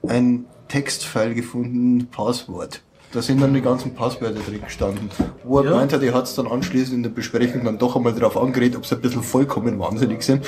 [0.06, 2.82] ein Textfile gefunden, Passwort.
[3.12, 5.10] Da sind dann die ganzen Passwörter drin gestanden.
[5.42, 5.70] Wo er ja.
[5.70, 8.76] gemeint hat, er hat es dann anschließend in der Besprechung dann doch einmal darauf angeregt,
[8.76, 10.46] ob sie ein bisschen vollkommen wahnsinnig sind.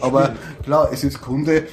[0.00, 1.66] Aber klar, es ist Kunde,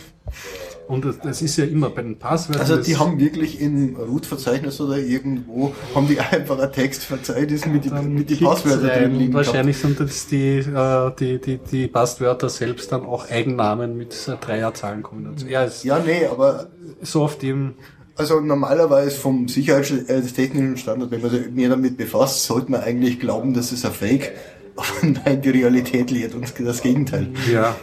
[0.88, 2.62] und das ist ja immer bei den Passwörtern.
[2.62, 8.30] Also die haben wirklich im Root-Verzeichnis oder irgendwo, haben die einfach ein Textverzeichnis mit, mit
[8.30, 9.34] die Passwörter drin liegen.
[9.34, 15.50] Wahrscheinlich sind das die, äh, die, die, die Passwörter selbst dann auch Eigennamen mit Dreierzahlenkombination.
[15.50, 16.68] Ja, ja, nee, aber
[17.02, 17.76] so auf dem
[18.16, 23.54] also normalerweise vom sicherheitstechnischen Standard, wenn man sich mehr damit befasst, sollte man eigentlich glauben,
[23.54, 24.34] dass es ein Fake.
[24.76, 24.86] Aber
[25.26, 27.30] nein, die Realität lehrt uns das Gegenteil.
[27.52, 27.76] Ja.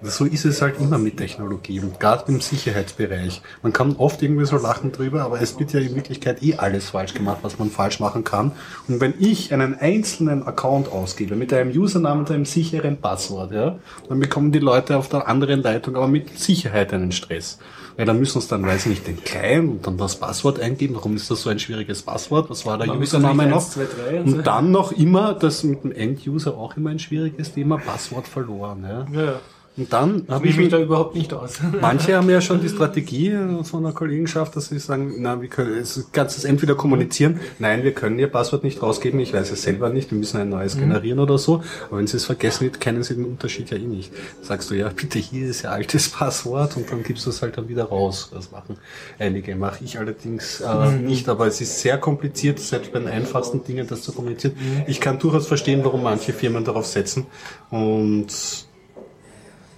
[0.00, 3.42] So ist es halt immer mit Technologie und gerade im Sicherheitsbereich.
[3.62, 6.90] Man kann oft irgendwie so lachen drüber, aber es wird ja in Wirklichkeit eh alles
[6.90, 8.52] falsch gemacht, was man falsch machen kann.
[8.86, 13.78] Und wenn ich einen einzelnen Account ausgebe mit einem Username und einem sicheren Passwort, ja,
[14.08, 17.58] dann bekommen die Leute auf der anderen Leitung aber mit Sicherheit einen Stress.
[17.96, 20.94] Weil dann müssen sie dann, weiß ich nicht, den Klein und dann das Passwort eingeben.
[20.94, 22.48] Warum ist das so ein schwieriges Passwort?
[22.48, 23.56] Was war der Username noch?
[23.56, 27.00] 1, 2, 3 und, und dann noch immer, das mit dem End-User auch immer ein
[27.00, 28.86] schwieriges Thema, Passwort verloren.
[28.88, 29.20] Ja.
[29.20, 29.40] ja.
[29.78, 31.60] Und dann habe ich mich da überhaupt nicht aus.
[31.80, 35.78] Manche haben ja schon die Strategie von der Kollegenschaft, dass sie sagen, na, wir können,
[35.78, 39.62] es kannst es entweder kommunizieren, nein, wir können ihr Passwort nicht rausgeben, ich weiß es
[39.62, 40.80] selber nicht, wir müssen ein neues mhm.
[40.80, 41.62] generieren oder so.
[41.88, 44.12] Aber wenn sie es vergessen, kennen sie den Unterschied ja eh nicht.
[44.42, 47.56] Sagst du, ja, bitte, hier ist ja altes Passwort und dann gibst du es halt
[47.56, 48.30] dann wieder raus.
[48.34, 48.78] Das machen
[49.20, 51.04] einige, mache ich allerdings äh, mhm.
[51.04, 54.56] nicht, aber es ist sehr kompliziert, selbst bei den einfachsten Dingen das zu kommunizieren.
[54.58, 54.82] Mhm.
[54.88, 57.26] Ich kann durchaus verstehen, warum manche Firmen darauf setzen
[57.70, 58.66] und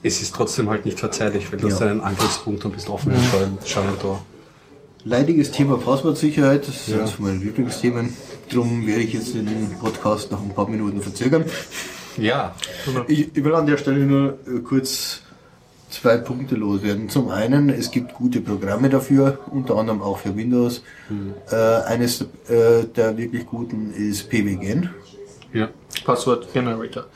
[0.02, 1.74] es ist trotzdem halt nicht verzeihlich, weil du ja.
[1.74, 3.18] hast einen Angriffspunkt und bist offen ja.
[3.64, 4.24] Schau Tor.
[5.04, 6.98] Leidiges Thema Passwortsicherheit, das ist ja.
[6.98, 8.14] eines meiner Lieblingsthemen.
[8.50, 11.44] Darum werde ich jetzt den Podcast noch ein paar Minuten verzögern.
[12.16, 12.54] Ja.
[13.06, 15.22] Ich, ich will an der Stelle nur äh, kurz
[15.90, 17.08] zwei Punkte loswerden.
[17.08, 20.82] Zum einen, es gibt gute Programme dafür, unter anderem auch für Windows.
[21.08, 21.34] Mhm.
[21.50, 24.90] Äh, eines äh, der wirklich guten ist PWGen.
[25.52, 25.68] Ja.
[26.04, 27.06] Passwort Generator.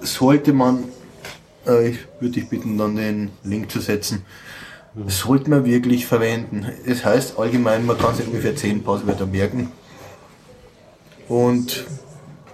[0.00, 0.84] sollte man,
[1.66, 4.24] äh, ich würde dich bitten, dann den Link zu setzen,
[5.06, 6.66] sollte man wirklich verwenden.
[6.86, 9.72] Es heißt allgemein, man kann sich ungefähr 10 Passwörter merken.
[11.28, 11.84] Und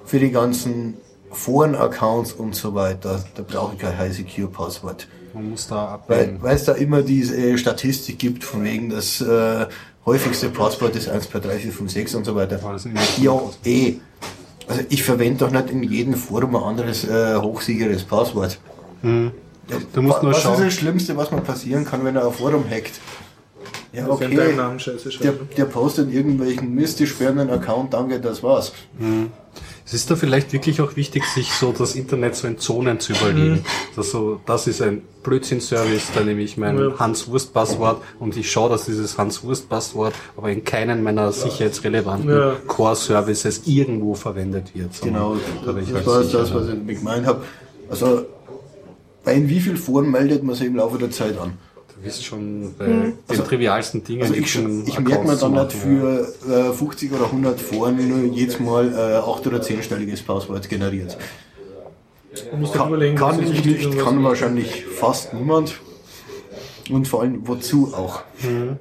[0.05, 0.95] für die ganzen
[1.33, 5.07] Foren-Accounts und so weiter, da brauche ich kein High Secure Passwort.
[5.35, 6.37] Man muss da abwägen.
[6.37, 9.67] Weil, weil es da immer diese Statistik gibt, von wegen das äh,
[10.07, 12.59] häufigste Passwort ist 1, 2, 3, 4, 5, 6 und so weiter.
[13.21, 13.95] Ja, eh.
[14.67, 18.59] Also ich verwende doch nicht in jedem Forum ein anderes äh, hochsicheres Passwort.
[19.03, 19.33] Mhm.
[19.93, 20.55] Du musst nur was schauen.
[20.55, 23.01] ist das Schlimmste, was man passieren kann, wenn er ein Forum hackt?
[23.93, 24.29] Ja, okay.
[25.23, 28.73] Der, der postet irgendwelchen Mist, die sperren den Account, danke, das war's.
[29.85, 33.13] Es ist da vielleicht wirklich auch wichtig, sich so das Internet so in Zonen zu
[33.13, 33.65] überlegen.
[33.97, 36.99] Also, das ist ein Blödsinn-Service, da nehme ich mein Ja.
[37.01, 42.57] Hans-Wurst-Passwort und ich schaue, dass dieses Hans-Wurst-Passwort aber in keinen meiner sicherheitsrelevanten Ja.
[42.69, 45.01] Core-Services irgendwo verwendet wird.
[45.03, 45.37] Genau,
[45.67, 47.43] da bin ich das halt war sicher, das, was ich gemeint habe.
[47.91, 48.27] Also,
[49.31, 51.53] bei in wie vielen Foren meldet man sich im Laufe der Zeit an?
[51.95, 54.57] Du wirst schon bei den trivialsten Dingen Also ich,
[54.89, 59.19] ich merke mir dann nicht für äh, 50 oder 100 Foren nur jedes Mal äh,
[59.19, 61.17] 8 oder 10-stelliges Passwort generiert.
[62.73, 65.79] Kann, überlegen, kann ich nicht, kann wahrscheinlich fast niemand.
[66.91, 68.23] Und vor allem wozu auch.
[68.43, 68.79] Mhm.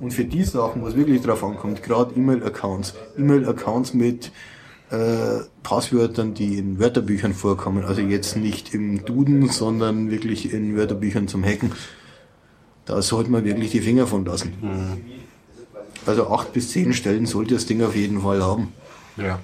[0.00, 4.30] Und für die Sachen, wo es wirklich drauf ankommt, gerade E-Mail-Accounts, E-Mail-Accounts mit
[4.90, 11.28] äh, Passwörtern, die in Wörterbüchern vorkommen, also jetzt nicht im Duden, sondern wirklich in Wörterbüchern
[11.28, 11.72] zum Hacken,
[12.86, 14.54] da sollte man wirklich die Finger von lassen.
[16.06, 18.72] Also acht bis zehn Stellen sollte das Ding auf jeden Fall haben.
[19.18, 19.40] Ja.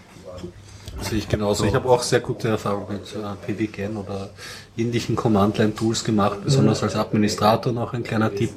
[1.01, 1.65] Sehe ich genauso.
[1.65, 4.31] Ich habe auch sehr gute Erfahrungen mit äh, PWGen oder
[4.77, 8.51] ähnlichen Command-Line-Tools gemacht, besonders als Administrator noch ein kleiner Tipp.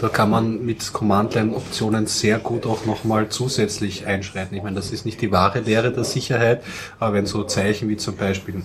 [0.00, 4.56] Da kann man mit Command-Line-Optionen sehr gut auch nochmal zusätzlich einschreiten.
[4.56, 6.62] Ich meine, das ist nicht die wahre Lehre der Sicherheit,
[6.98, 8.62] aber wenn so Zeichen wie zum Beispiel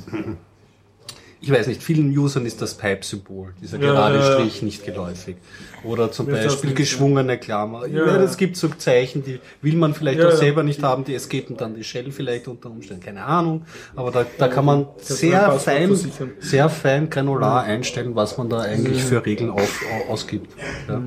[1.42, 4.34] ich weiß nicht, vielen Usern ist das Pipe-Symbol, dieser Ja, gerade ja, ja.
[4.40, 5.38] Strich nicht geläufig.
[5.86, 7.88] Oder zum das Beispiel geschwungene Klammer.
[7.88, 10.36] Ja, Ja, es gibt so Zeichen, die will man vielleicht Ja, auch ja.
[10.38, 13.66] selber nicht haben, die escapen dann die Shell vielleicht unter Umständen, keine Ahnung.
[13.96, 15.98] Aber da, da kann man sehr fein,
[16.40, 20.52] sehr fein granular einstellen, was man da eigentlich für Regeln auf, au- ausgibt.
[20.90, 21.02] Ja.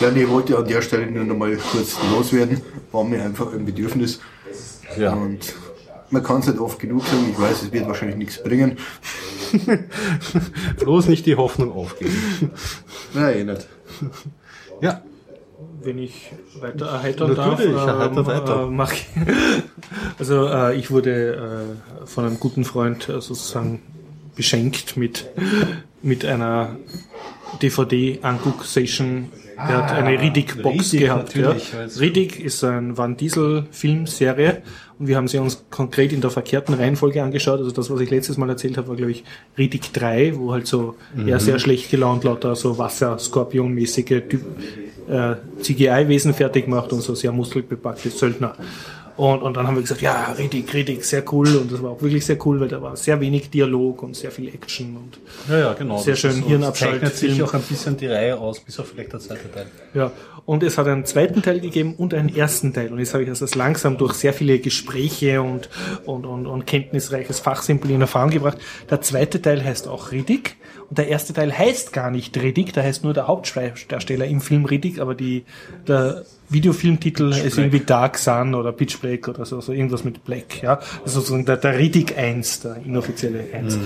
[0.00, 2.62] Ja, nee, ich wollte an der Stelle nur noch mal kurz loswerden.
[2.92, 4.20] War mir einfach ein Bedürfnis.
[4.98, 5.12] Ja.
[5.12, 5.40] Und
[6.12, 7.26] man kann es nicht oft genug sagen.
[7.30, 8.76] Ich weiß, es wird wahrscheinlich nichts bringen.
[10.78, 12.16] Bloß nicht die Hoffnung aufgeben.
[13.14, 13.66] Nein, eh nicht.
[14.80, 15.02] Ja.
[15.82, 18.62] wenn ich weiter erheitern Natürlich, darf, erheiter weiter.
[18.64, 19.06] Äh, mach ich.
[20.18, 23.82] Also äh, ich wurde äh, von einem guten Freund äh, sozusagen
[24.36, 25.26] beschenkt mit,
[26.02, 26.76] mit einer
[27.60, 29.30] DVD-Anguck-Session.
[29.56, 31.34] Er hat eine Riddick-Box Riddick gehabt.
[31.34, 31.54] Ja.
[31.98, 34.62] Riddick ist ein Van Diesel-Filmserie
[34.98, 37.58] und wir haben sie uns konkret in der verkehrten Reihenfolge angeschaut.
[37.58, 39.24] Also das, was ich letztes Mal erzählt habe, war glaube ich
[39.58, 40.96] Riddick 3, wo halt so
[41.26, 44.42] eher sehr schlecht gelaunt lauter so Wasser-Skorpion-mäßige Typ,
[45.08, 48.54] äh, CGI-Wesen fertig macht und so sehr muskelbepackte Söldner.
[49.22, 51.46] Und, und dann haben wir gesagt, ja, Riddick, Riddick, sehr cool.
[51.56, 54.32] Und das war auch wirklich sehr cool, weil da war sehr wenig Dialog und sehr
[54.32, 54.96] viel Action.
[54.96, 55.98] Und Ja, ja, genau.
[55.98, 57.46] Sehr schön, so, Hirnabschalt- zeichnet sich Film.
[57.46, 59.66] auch ein bisschen die Reihe aus, bis auf vielleicht der zweite Teil.
[59.94, 60.10] Ja,
[60.44, 62.92] und es hat einen zweiten Teil gegeben und einen ersten Teil.
[62.92, 65.68] Und jetzt habe ich also das langsam durch sehr viele Gespräche und,
[66.04, 68.58] und, und, und kenntnisreiches Fachsimpel in Erfahrung gebracht.
[68.90, 70.56] Der zweite Teil heißt auch Riddick
[70.90, 74.64] und der erste Teil heißt gar nicht Riddick, da heißt nur der Hauptdarsteller im Film
[74.64, 75.44] Riddick, aber die,
[75.86, 80.62] der Videofilmtitel ist irgendwie Dark Sun oder Pitch Black oder so, so irgendwas mit Black,
[80.62, 80.78] ja.
[81.04, 83.78] Ist sozusagen der, der Riddick 1, der inoffizielle 1.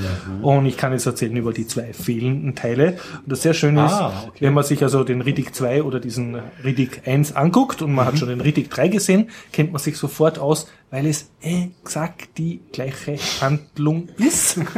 [0.42, 2.98] Und ich kann jetzt erzählen über die zwei fehlenden Teile.
[3.22, 4.36] Und das sehr schön ist, Ah, okay.
[4.40, 8.08] wenn man sich also den Riddick 2 oder diesen Riddick 1 anguckt und man Mhm.
[8.08, 12.60] hat schon den Riddick 3 gesehen, kennt man sich sofort aus, weil es exakt die
[12.72, 14.58] gleiche Handlung ist.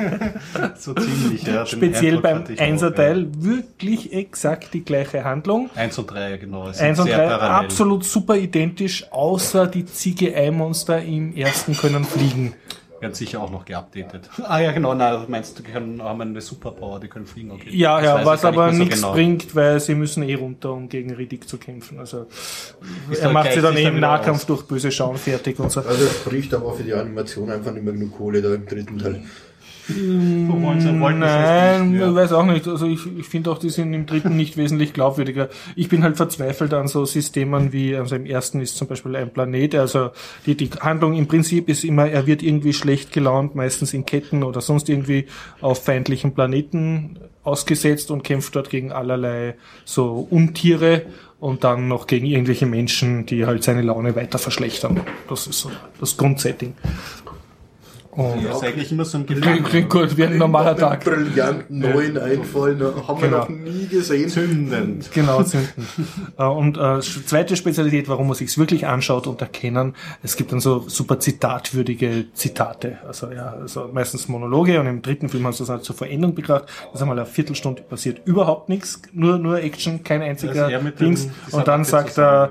[0.76, 1.66] So ziemlich, ja.
[1.66, 5.70] Speziell beim Einserteil wirklich exakt die gleiche Handlung.
[5.74, 5.82] Ja.
[5.82, 6.68] Eins und drei, genau.
[6.68, 7.68] es sind Eins und sehr drei parallel.
[7.78, 12.54] Absolut super identisch, außer die CGI-Monster im ersten können fliegen.
[13.00, 14.28] Werden sicher auch noch geupdatet.
[14.42, 17.70] Ah ja, genau, na, du meinst, die können, haben eine Superpower, die können fliegen, okay.
[17.70, 19.12] Ja, ja, was aber so nichts genau.
[19.12, 22.00] bringt, weil sie müssen eh runter, um gegen Riddick zu kämpfen.
[22.00, 22.26] Also
[23.08, 24.46] Ist er macht sie dann sich eh Nahkampf aus.
[24.46, 25.78] durch böse Schauen fertig und so.
[25.78, 28.98] Also es spricht aber für die Animation einfach nicht mehr genug Kohle da im dritten
[28.98, 29.22] Teil.
[29.88, 32.08] So wollen sie- Nein, nicht, ja.
[32.10, 32.68] ich weiß auch nicht.
[32.68, 35.48] Also ich, ich finde auch, die sind im dritten nicht wesentlich glaubwürdiger.
[35.76, 39.30] Ich bin halt verzweifelt an so Systemen wie, also im ersten ist zum Beispiel ein
[39.32, 40.10] Planet, also
[40.46, 44.42] die, die Handlung im Prinzip ist immer, er wird irgendwie schlecht gelaunt, meistens in Ketten
[44.42, 45.26] oder sonst irgendwie
[45.60, 49.54] auf feindlichen Planeten ausgesetzt und kämpft dort gegen allerlei
[49.86, 51.02] so Untiere
[51.40, 55.00] und dann noch gegen irgendwelche Menschen, die halt seine Laune weiter verschlechtern.
[55.30, 56.74] Das ist so das Grundsetting.
[58.18, 59.62] Und Das ist eigentlich immer so ein klingt, Gefühl.
[59.62, 61.04] klingt gut, wie ein normaler Tag.
[61.04, 62.92] Brillanten neuen Einfall, ne?
[63.06, 63.40] haben wir Genau.
[63.42, 64.28] noch nie gesehen.
[64.28, 65.10] Zündend.
[65.12, 65.68] Genau, zünden.
[66.36, 70.58] Äh, und äh, zweite Spezialität, warum man sich's wirklich anschaut und erkennen, es gibt dann
[70.60, 72.98] so super zitatwürdige Zitate.
[73.06, 76.34] Also ja, also meistens Monologe und im dritten Film hast du das halt zur Verendung
[76.34, 76.64] gebracht.
[76.86, 80.96] Das ist einmal eine Viertelstunde passiert überhaupt nichts, nur nur Action, kein einziger Also dem
[80.96, 81.28] Dings.
[81.52, 82.50] Und dann sagt er,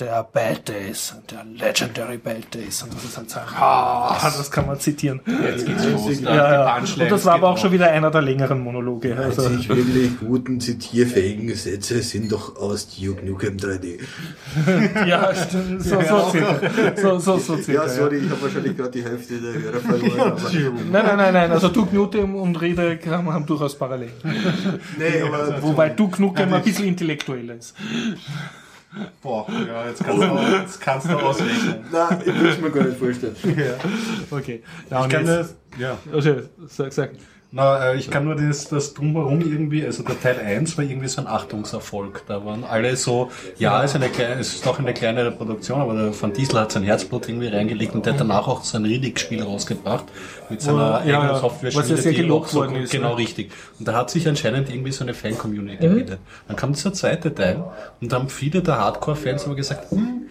[0.00, 2.82] der Bad Days, der Legendary Bad Days.
[2.82, 5.20] Und das ist halt so, ah, das kann man zitieren.
[5.26, 6.20] Jetzt geht's los.
[6.20, 6.76] Ja, ja.
[6.78, 9.16] Und das war aber auch schon wieder einer der längeren Monologe.
[9.16, 13.98] Also, Einzig wirklich guten, zitierfähigen Sätze sind doch aus Duke Nukem 3D.
[15.06, 16.32] ja, stimmt, so, so,
[16.96, 20.32] so, so, so circa, Ja, sorry, ich habe wahrscheinlich gerade die Hälfte der Hörer verloren.
[20.90, 21.52] Nein, nein, nein, nein.
[21.52, 24.10] Also Duke Nukem und Rede haben haben durchaus parallel.
[24.98, 27.74] nee, aber Wobei Duke Nukem ein bisschen intellektueller ist.
[29.22, 31.84] Boah, ja, jetzt kannst du, jetzt kannst du ausrechnen.
[31.92, 33.36] nein, ich will es mir gar nicht vorstellen.
[34.30, 34.62] Okay.
[34.90, 35.96] Ja, Ich kann jetzt, das, ja.
[36.12, 36.36] also,
[36.66, 37.10] sag, sag.
[37.52, 41.08] Na, äh, ich kann nur das, das Drumherum irgendwie, also der Teil 1 war irgendwie
[41.08, 42.22] so ein Achtungserfolg.
[42.28, 43.28] Da waren alle so,
[43.58, 46.60] ja, es ist, eine kleine, es ist doch eine kleinere Produktion, aber der Van Diesel
[46.60, 50.04] hat sein Herzblut irgendwie reingelegt und der hat danach auch so ein Riddick-Spiel rausgebracht
[50.48, 53.18] mit seiner ja, eigenen software was ja sehr gelobt so worden gut- ist, Genau, ne?
[53.18, 53.50] richtig.
[53.80, 55.90] Und da hat sich anscheinend irgendwie so eine Fan-Community Mhm.
[55.90, 56.20] gebildet.
[56.46, 57.64] Dann kam dieser zweite Teil
[58.00, 60.22] und da haben viele der Hardcore-Fans aber gesagt, hm,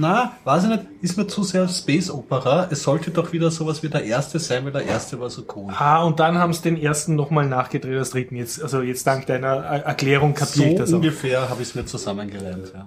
[0.00, 2.66] na, weiß ich nicht, ist mir zu sehr Space Opera.
[2.70, 5.72] Es sollte doch wieder sowas wie der erste sein, weil der erste war so cool.
[5.76, 8.34] Ah, und dann haben sie den ersten nochmal nachgedreht als dritten.
[8.36, 10.96] Jetzt, also jetzt dank deiner Er- Erklärung So kapiere ich das auch.
[10.96, 12.86] ungefähr habe ich es mir zusammengereimt, ja.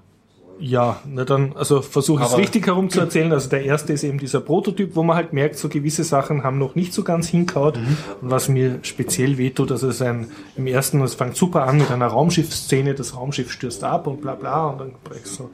[0.59, 3.31] Ja, na dann, also versuche ich es richtig herum zu erzählen.
[3.31, 6.57] Also der erste ist eben dieser Prototyp, wo man halt merkt, so gewisse Sachen haben
[6.57, 7.77] noch nicht so ganz hinkaut.
[7.77, 7.97] Mhm.
[8.21, 11.77] Und was mir speziell wehtut, also es ist ein, im ersten, es fängt super an
[11.77, 14.91] mit einer Raumschiffszene, das Raumschiff stürzt ab und bla bla und dann
[15.23, 15.49] so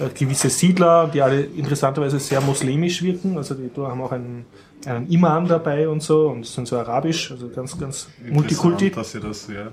[0.00, 4.44] äh, gewisse Siedler, die alle interessanterweise sehr muslimisch wirken, also die haben auch einen,
[4.86, 8.90] einen Imam dabei und so und sind so arabisch, also ganz, ganz multikulti.
[8.90, 9.68] Dass sie das, ja.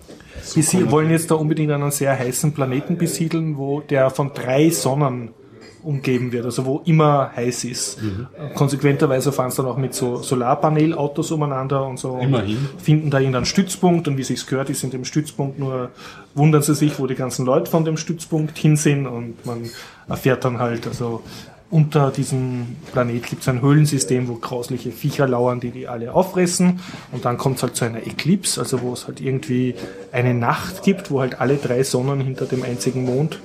[0.55, 4.69] Die sie wollen jetzt da unbedingt einen sehr heißen Planeten besiedeln, wo der von drei
[4.69, 5.29] Sonnen
[5.83, 7.99] umgeben wird, also wo immer heiß ist.
[8.55, 12.11] Konsequenterweise fahren sie dann auch mit so Solarpanelautos umeinander und so.
[12.11, 12.57] und Immerhin.
[12.77, 15.91] Finden da irgendeinen Stützpunkt und wie sich's gehört, die sind im Stützpunkt, nur
[16.35, 19.69] wundern sie sich, wo die ganzen Leute von dem Stützpunkt hin sind und man
[20.09, 21.23] erfährt dann halt, also
[21.69, 26.79] unter diesem Planet gibt es ein Höhlensystem, wo grausliche Viecher lauern, die die alle auffressen.
[27.11, 29.75] Und dann kommt es halt zu einer Eclipse, also wo es halt irgendwie
[30.11, 33.39] eine Nacht gibt, wo halt alle drei Sonnen hinter dem einzigen Mond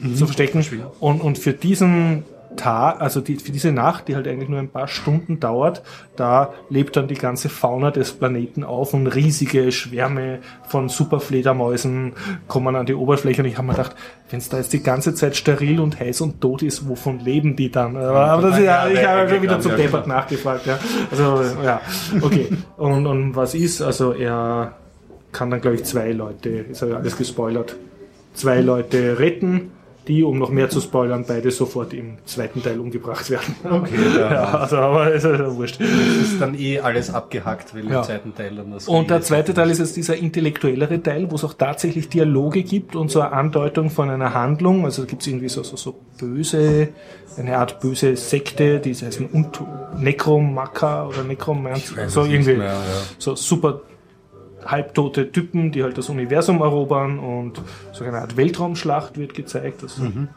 [0.00, 0.64] zu verstecken.
[1.00, 2.24] Und, und für diesen
[2.56, 5.82] Tag, also die, für diese Nacht, die halt eigentlich nur ein paar Stunden dauert,
[6.16, 12.12] da lebt dann die ganze Fauna des Planeten auf und riesige Schwärme von Superfledermäusen
[12.48, 13.42] kommen an die Oberfläche.
[13.42, 13.96] Und ich habe mir gedacht,
[14.30, 17.56] wenn es da jetzt die ganze Zeit steril und heiß und tot ist, wovon leben
[17.56, 17.96] die dann?
[17.96, 20.66] Aber, das ist ja, ich habe schon wieder zum Deppert nachgefragt.
[20.66, 20.78] Ja.
[21.10, 21.80] Also, ja,
[22.20, 22.48] okay.
[22.76, 23.82] Und, und was ist?
[23.82, 24.72] Also er
[25.32, 27.76] kann dann, glaube ich, zwei Leute, ist ja alles gespoilert,
[28.34, 29.72] zwei Leute retten,
[30.08, 33.54] die, um noch mehr zu spoilern, beide sofort im zweiten Teil umgebracht werden.
[33.64, 34.32] Okay, ja.
[34.32, 35.80] Ja, also, aber ist ja wurscht.
[35.80, 38.00] Das ist dann eh alles abgehackt, weil Ja.
[38.00, 41.36] im zweiten Teil dann das Und der zweite Teil ist jetzt dieser intellektuellere Teil, wo
[41.36, 44.84] es auch tatsächlich Dialoge gibt und so eine Andeutung von einer Handlung.
[44.84, 46.88] Also da gibt es irgendwie so, so, so böse,
[47.38, 49.66] eine Art böse Sekte, die heißen Untu-
[49.98, 52.80] Necromaka oder Necromancer, so es irgendwie mehr, ja.
[53.18, 53.80] so super
[54.66, 57.60] halbtote Typen, die halt das Universum erobern und
[57.92, 59.82] so eine Art Weltraumschlacht wird gezeigt.
[59.82, 60.28] Also, Mhm.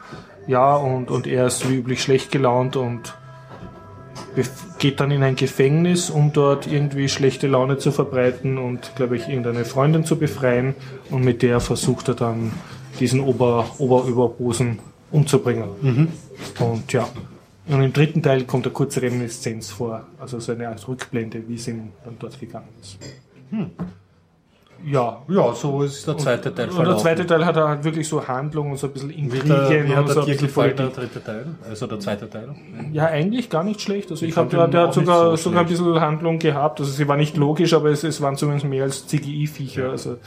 [0.48, 3.14] Ja, und, und er ist wie üblich schlecht gelaunt und
[4.80, 9.28] geht dann in ein Gefängnis, um dort irgendwie schlechte Laune zu verbreiten und, glaube ich,
[9.28, 10.76] irgendeine Freundin zu befreien.
[11.10, 12.54] Und mit der versucht er dann,
[12.99, 14.80] diesen Ober, Oberüberhosen
[15.12, 15.70] umzubringen.
[16.60, 17.08] Und ja.
[17.68, 21.56] Und im dritten Teil kommt eine kurze Reminiszenz vor, also so eine Art Rückblende, wie
[21.56, 22.98] es ihm dann dort gegangen ist.
[24.86, 25.22] Ja.
[25.28, 28.28] Ja, so ist der zweite Teil Und der zweite Teil hat er halt wirklich so
[28.28, 30.48] Handlung und so ein bisschen Wie, der, Intrigen wie und hat so ein dir bisschen
[30.48, 31.45] gefallen, der dritte Teil?
[31.70, 32.56] Also der zweite Teil?
[32.91, 34.12] Ja, eigentlich gar nicht schlecht.
[34.12, 36.80] Also ich, Ich habe der, der hat sogar, so sogar ein bisschen Handlung gehabt.
[36.80, 39.90] Also sie war nicht logisch, aber es, es waren zumindest mehr als CGI-Viecher.
[39.90, 40.18] Also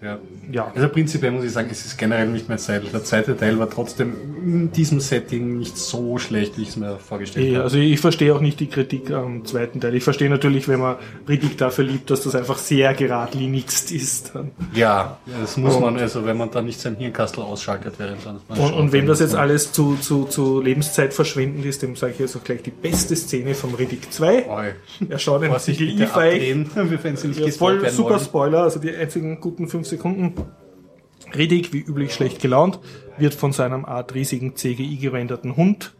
[0.00, 0.18] Ja.
[0.52, 0.70] ja.
[0.76, 2.82] Also prinzipiell muss ich sagen, es ist generell nicht mehr Zeit.
[2.92, 4.12] Der zweite Teil war trotzdem
[4.44, 7.64] in diesem Setting nicht so schlecht, wie ich es mir vorgestellt Eh, habe.
[7.64, 9.96] Also ich verstehe auch nicht die Kritik am zweiten Teil.
[9.96, 10.96] Ich verstehe natürlich, wenn man
[11.26, 14.32] Kritik dafür liebt, dass das einfach sehr geradlinigst ist.
[14.72, 18.58] Ja, das muss man, also wenn man da nicht sein Hirnkastel ausschaltet, während dann man
[18.58, 21.96] Und, und wem das dann jetzt man- alles zu, zu, zu Lebenszeit verschwendend ist, dem
[21.96, 24.48] sage ich jetzt auch gleich die beste Szene vom Riddick 2.
[24.48, 24.66] Oi.
[25.08, 25.50] Er schaut ein
[27.02, 28.20] wenn sie nicht Ja, voll super wollen.
[28.20, 30.34] Spoiler, also die einzigen guten fünf Sekunden.
[31.34, 32.78] Riddick, wie üblich schlecht gelaunt,
[33.18, 35.94] wird von seinem Art riesigen CGI gerenderten Hund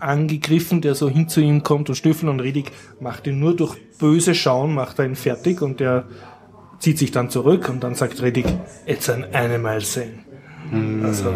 [0.00, 3.76] angegriffen, der so hin zu ihm kommt und Schnüffel und Redig macht ihn nur durch
[3.98, 6.06] böse Schauen, macht er ihn fertig und der
[6.78, 8.46] zieht sich dann zurück und dann sagt Redig,
[8.86, 10.24] it's an animal thing.
[11.02, 11.34] Also,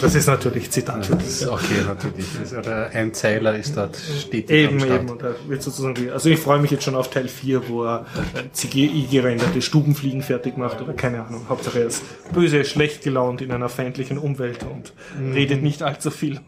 [0.00, 1.10] das ist natürlich Zitat.
[1.10, 2.26] Das ist okay, natürlich.
[2.64, 5.08] Der Einzeiler ist dort stetig Eben, eben.
[5.08, 8.42] Und wird sozusagen, also ich freue mich jetzt schon auf Teil 4, wo er äh,
[8.52, 11.46] CGI-gerenderte Stubenfliegen fertig macht oder keine Ahnung.
[11.48, 12.02] Hauptsache er ist
[12.32, 14.92] böse, schlecht gelaunt in einer feindlichen Umwelt und
[15.34, 16.40] redet nicht allzu viel.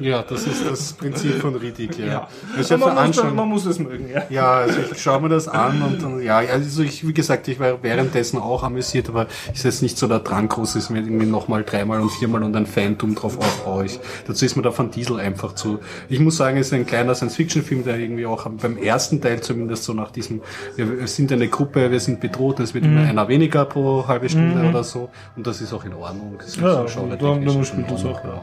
[0.00, 2.06] Ja, das ist das Prinzip von Riddick, ja.
[2.06, 2.28] Ja.
[2.56, 4.22] Das ja man, muss, veranschaulicht- man muss es mögen, ja.
[4.28, 7.60] Ja, also ich schaue mir das an und dann, ja, also ich, wie gesagt, ich
[7.60, 11.26] war währenddessen auch amüsiert, aber ist jetzt nicht so der Drang groß, ist mir irgendwie
[11.26, 14.00] nochmal dreimal und viermal und ein Phantom drauf aufbaue ich.
[14.26, 15.78] Dazu ist mir der Van Diesel einfach zu.
[16.08, 19.84] Ich muss sagen, es ist ein kleiner Science-Fiction-Film, der irgendwie auch beim ersten Teil zumindest
[19.84, 20.40] so nach diesem,
[20.76, 24.68] wir sind eine Gruppe, wir sind bedroht, es wird immer einer weniger pro halbe Stunde
[24.68, 26.34] oder so und das ist auch in Ordnung.
[26.38, 28.24] Das ist Ja, genretechnisch dann in spielt das auch.
[28.24, 28.42] ja.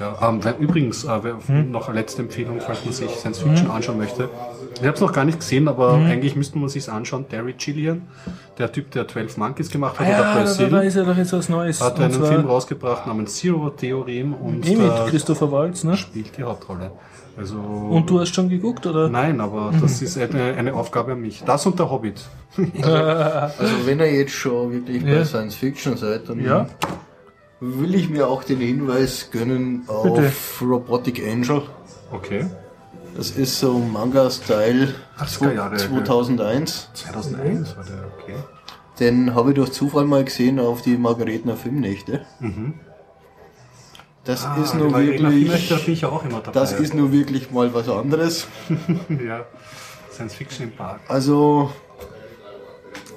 [0.00, 3.70] Ja, ähm, wer- übrigens, äh, wer, noch eine letzte Empfehlung, falls man sich Science Fiction
[3.70, 4.30] anschauen möchte.
[4.76, 7.28] Ich habe es noch gar nicht gesehen, aber eigentlich müsste man sich anschauen.
[7.28, 8.02] Terry Gillian,
[8.58, 11.04] der Typ, der 12 Monkeys gemacht hat, oder Ah Ja, da, Brazil, da ist ja
[11.04, 11.80] doch jetzt was Neues.
[11.82, 15.96] hat Und einen Film rausgebracht namens Zero Theorem und eh mit da Christopher Waltz, ne?
[15.98, 16.92] spielt die Hauptrolle.
[17.36, 19.08] Also, Und du hast schon geguckt, oder?
[19.08, 21.42] Nein, aber das ist eine, eine Aufgabe an mich.
[21.44, 22.22] Das und der Hobbit.
[22.82, 25.24] Also wenn ihr jetzt schon wirklich bei Ja.
[25.24, 26.66] Science Fiction seid, dann Ja.
[27.60, 30.32] Will ich mir auch den Hinweis gönnen auf Bitte.
[30.62, 31.62] Robotic Angel.
[32.10, 32.46] Okay.
[33.16, 35.76] Das ist so Manga-Style 80er Jahre.
[35.76, 36.88] 2001.
[36.94, 38.34] 2001 war der, okay.
[38.98, 42.24] Den habe ich durch Zufall mal gesehen auf die Margaretner Filmnächte.
[44.24, 46.50] Das ist nur Ah, die Margarete wirklich, dabei.
[46.52, 48.46] das ist nur wirklich mal was anderes.
[49.26, 49.44] ja.
[50.12, 51.00] Science Fiction im Park.
[51.08, 51.70] Also,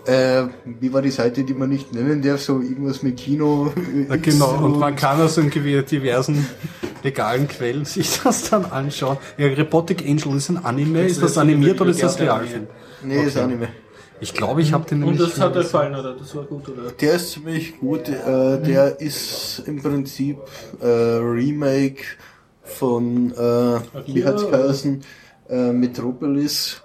[0.05, 3.71] äh, wie war die Seite, die man nicht nennen darf, so irgendwas mit Kino.
[4.09, 6.47] Ja, genau, und man kann aus den gewi- diversen
[7.03, 9.17] legalen Quellen sich das dann anschauen.
[9.37, 12.67] Ja, Robotic Angel ist ein Anime, ist das animiert oder ist das Realfilm?
[13.03, 13.67] Nee, ist Anime.
[14.19, 15.29] Ich glaube, ich habe den Und nämlich...
[15.33, 16.15] das hat gefallen, oder?
[16.15, 16.91] Das war gut, oder?
[16.91, 18.07] Der ist ziemlich gut.
[18.07, 20.37] Äh, der ist im Prinzip
[20.79, 22.03] äh, Remake
[22.63, 25.01] von, äh, wie hat's geheißen,
[25.49, 26.81] äh, Metropolis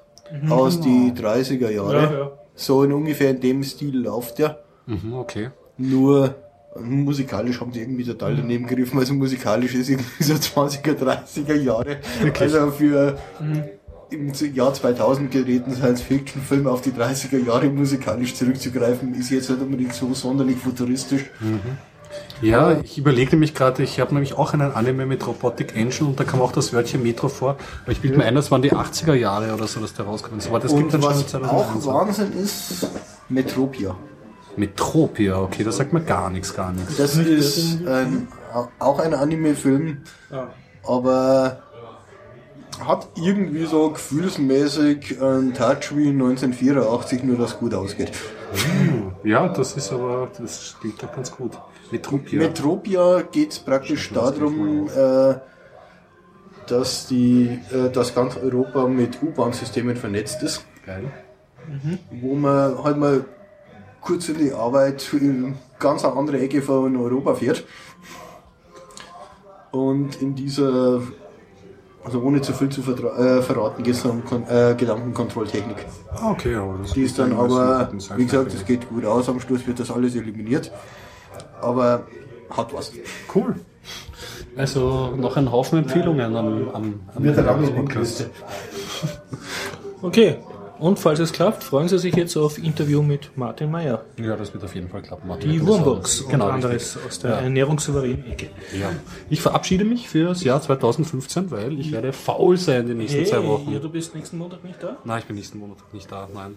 [0.51, 2.03] aus die 30er Jahre.
[2.03, 2.31] Ja, ja.
[2.59, 4.64] So in ungefähr in dem Stil läuft der.
[4.86, 5.51] Mhm, okay.
[5.76, 6.35] Nur
[6.80, 8.98] musikalisch haben sie irgendwie total daneben gegriffen.
[8.98, 11.98] Also musikalisch ist irgendwie so 20er, 30er Jahre.
[12.39, 13.16] Also für
[14.10, 19.94] im Jahr 2000 geräten Science-Fiction-Film auf die 30er Jahre musikalisch zurückzugreifen, ist jetzt nicht unbedingt
[19.94, 21.26] so sonderlich futuristisch.
[22.40, 26.20] Ja, ich überlegte mich gerade, ich habe nämlich auch einen Anime mit Robotic Angel und
[26.20, 27.57] da kam auch das Wörtchen Metro vor.
[27.82, 30.40] Aber ich bilde mir ein, das waren die 80er Jahre oder so, dass der rausgekommen
[30.40, 30.49] ist.
[30.49, 31.86] Aber das gibt Und dann schon was 2001.
[31.86, 32.86] auch Wahnsinn ist,
[33.28, 33.97] Metropia.
[34.57, 36.97] Metropia, okay, das sagt mir gar nichts, gar nichts.
[36.97, 38.28] Das ist ein,
[38.78, 39.99] auch ein Anime-Film,
[40.85, 41.62] aber
[42.85, 48.12] hat irgendwie so gefühlsmäßig einen Touch wie 1984, nur dass gut ausgeht.
[49.24, 51.53] Ja, das ist aber, das klingt doch ganz gut.
[51.90, 52.39] Metropia.
[52.39, 55.35] Metropia geht es praktisch darum, äh,
[56.66, 61.05] dass die, äh, dass ganz Europa mit U-Bahn-Systemen vernetzt ist, Geil.
[62.10, 63.24] wo man halt mal
[64.01, 67.65] kurz in die Arbeit in ganz eine andere Ecke von Europa fährt.
[69.70, 71.02] Und in dieser,
[72.05, 75.77] also ohne zu viel zu äh, verraten, geht es um Kon äh, Gedankenkontrolltechnik.
[76.10, 79.40] Ah, okay, aber das Die ist dann aber, wie gesagt, es geht gut aus, am
[79.40, 80.73] Schluss wird das alles eliminiert.
[81.60, 82.06] Aber
[82.51, 82.93] hat was.
[83.35, 83.55] Cool.
[84.56, 88.31] Also noch ein Haufen Empfehlungen am, am, am Wird Liste.
[90.02, 90.36] Okay.
[90.78, 94.05] Und falls es klappt, freuen Sie sich jetzt auf Interview mit Martin Meyer.
[94.16, 95.27] Ja, das wird auf jeden Fall klappen.
[95.27, 95.51] Martin.
[95.51, 97.02] Die Wurmbox ist- Genau, und anderes richtig.
[97.09, 97.36] aus der Ja.
[97.39, 98.51] ernährungssouveränen Ecke.
[98.78, 98.90] Ja.
[99.28, 103.44] Ich verabschiede mich für das Jahr 2015, weil ich werde faul sein die nächsten zwei
[103.44, 103.73] Wochen.
[103.73, 104.98] ja, du bist nächsten Montag nicht da?
[105.05, 106.28] Nein, ich bin nächsten Monat nicht da.
[106.32, 106.56] Nein.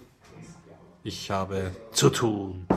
[1.03, 2.68] Ich habe zu tun.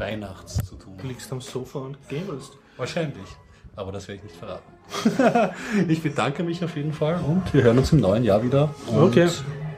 [0.00, 0.96] Weihnachts zu tun.
[1.00, 2.56] Du liegst am Sofa und gamelst.
[2.76, 3.28] Wahrscheinlich.
[3.76, 5.54] Aber das werde ich nicht verraten.
[5.88, 8.74] ich bedanke mich auf jeden Fall und wir hören uns im neuen Jahr wieder.
[8.86, 9.28] Und Okay.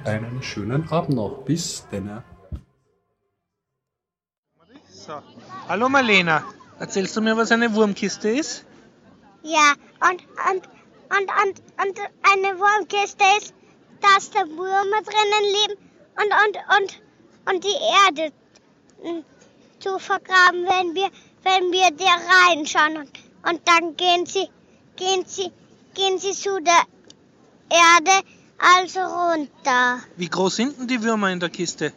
[0.04, 1.44] Einen schönen Abend noch.
[1.44, 2.22] Bis denn.
[4.88, 5.12] So.
[5.68, 6.44] Hallo Marlena,
[6.78, 8.64] erzählst du mir, was eine Wurmkiste ist?
[9.42, 10.68] Ja, und, und,
[11.16, 11.98] und, und, und
[12.32, 13.54] eine Wurmkiste ist,
[14.00, 15.80] dass da Würmer drinnen leben
[16.16, 17.02] und, und, und,
[17.54, 18.32] und die Erde
[19.02, 19.31] mm,
[19.82, 21.08] zu vergraben, wenn wir,
[21.42, 22.14] wenn wir da
[22.48, 22.96] reinschauen.
[22.98, 23.10] Und,
[23.50, 24.48] und dann gehen sie,
[24.96, 25.50] gehen sie,
[25.94, 26.82] gehen sie zu der
[27.70, 28.26] Erde,
[28.58, 29.98] also runter.
[30.16, 31.92] Wie groß sind denn die Würmer in der Kiste?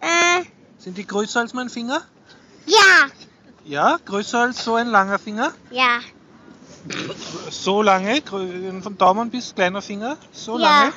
[0.00, 0.42] Äh,
[0.78, 2.02] Sind die größer als mein Finger?
[2.66, 3.06] ja,
[3.64, 5.52] Ja, größer als so ein langer Finger?
[5.70, 6.00] ja.
[7.50, 8.20] So lange?
[8.22, 10.16] Von Daumen bis kleiner Finger?
[10.32, 10.64] So Ja.
[10.64, 10.92] lange?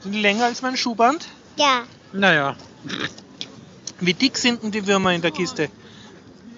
[0.00, 1.26] Sind die länger als mein Schuhband?
[1.56, 1.82] Ja.
[2.12, 2.54] Naja.
[4.04, 5.70] Wie dick sind denn die Würmer in der Kiste?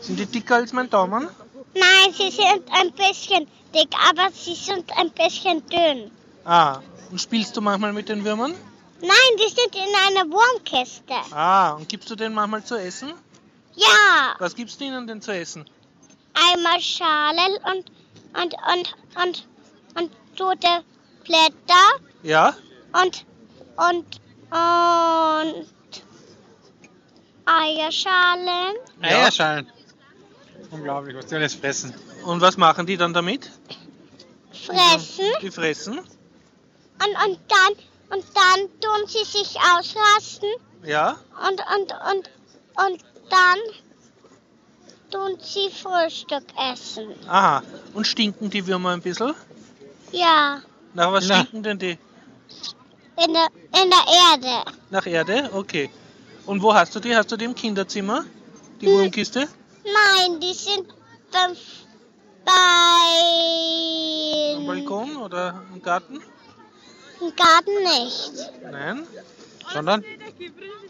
[0.01, 1.29] Sind die dicker als mein Daumen?
[1.75, 6.11] Nein, sie sind ein bisschen dick, aber sie sind ein bisschen dünn.
[6.45, 6.81] Ah.
[7.11, 8.55] Und spielst du manchmal mit den Würmern?
[9.01, 11.15] Nein, die sind in einer Wurmkiste.
[11.33, 11.73] Ah.
[11.73, 13.13] Und gibst du denen manchmal zu essen?
[13.77, 15.65] Ja, Was gibst du ihnen denn zu essen?
[16.53, 17.85] einmal Schalen und,
[18.43, 19.49] und, und, und,
[19.97, 20.83] und tote
[21.25, 21.85] Blätter
[22.25, 22.55] Ja?
[22.93, 23.25] und,
[23.77, 24.05] und,
[24.51, 25.67] und
[27.47, 28.75] Eierschalen.
[29.03, 29.71] Eierschalen.
[30.71, 31.95] Unglaublich, was die alles fressen.
[32.25, 33.51] Und was machen die dann damit?
[34.53, 35.99] fressen Die fressen?
[35.99, 37.73] und, und dann
[38.19, 40.49] und dann tun sie sich ausrasten
[40.85, 41.17] Ja?
[41.49, 42.31] und und und
[42.87, 43.59] und dann
[45.11, 47.15] tun sie Frühstück essen.
[47.29, 47.63] Aha.
[47.93, 49.35] Und stinken die Würmer ein bisschen?
[50.13, 50.61] Ja,
[50.95, 51.41] Nach was Na.
[51.41, 51.99] stinken denn die?
[53.25, 53.49] in der
[53.83, 54.71] in der Erde.
[54.91, 55.51] Nach Erde?
[55.53, 55.91] Okay.
[56.47, 57.15] Und wo hast du die?
[57.17, 58.25] Hast du die im Kinderzimmer?
[58.81, 58.87] Die.
[58.87, 59.49] Wurmkiste?
[59.85, 60.87] Nein, die sind
[61.33, 61.51] beim
[64.57, 66.21] Am bei Balkon oder im Garten?
[67.21, 68.33] im Garten nicht,
[68.71, 69.07] Nein.
[69.73, 70.05] Sondern?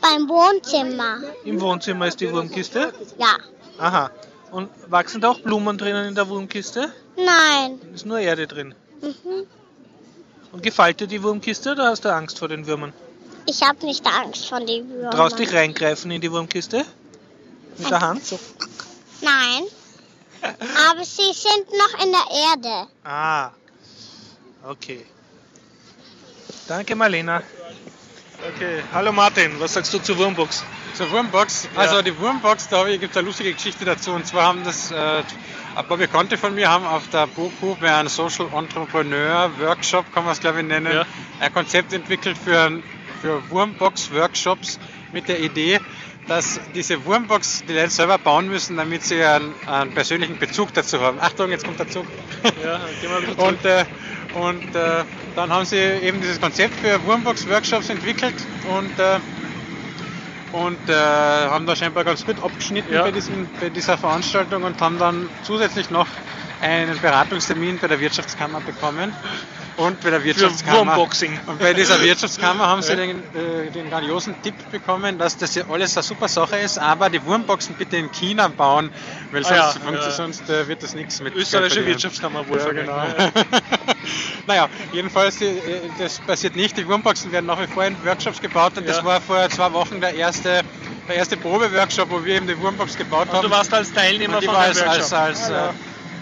[0.01, 1.19] beim Wohnzimmer.
[1.45, 2.93] Im Wohnzimmer ist die Wurmkiste?
[3.19, 3.37] Ja,
[3.79, 4.11] Aha.
[4.51, 6.93] Und wachsen da auch Blumen drinnen in der Wurmkiste?
[7.17, 7.81] nein.
[7.95, 8.75] Ist nur Erde drin.
[9.01, 9.47] Mhm.
[10.53, 12.93] Und gefällt dir die Wurmkiste oder hast du Angst vor den Würmern?
[13.47, 15.11] Ich habe nicht Angst vor den Würmern.
[15.11, 16.85] Traust dich reingreifen in die Wurmkiste?
[17.79, 18.25] Mit der Hand?
[18.25, 18.39] So.
[19.21, 19.65] Nein.
[20.43, 22.89] Aber sie sind noch in der Erde.
[23.05, 23.51] Ah.
[24.67, 25.05] Okay.
[26.69, 27.43] Danke, Marlena.
[28.55, 28.83] Okay.
[28.93, 30.65] Hallo Martin, was sagst du zur Wurmbox?
[30.95, 31.69] Zur Wurmbox.
[31.77, 34.13] Also die Wurmbox, da gibt es eine lustige Geschichte dazu.
[34.13, 35.23] Und zwar haben das äh,
[35.77, 40.25] ein paar Bekannte von mir haben auf der BOKU bei einem Social Entrepreneur Workshop, kann
[40.25, 41.07] man es glaube ich nennen, Ja.
[41.41, 42.83] ein Konzept entwickelt für,
[43.25, 44.79] für Wurmbox-Workshops
[45.13, 45.81] mit der Idee,
[46.29, 51.01] dass diese Wurmbox die Leute selber bauen müssen, damit sie einen, einen persönlichen Bezug dazu
[51.01, 51.19] haben.
[51.21, 52.05] Achtung, jetzt kommt der Zug.
[52.63, 53.85] Ja, gehen wir wieder Und, äh,
[54.35, 58.35] und äh, dann haben sie eben dieses Konzept für Wurmbox-Workshops entwickelt
[58.69, 59.19] und, äh,
[60.53, 63.05] und äh, haben da scheinbar ganz gut abgeschnitten Ja.
[63.05, 66.09] bei, diesem, bei dieser Veranstaltung und haben dann zusätzlich noch
[66.61, 69.15] einen Beratungstermin bei der Wirtschaftskammer bekommen.
[69.77, 70.97] Und bei der Wirtschaftskammer.
[71.47, 75.65] Und bei dieser Wirtschaftskammer haben sie den, äh, den grandiosen Tipp bekommen, dass das ja
[75.69, 78.93] alles eine super Sache ist, aber die Wurmboxen bitte in China bauen,
[79.33, 80.11] weil Ah sonst, ja, funkt- ja.
[80.13, 82.59] sonst äh, wird das nichts mit Österreichische Wirtschaftskammer wohl.
[82.59, 83.03] ja, genau.
[84.47, 86.77] naja, jedenfalls, die, äh, das passiert nicht.
[86.77, 89.05] Die Wurmboxen werden nach wie vor in Workshops gebaut und das Ja.
[89.05, 90.63] war vor zwei Wochen der erste,
[91.09, 93.43] der erste Probeworkshop, wo wir eben die Wurmbox gebaut Und haben.
[93.43, 95.73] du warst als Teilnehmer und ich von war als, als, als, Ah, äh,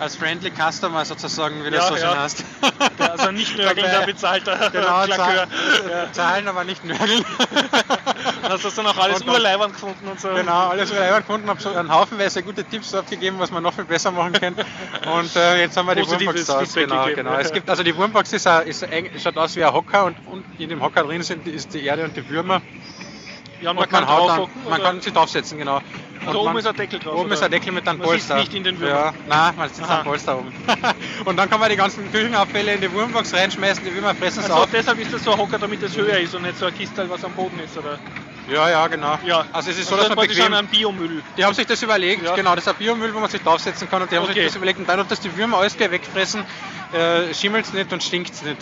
[0.02, 2.22] als Friendly Customer sozusagen, wie das Ja, so schön ja.
[2.22, 2.44] heißt.
[2.98, 3.08] ja.
[3.12, 5.16] Also nicht nörgelnder, Dabei- bezahlter Genau, Klakör.
[5.16, 5.48] zahlen,
[5.90, 6.12] Ja.
[6.12, 7.24] zahlen, aber nicht nörgeln.
[8.48, 10.28] Hast du dann auch alles urleibend gefunden und so?
[10.30, 13.84] Genau, alles wieder hergefunden, habe so einen Haufenweise gute Tipps abgegeben, was man noch viel
[13.84, 14.54] besser machen kann.
[14.54, 16.58] Und äh, jetzt haben wir die Wurmbox da.
[16.60, 17.38] Feedback Genau, gegeben, genau.
[17.38, 20.16] Es gibt, also die Wurmbox ist, ein- ist ein, schaut aus wie ein Hocker und,
[20.26, 22.60] und in dem Hocker drin sind ist die Erde und die Würmer.
[23.60, 25.80] Ja, man Und kann dann, man kann sich draufsetzen, genau.
[26.26, 27.14] Und oben man, ist ein Deckel drauf.
[27.14, 27.34] Oben oder?
[27.34, 28.36] ist ein Deckel mit einem Man sitzt Polster.
[28.36, 29.14] nicht in den Ja, Würmern.
[29.28, 30.52] nein, man sitzt am Polster oben.
[31.24, 34.50] und dann kann man die ganzen Küchenabfälle in die Wurmbox reinschmeißen, die Würmer fressen es
[34.50, 34.70] Also auf.
[34.72, 37.08] deshalb ist das so ein Hocker, damit es höher ist und nicht so ein Kistel,
[37.10, 37.98] was am Boden ist, oder?
[38.48, 39.18] Ja, ja, genau.
[39.24, 39.46] Ja.
[39.52, 40.52] Also es ist so, Also dass man bequem...
[40.52, 41.22] an Biomüll.
[41.36, 42.34] Die haben sich das überlegt, Ja.
[42.34, 44.34] genau, das ist ein Biomüll, wo man sich draufsetzen kann und die haben Okay.
[44.34, 46.44] sich das überlegt und dadurch, dass die Würmer alles gleich wegfressen,
[46.92, 48.58] äh, schimmelt es nicht und stinkt es nicht.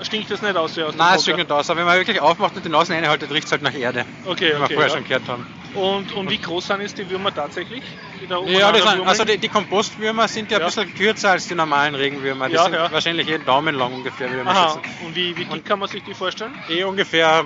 [0.00, 1.96] Stinkt das nicht aus, ja, aus dem Nein, es stinkt nicht aus, aber wenn man
[1.96, 4.74] wirklich aufmacht und die Nase reinhaltet, riecht es halt nach Erde, Okay, wie wir okay.
[4.74, 4.94] vorher ja.
[4.94, 5.46] schon gehört haben.
[5.74, 7.82] Und, und wie groß sind jetzt die Würmer tatsächlich?
[8.20, 10.64] Die Ja, sind, also die, die Kompostwürmer sind ja, Ja.
[10.64, 12.48] ein bisschen kürzer als die normalen Regenwürmer.
[12.48, 12.90] Die Ja, sind ja.
[12.90, 15.04] wahrscheinlich jeden Daumen lang ungefähr, würde man Aha, schätzen.
[15.06, 16.58] und wie, wie dick kann man sich die vorstellen?
[16.68, 17.44] Eh ungefähr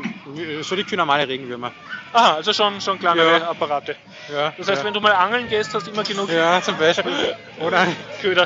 [0.62, 1.72] so dick wie normale Regenwürmer.
[2.12, 3.50] Aha, also schon, schon kleinere Ja.
[3.50, 3.96] Apparate.
[4.28, 7.12] Ja, Das heißt, wenn du mal angeln gehst, hast du immer genug ja, zum Beispiel.
[7.56, 7.86] Oder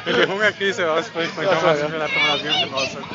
[0.04, 3.06] wenn die Hungerkrise ausbricht, dann kann man sich vielleicht mal ein Würmchen rausholen.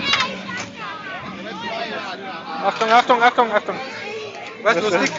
[2.63, 3.75] Achtung, Achtung, Achtung, Achtung.
[4.63, 5.11] Was lustig?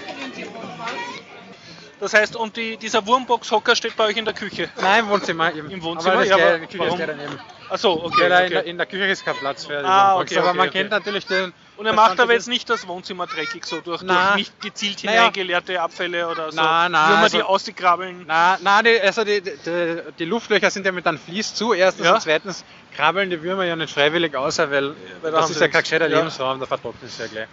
[2.03, 4.69] Das heißt, und die, dieser Wurmbox-Hocker steht bei euch in der Küche?
[4.81, 5.70] Nein, im Wohnzimmer eben.
[5.70, 6.15] Im Wohnzimmer?
[6.15, 6.99] Aber das Ja, ja, aber die Küche warum?
[7.01, 7.41] ist daneben.
[7.70, 8.23] Achso, okay.
[8.23, 8.70] Weil da in, der, okay.
[8.70, 10.33] in der Küche ist kein Platz für die Ah, Wohnbox.
[10.33, 10.79] okay, Aber okay, man okay.
[10.81, 11.53] kennt natürlich den.
[11.77, 15.19] Und er macht aber jetzt nicht das Wohnzimmer dreckig, so durch, durch nicht gezielt Naja.
[15.20, 16.57] hineingeleerte Abfälle oder so.
[16.61, 18.24] Na, na, Würmer, also- die auskrabbeln.
[18.27, 22.05] Na, na die, also die, die, die Luftlöcher sind ja mit einem Vlies zu, erstens
[22.07, 22.15] Ja.
[22.15, 22.65] und zweitens
[22.97, 26.09] krabbeln die Würmer ja nicht freiwillig außer, weil, Weil da das ist ja kein gescheiter
[26.09, 26.16] Ja.
[26.19, 27.47] Lebensraum, da vertrocknet es ja gleich.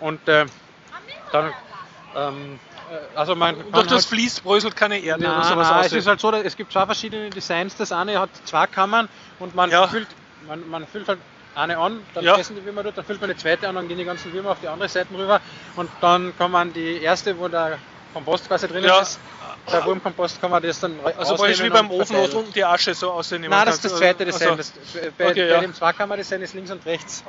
[0.00, 0.46] Und äh,
[1.32, 1.52] dann,
[2.16, 2.58] ähm,
[3.14, 5.86] also man kann Durch das halt- Fließ bröselt keine Erde Nein, oder sowas nein, aus.
[5.86, 7.76] es ist halt so, es gibt zwei verschiedene Designs.
[7.76, 9.08] Das eine hat zwei Kammern
[9.38, 9.86] und man Ja.
[9.88, 10.08] füllt,
[10.46, 11.18] man, man füllt halt
[11.54, 12.36] eine an, dann Ja.
[12.36, 14.50] essen die Würmer dort, dann füllt man die zweite an, dann gehen die ganzen Würmer
[14.52, 15.40] auf die andere Seite rüber
[15.76, 17.78] und dann kann man die erste, wo der
[18.14, 19.00] Kompost quasi drin Ja.
[19.00, 19.18] ist,
[19.70, 23.10] der Wurmkompost, kann man das dann also praktisch wie beim Ofen, unten die Asche so
[23.10, 24.50] ausnehmen Nein, das ist das zweite Design.
[24.50, 25.60] Also, das, bei Okay, bei ja.
[25.60, 27.22] dem Zweikammer-Design ist links und rechts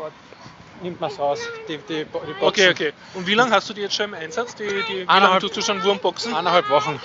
[0.83, 1.39] nimmt man es raus.
[1.67, 2.35] Die, die, die Boxen.
[2.41, 2.93] okay, okay.
[3.13, 4.55] Und wie lange hast du die jetzt schon im Einsatz?
[4.55, 6.33] Die, die, wie lange tust du schon Wurmboxen?
[6.33, 6.99] Eineinhalb Wochen.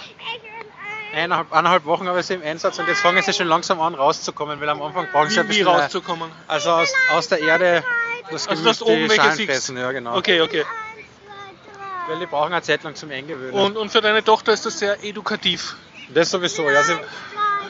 [1.14, 3.94] Eineinhalb, eineinhalb Wochen habe ich sie im Einsatz und jetzt fangen sie schon langsam an
[3.94, 5.68] rauszukommen, weil am Anfang brauchen sie ein Wie, wie bisschen.
[5.68, 6.30] rauszukommen?
[6.48, 7.84] Also aus, aus der Erde
[8.30, 10.16] das Also, Gemüse, du oben fressen, ja genau.
[10.16, 10.64] Okay, okay.
[12.08, 13.54] Weil die brauchen eine Zeit lang zum Eingewöhnen.
[13.54, 15.76] Und, und für deine Tochter ist das sehr edukativ.
[16.12, 16.82] das sowieso, ja.
[16.82, 16.94] Sie,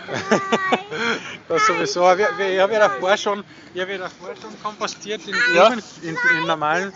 [1.48, 2.02] das sowieso.
[2.14, 5.68] Ich habe ja davor schon, ich habe ja davor schon kompostiert in, Ja.
[5.68, 6.92] Blumen, in, in normalen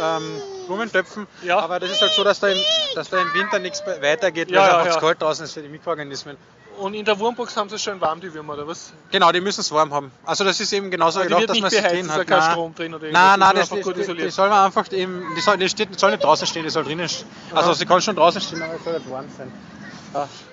[0.00, 0.22] ähm,
[0.66, 1.26] Blumentöpfen.
[1.42, 1.58] Ja.
[1.58, 2.58] Aber das ist halt so, dass da im,
[2.94, 5.68] dass da im Winter nichts weitergeht, weil es einfach zu kalt draußen ist für die
[5.68, 6.36] Mikroorganismen.
[6.78, 8.92] Und in der Wurmbox haben sie es schön warm, die Würmer, oder was?
[9.10, 10.10] Genau, die müssen es warm haben.
[10.24, 12.26] Also das ist eben genauso die gedacht, dass man es drin hat.
[12.26, 12.50] kein Nein.
[12.52, 14.32] Strom drin oder irgendwas, Nein, nein, das die, die isoliert.
[14.32, 16.84] soll man einfach eben, die soll, die steht, die soll nicht draußen stehen, die soll
[16.84, 17.28] drinnen stehen.
[17.52, 19.52] Also sie kann schon draußen stehen, aber es soll nicht warm sein.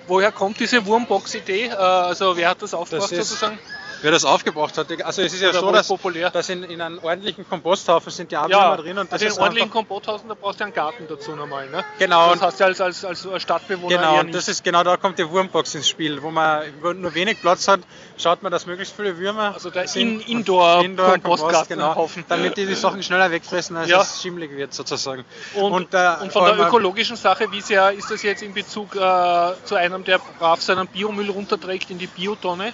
[0.06, 1.66] Woher kommt diese Wurmbox-Idee?
[1.66, 3.58] Äh, Also wer hat das aufgebracht sozusagen?
[4.00, 6.30] Wer das aufgebracht hat, also es ist ja Oder so, wohl dass, populär?
[6.30, 9.42] dass in, in einem ordentlichen Komposthaufen sind die Ja, Abwürmer drin und das also in
[9.42, 11.84] ordentlichen einfach, Komposthausen, da brauchst du einen Garten dazu normal, ne?
[11.98, 14.96] Genau, Das und- hast du als, als, als Stadtbewohner Genau, und das ist genau da
[14.96, 16.62] kommt die Wurmbox ins Spiel, wo man
[17.00, 17.80] nur wenig Platz hat,
[18.16, 21.16] schaut man, dass möglichst viele Würmer Also der In- und Indoor- genau,
[22.28, 24.02] damit die die Sachen schneller wegfressen, als Ja.
[24.02, 25.24] es schimmelig wird sozusagen.
[25.54, 28.94] Und, und, äh, von vor der ökologischen Sache, wie sehr ist das jetzt in Bezug
[28.94, 28.98] äh,
[29.64, 32.72] zu einem, der brav seinen Biomüll runterträgt in die Biotonne?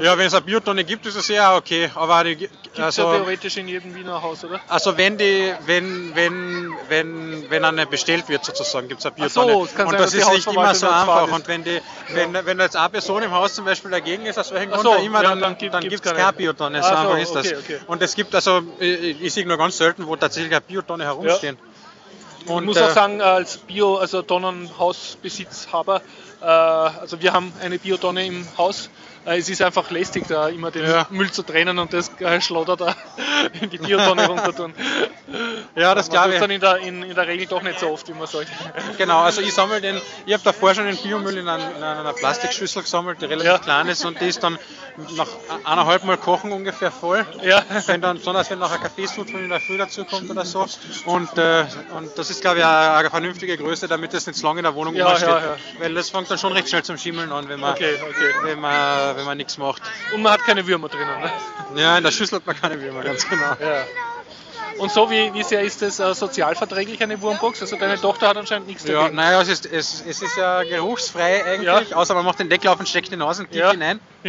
[0.00, 3.02] Ja, wenn es eine Biotonne gibt, ist es ja okay, aber die, Gibt es also,
[3.02, 4.60] ja theoretisch in jedem Wiener Haus, oder?
[4.68, 9.30] also wenn die, wenn, wenn, wenn, wenn eine bestellt wird sozusagen, gibt es eine Ach
[9.30, 9.68] so, Biotonne.
[9.76, 11.30] kann und sein, das ist nicht immer so einfach.
[11.30, 14.50] Und wenn die, wenn, wenn jetzt eine Person im Haus zum Beispiel dagegen ist, aus
[14.52, 16.18] welchem Grund so, immer, ja, dann, dann dann, gibt- gibt's es keine.
[16.18, 16.82] keine Biotonne.
[16.82, 17.46] So so, einfach ist das.
[17.46, 17.80] okay, okay.
[17.86, 21.56] Und es gibt also, ich, ich sehe nur ganz selten, wo tatsächlich eine Biotonne herumstehen.
[22.44, 26.02] ich Und, muss äh, auch sagen, als Bio, also Tonnenhausbesitzhaber,
[26.40, 28.90] äh, also wir haben eine Biotonne im Haus.
[29.26, 31.06] Äh, es ist einfach lästig, da immer den Ja.
[31.10, 32.94] Müll zu trennen und das äh, Schlotter da
[33.60, 34.74] in die Biotonne runter tun.
[35.74, 36.40] Ja, das glaube ich.
[36.40, 38.48] dann in der, in, in der Regel doch nicht so oft, wie man sagt.
[38.98, 42.12] Genau, also ich sammle den, ich habe davor schon den Biomüll in, einer- in einer
[42.12, 43.58] Plastikschüssel gesammelt, die relativ Ja.
[43.58, 44.58] klein ist und die ist dann
[45.16, 45.26] nach
[45.64, 47.26] eineinhalb Mal Kochen ungefähr voll.
[47.42, 47.62] Ja.
[47.86, 50.66] Wenn dann, besonders wenn noch ein Kaffeesud von in der Früh dazu kommt oder so.
[51.06, 51.64] Und, äh,
[51.96, 54.64] und das ist glaube ich eine, eine vernünftige Größe, damit das nicht zu lange in
[54.64, 55.56] der Wohnung ja, ja.
[55.80, 58.34] Weil das fängt dann schon recht schnell zum Schimmeln an, wenn man, Okay, okay.
[58.44, 59.82] wenn man, wenn man nichts macht.
[60.12, 61.20] Und man hat keine Würmer drinnen.
[61.74, 61.80] Ne?
[61.82, 63.56] Ja, in der Schüssel hat man keine Würmer, ganz genau.
[63.60, 63.84] Ja.
[64.78, 67.60] Und so, wie, wie sehr ist das äh, sozialverträglich, eine Wurmbox?
[67.62, 69.14] Also deine Tochter hat anscheinend nichts Ja, dagegen.
[69.16, 71.96] naja, es ist, es, es ist ja geruchsfrei eigentlich, Ja.
[71.96, 73.70] außer man macht den Deckel auf und steckt die Nase tief Ja.
[73.70, 74.00] hinein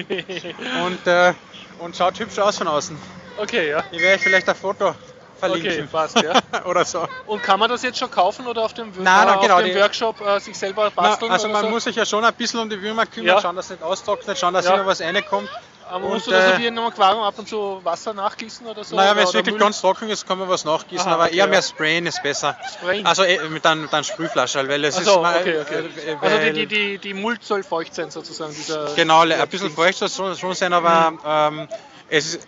[0.86, 1.34] und, äh,
[1.80, 2.96] und schaut hübsch aus von außen.
[3.38, 3.84] Okay, ja.
[3.90, 4.94] Hier werde ich vielleicht ein Foto
[5.38, 5.72] verlinken.
[5.72, 6.34] Okay, passt, ja.
[6.66, 7.08] Oder so.
[7.28, 9.58] Und kann man das jetzt schon kaufen oder auf dem, Nein, nein, äh, auf genau,
[9.60, 11.32] dem die- Workshop äh, sich selber Na, basteln?
[11.32, 11.70] also oder man so?
[11.70, 13.42] muss sich ja schon ein bisschen um die Würmer kümmern, Ja.
[13.42, 14.76] schauen, dass es nicht austrocknet, schauen, dass Ja.
[14.76, 15.50] immer was reinkommt.
[15.88, 18.66] Aber und, musst du das äh, wie in einem Aquarium ab und zu Wasser nachgießen
[18.66, 18.96] oder so?
[18.96, 19.60] naja, wenn es wirklich Müll?
[19.62, 21.48] ganz trocken ist, kann man was nachgießen, Aha, aber okay, eher ja.
[21.48, 22.58] mehr sprayen ist besser.
[22.80, 23.06] Sprayen?
[23.06, 25.84] Also äh, mit einem, mit einem Sprühflasche, weil es Ach ist okay, okay.
[26.08, 28.96] äh, Also die, die, die, die Mult soll feucht sein sozusagen, dieser...
[28.96, 31.68] Genau, ein bisschen feucht soll es schon, sein, aber ähm,
[32.10, 32.48] es, ist,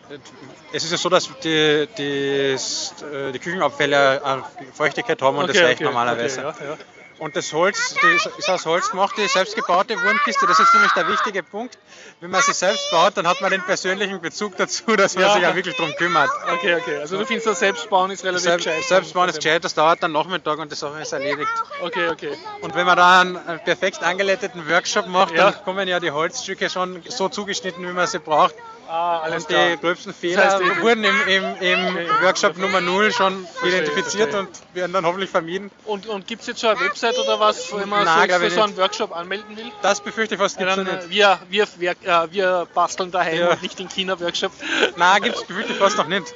[0.74, 4.44] es ist ja so, dass die, die, äh, die Küchenabfälle
[4.74, 6.48] Feuchtigkeit haben und das reicht normalerweise.
[6.48, 6.78] Okay, ja, ja.
[7.20, 11.08] Und das Holz, die ist- aus Holz gemacht, die selbstgebaute Wurmkiste, das ist nämlich der
[11.08, 11.76] wichtige Punkt.
[12.20, 15.34] Wenn man sie selbst baut, dann hat man den persönlichen Bezug dazu, dass man Ja.
[15.34, 16.30] sich auch wirklich darum kümmert.
[16.54, 16.98] Okay, okay.
[16.98, 18.84] Also du findest das Selbstbauen ist relativ Selbst, gescheit.
[18.84, 21.50] selbst bauen ist gescheit, das dauert dann Nachmittag und die Sache ist erledigt.
[21.82, 22.38] Okay, okay.
[22.62, 25.50] Und wenn man da einen, einen perfekt angeleiteten Workshop macht, Ja.
[25.50, 28.54] dann kommen ja die Holzstücke schon so zugeschnitten, wie man sie braucht.
[28.90, 29.70] Ah, alles Und klar.
[29.72, 34.40] die gröbsten Fehler Das heißt, wurden im, im, im Workshop Nummer 0 schon identifiziert verstehe.
[34.40, 35.70] und werden dann hoffentlich vermieden.
[35.86, 38.50] Und, und gibt es jetzt schon eine Website oder was, wo man Nein, sich für
[38.50, 38.82] so einen nicht.
[38.82, 39.72] Workshop anmelden will?
[39.82, 41.10] Das befürchte ich fast Ja, gibt's dann, noch äh, nicht.
[41.10, 41.92] wir, wir, wir,
[42.24, 43.50] äh, wir basteln daheim Ja.
[43.52, 44.52] und nicht in China-Workshop.
[44.96, 46.34] Nein, gibt's befürchte ich fast noch nicht.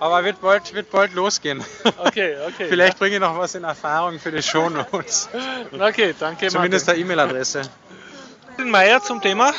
[0.00, 1.62] Aber wird bald, wird bald losgehen.
[1.98, 2.66] Okay, okay.
[2.68, 5.28] Vielleicht bringe ich noch was in Erfahrung für die Shownotes.
[5.32, 5.40] Ja.
[5.88, 7.04] Okay, danke Zumindest Martin.
[7.04, 7.62] eine E-Mail-Adresse.
[8.58, 9.52] Den Meier zum Thema.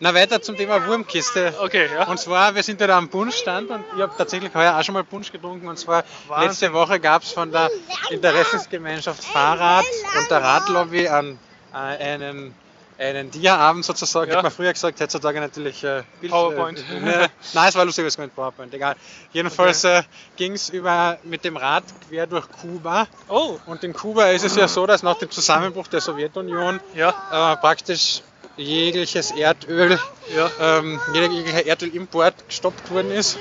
[0.00, 1.54] Na, weiter zum Thema Wurmkiste.
[1.60, 2.08] Okay, ja.
[2.08, 4.94] Und zwar, wir sind ja da am Punschstand und ich habe tatsächlich heuer auch schon
[4.94, 5.68] mal Punsch getrunken.
[5.68, 6.48] Und zwar Wahnsinn.
[6.48, 7.70] letzte Woche gab es von der
[8.10, 9.84] Interessensgemeinschaft Fahrrad
[10.18, 11.38] und der Radlobby an,
[11.72, 12.54] äh, einen
[12.98, 14.30] einen Dia-Abend sozusagen.
[14.30, 14.36] Ja.
[14.36, 16.84] Hat man früher gesagt, heutzutage natürlich äh, Bild, PowerPoint.
[16.90, 18.94] Äh, ne, nein, es war lustig, was mit PowerPoint, egal.
[19.32, 20.02] Jedenfalls äh,
[20.36, 23.06] ging es über mit dem Rad quer durch Kuba.
[23.28, 27.10] Oh, Und in Kuba ist es ja so, dass nach dem Zusammenbruch der Sowjetunion ja,
[27.32, 28.22] äh, praktisch
[28.56, 29.98] jegliches Erdöl,
[30.34, 30.50] ja.
[30.60, 33.36] ähm, jeglicher Erdölimport gestoppt worden ist,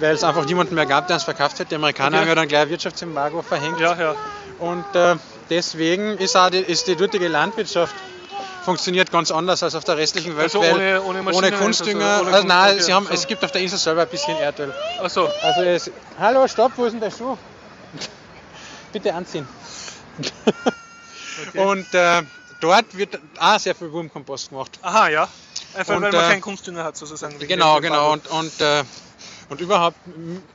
[0.00, 1.70] weil es einfach niemanden mehr gab, der es verkauft hat.
[1.70, 2.20] Die Amerikaner Okay.
[2.22, 3.80] haben ja dann gleich ein Wirtschaftsembargo verhängt.
[3.80, 4.14] Ja, ja.
[4.58, 5.16] Und äh,
[5.50, 7.94] deswegen ist, auch die, ist die dortige Landwirtschaft
[8.62, 10.44] funktioniert ganz anders als auf der restlichen Welt.
[10.54, 12.04] Also ohne- ohne ohne Kunstdünger.
[12.18, 13.28] also Also, nein, sie haben, okay, es so.
[13.28, 14.72] gibt auf der Insel selber ein bisschen Erdöl.
[14.98, 17.36] Achso, Also es, hallo, stopp, wo ist denn der Schuh?
[18.92, 19.46] Bitte anziehen.
[21.54, 22.22] Und äh,
[22.60, 24.78] dort wird auch sehr viel Wurmkompost gemacht.
[24.82, 25.28] aha, ja.
[25.74, 27.38] Einfach Und, weil man äh, keinen Kunstdünger hat, sozusagen.
[27.38, 28.12] Genau, genau.
[28.12, 28.82] Und, und, äh,
[29.48, 29.96] und überhaupt,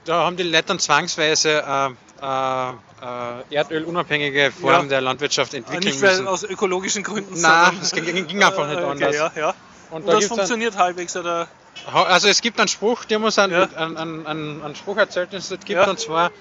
[0.06, 1.90] da haben die Leute dann zwangsweise äh,
[2.22, 4.84] äh, äh, erdölunabhängige Form Ja.
[4.84, 6.28] der Landwirtschaft Ah, entwickeln Nicht weil müssen.
[6.28, 9.16] aus ökologischen Gründen, Nein, es ging, ging einfach nicht Äh, okay, anders.
[9.16, 9.50] Ja, ja.
[9.90, 11.48] Und Und da das gibt's dann, funktioniert halbwegs, oder?
[11.94, 13.64] also es gibt einen Spruch, der muss einen, Ja.
[13.76, 15.90] einen, einen, einen, einen Spruch erzählt, den es dort gibt, Ja.
[15.90, 16.32] und zwar,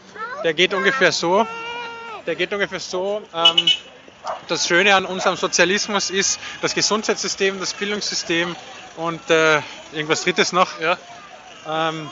[0.45, 1.47] der geht ungefähr so,
[2.27, 3.57] der geht ungefähr so, ähm,
[4.48, 8.55] das Schöne an unserem Sozialismus ist das Gesundheitssystem, das Bildungssystem
[8.97, 9.60] und äh,
[9.92, 10.80] irgendwas drittes noch.
[10.80, 10.98] Ja.
[11.68, 12.10] Ähm,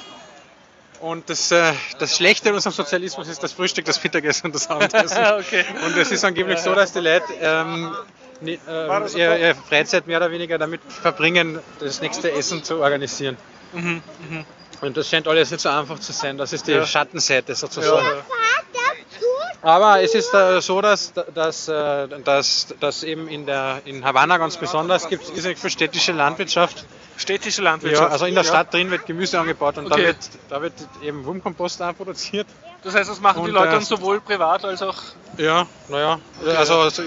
[1.01, 4.69] und das, äh, das Schlechte an unserem Sozialismus ist das Frühstück, das Mittagessen und das
[4.69, 5.19] Abendessen.
[5.39, 5.65] okay.
[5.85, 7.95] Und es ist angeblich so, dass die Leute ähm,
[8.41, 9.41] ni- War ähm, das ihr, okay?
[9.43, 13.37] ihre Freizeit mehr oder weniger damit verbringen, das nächste Essen zu organisieren.
[13.73, 14.45] Mhm, mhm.
[14.81, 16.39] Und das scheint alles nicht so einfach zu sein.
[16.39, 16.87] Das ist die Ja.
[16.87, 18.07] Schattenseite Ja, sozusagen.
[18.07, 18.25] ja.
[19.61, 24.39] Aber es ist äh, so, dass, dass, äh, dass, dass eben in, der, in Havanna
[24.39, 26.85] ganz besonders gibt es für städtische Landwirtschaft.
[27.17, 28.13] Städtische Ja, Landwirtschaft.
[28.13, 28.49] also in der Ja.
[28.51, 30.07] Stadt drin wird Gemüse angebaut und da, Okay.
[30.07, 30.17] wird,
[30.49, 32.47] da wird eben Wurmkompost auch produziert.
[32.85, 34.95] Das heißt, das machen die Und, Leute äh, dann sowohl privat als auch...
[35.37, 36.21] Ja, naja.
[36.57, 37.03] Also es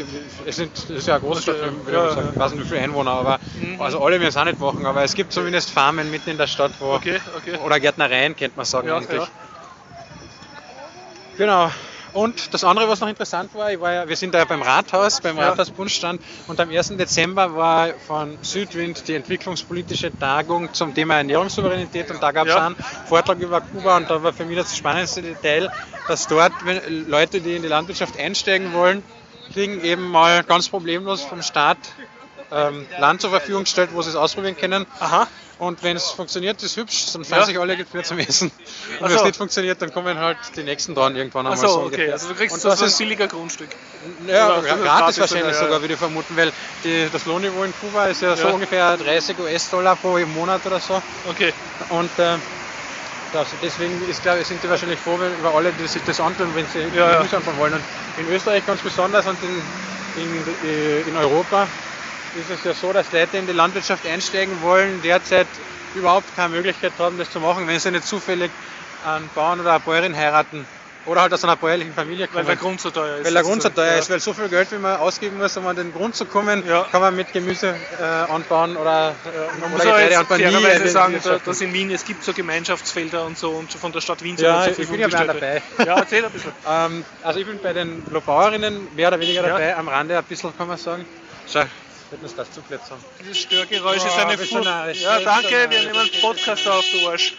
[0.46, 2.28] es sind, es ist ja eine Großstadt, Okay, würde ja, ich sagen.
[2.28, 2.34] ja.
[2.34, 3.40] Ich weiß nicht, wie viele Einwohner, aber
[3.80, 6.48] also alle werden es auch nicht machen, aber es gibt zumindest Farmen mitten in der
[6.48, 7.58] Stadt, wo Okay, okay.
[7.60, 9.22] oder Gärtnereien, könnte man sagen Ja, eigentlich.
[9.22, 9.28] ja.
[11.38, 11.72] Genau.
[12.14, 14.62] Und das andere, was noch interessant war, ich war ja, wir sind da ja beim
[14.62, 15.50] Rathaus, beim Ja.
[15.50, 16.90] Rathausbundstand und am 1.
[16.98, 22.66] Dezember war von Südwind die entwicklungspolitische Tagung zum Thema Ernährungssouveränität und da gab es Ja.
[22.68, 22.76] einen
[23.06, 25.72] Vortrag über Kuba und da war für mich das spannendste Detail,
[26.08, 29.04] dass dort wenn Leute, die in die Landwirtschaft einsteigen wollen,
[29.54, 31.78] kriegen eben mal ganz problemlos vom Staat
[32.52, 34.86] ähm, Land zur Verfügung gestellt, wo sie es ausprobieren können.
[35.00, 35.28] Aha.
[35.58, 37.46] Und wenn es funktioniert, ist hübsch, dann freuen Ja.
[37.46, 38.52] sich alle, mehr zum Essen.
[39.00, 39.26] Und wenn es so.
[39.26, 41.86] nicht funktioniert, dann kommen halt die nächsten dran irgendwann einmal so okay.
[41.86, 42.14] ungefähr.
[42.14, 43.70] Also du kriegst Und so das ein ist billiger Grundstück.
[44.28, 45.82] ja, Oder das gratis gratis wahrscheinlich sogar, ja.
[45.82, 46.52] würde ich vermuten, weil
[46.84, 48.54] die, das Lohnniveau in Kuba ist ja, so Ja.
[48.56, 51.00] ungefähr 30 US-Dollar pro Monat oder so.
[51.30, 51.54] Okay.
[51.90, 52.38] Und äh,
[53.34, 56.48] das, deswegen ist, glaub, ich, sind die wahrscheinlich froh über alle, die sich das antun,
[56.56, 57.20] wenn sie Ja, ja.
[57.20, 57.74] Anfangen wollen.
[57.74, 57.82] Und
[58.18, 61.68] in Österreich ganz besonders und in, in, äh, in Europa
[62.36, 65.48] ist es ja so, dass Leute in die Landwirtschaft einsteigen wollen, derzeit
[65.96, 68.52] überhaupt keine Möglichkeit haben, das zu machen, wenn sie nicht zufällig
[69.04, 70.66] einen Bauern oder eine Bäuerin heiraten
[71.06, 72.46] oder halt aus einer bäuerlichen Familie kommen.
[72.46, 73.26] Weil der Grund so teuer ist.
[73.26, 73.98] Weil der Grund so teuer ja.
[73.98, 76.66] ist, weil so viel Geld, wie man ausgeben muss, um an den Grund zu kommen,
[76.66, 76.84] Ja.
[76.92, 79.16] kann man mit Gemüse äh, anbauen oder,
[79.60, 80.40] Man oder Getreide anbauen.
[80.42, 84.02] Nie eine sagen, dass in Wien, es gibt so Gemeinschaftsfelder und so und von der
[84.02, 85.64] Stadt Wien so Ja, ich bin ja dabei.
[85.86, 86.54] Ja, erzähl ein bisschen.
[86.66, 89.50] Ähm, also ich bin bei den Lobauerinnen mehr oder weniger Ja.
[89.50, 91.08] dabei, am Rande ein bisschen kann man sagen.
[91.48, 91.64] Schau,
[92.12, 92.96] hätten uns das zugelassen.
[93.20, 97.34] Dieses Störgeräusch ist Boah, eine narrisch, Ja, danke, wir nehmen einen Podcast auf, du Arsch.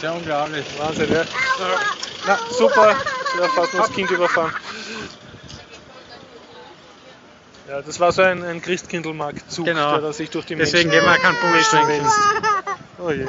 [0.00, 0.64] Sehr unglaublich.
[0.78, 1.24] Wahnsinn, ja.
[2.26, 2.96] Na, super.
[3.40, 4.52] Ja, fast nur das Kind überfahren.
[7.68, 9.92] Ja, das war so ein, ein Christkindlmarktzug, Genau.
[9.92, 11.88] der da sich durch die Deswegen Menschen, gehen wir keinen trinken.
[11.88, 12.18] wälzt.
[12.98, 13.26] Oh je.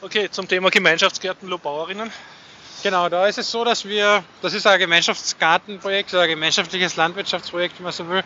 [0.00, 2.10] Okay, zum Thema Gemeinschaftsgärten Lobauerinnen.
[2.82, 7.78] Genau, da ist es so, dass wir, das ist ein Gemeinschaftsgartenprojekt, oder ein gemeinschaftliches Landwirtschaftsprojekt,
[7.78, 8.24] wenn man so will,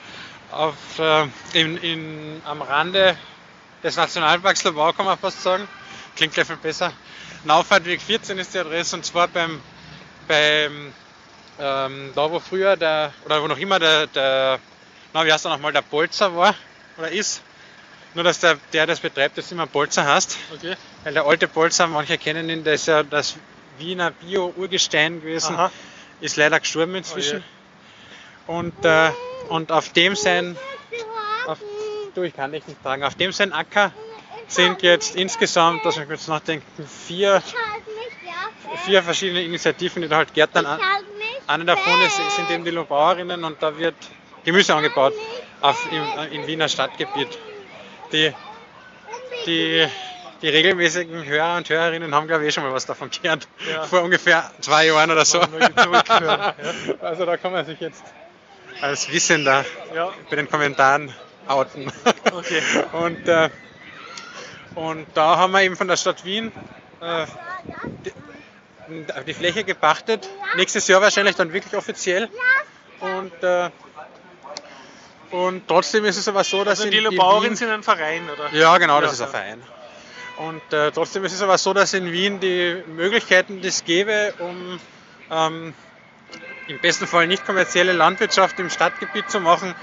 [0.51, 3.19] auf, äh, in, in, am Rande
[3.83, 5.69] des Nationalparks Lobau, kann man fast sagen.
[6.17, 6.93] Klingt gleich viel besser.
[7.45, 9.61] Nauffahrtweg 14 ist die Adresse und zwar beim,
[10.27, 10.93] beim
[11.59, 14.59] ähm, da wo früher der, oder wo noch immer der, der
[15.13, 16.55] na, wie heißt er nochmal, der Bolzer war,
[16.97, 17.43] oder ist.
[18.15, 20.37] Nur, dass der, der das betreibt, das immer Bolzer heißt.
[20.55, 20.77] Okay.
[21.05, 23.37] Weil der alte Bolzer, manche kennen ihn, der ist ja das
[23.79, 25.71] Wiener Bio-Urgestein gewesen, Aha.
[26.21, 27.45] ist leider gestorben inzwischen.
[28.47, 29.11] und, äh,
[29.49, 30.57] und auf dem sein,
[31.47, 31.59] auf,
[32.15, 33.93] du, ich kann dich nicht tragen, auf dem sein Acker
[34.49, 36.65] sind jetzt insgesamt, lass mich kurz nachdenken,
[37.07, 37.43] vier,
[38.85, 40.81] vier verschiedene Initiativen, die da halt Gärtnern an.
[41.49, 43.95] Eine davon ist, sind eben die Lobauerinnen und da wird
[44.45, 45.15] Gemüse angebaut
[45.61, 47.39] auf, im, im Wiener Stadtgebiet.
[48.13, 48.33] Die,
[49.47, 49.87] die
[50.43, 53.49] die regelmäßigen Hörer und Hörerinnen haben, glaube ich, eh schon mal was davon gehört.
[53.71, 53.85] Ja.
[53.85, 55.41] Vor ungefähr zwei Jahren oder so.
[55.41, 56.53] Zurückhören,
[57.01, 58.05] Also da kann man sich jetzt
[58.81, 59.65] als Wissender
[59.95, 61.15] Ja, bei den Kommentaren
[61.49, 61.91] outen.
[62.33, 62.63] okay.
[62.93, 63.51] Und, äh,
[64.75, 66.53] und da haben wir eben von der Stadt Wien
[67.01, 67.25] äh,
[68.05, 68.13] die,
[69.27, 70.29] die Fläche gepachtet.
[70.57, 72.29] Nächstes Jahr wahrscheinlich dann wirklich offiziell.
[73.01, 73.71] Und, äh,
[75.31, 78.29] und trotzdem ist es aber so, dass Also die in Lobauerinnen Wien, sind ein Verein,
[78.29, 78.53] oder?
[78.53, 79.31] ja, genau, das Ja, ist ein ja.
[79.41, 79.63] Verein.
[80.37, 84.35] Und äh, trotzdem ist es aber so, dass in Wien die Möglichkeiten, die es gäbe,
[84.39, 84.79] um
[85.31, 85.75] ähm,
[86.67, 89.75] im besten Fall nicht kommerzielle Landwirtschaft im Stadtgebiet zu machen,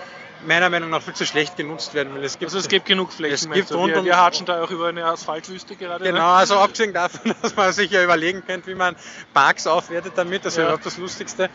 [0.46, 2.14] meiner Meinung nach viel zu schlecht genutzt werden.
[2.14, 3.34] Weil es gibt, Also es gibt genug Flächen.
[3.34, 6.04] Es gibt rund wir, wir hatschen da auch über eine Asphaltwüste gerade.
[6.04, 6.24] Genau, Ne?
[6.26, 8.96] also abgesehen davon, dass man sich ja überlegen könnte, wie man
[9.34, 10.70] Parks aufwertet damit, das wäre Ja.
[10.70, 11.50] überhaupt das Lustigste,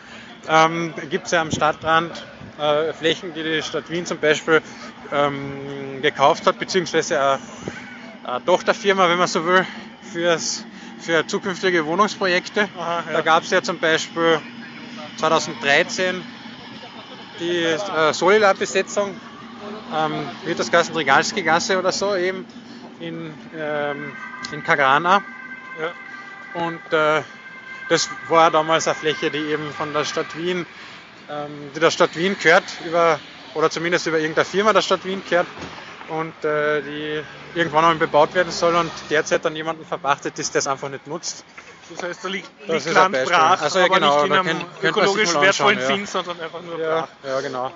[0.47, 2.25] ähm, gibt es ja am Stadtrand
[2.57, 4.61] äh, Flächen, die die Stadt Wien zum Beispiel
[5.11, 7.39] ähm, gekauft hat, beziehungsweise eine,
[8.23, 9.65] eine Tochterfirma, wenn man so will,
[10.01, 10.65] fürs,
[10.99, 12.69] für zukünftige Wohnungsprojekte.
[12.77, 13.13] Aha, ja.
[13.13, 14.39] Da gab es ja zum Beispiel
[15.17, 16.23] 2013
[17.39, 19.15] die äh, Solila-Besetzung,
[19.95, 22.45] ähm, wird das Gassen Regalski-Gasse oder so, eben
[22.99, 24.13] in, ähm,
[24.51, 25.23] in Kagrana.
[25.79, 26.61] Ja.
[26.61, 27.21] Und äh,
[27.87, 30.65] das war damals eine Fläche, die eben von der Stadt Wien,
[31.29, 33.19] ähm, die der Stadt Wien gehört, über,
[33.53, 35.47] oder zumindest über irgendeine Firma der Stadt Wien gehört
[36.09, 37.23] und äh, die
[37.53, 41.07] irgendwann einmal bebaut werden soll und derzeit an jemanden verpachtet ist, der es einfach nicht
[41.07, 41.43] nutzt.
[41.89, 44.83] Das heißt, da liegt, liegt Land brach, Also ja, aber genau, nicht in einem könnt-
[44.83, 45.87] ökologisch wertvollen ja.
[45.87, 47.09] Sinn, sondern einfach nur Ja, brach.
[47.23, 47.71] ja, genau.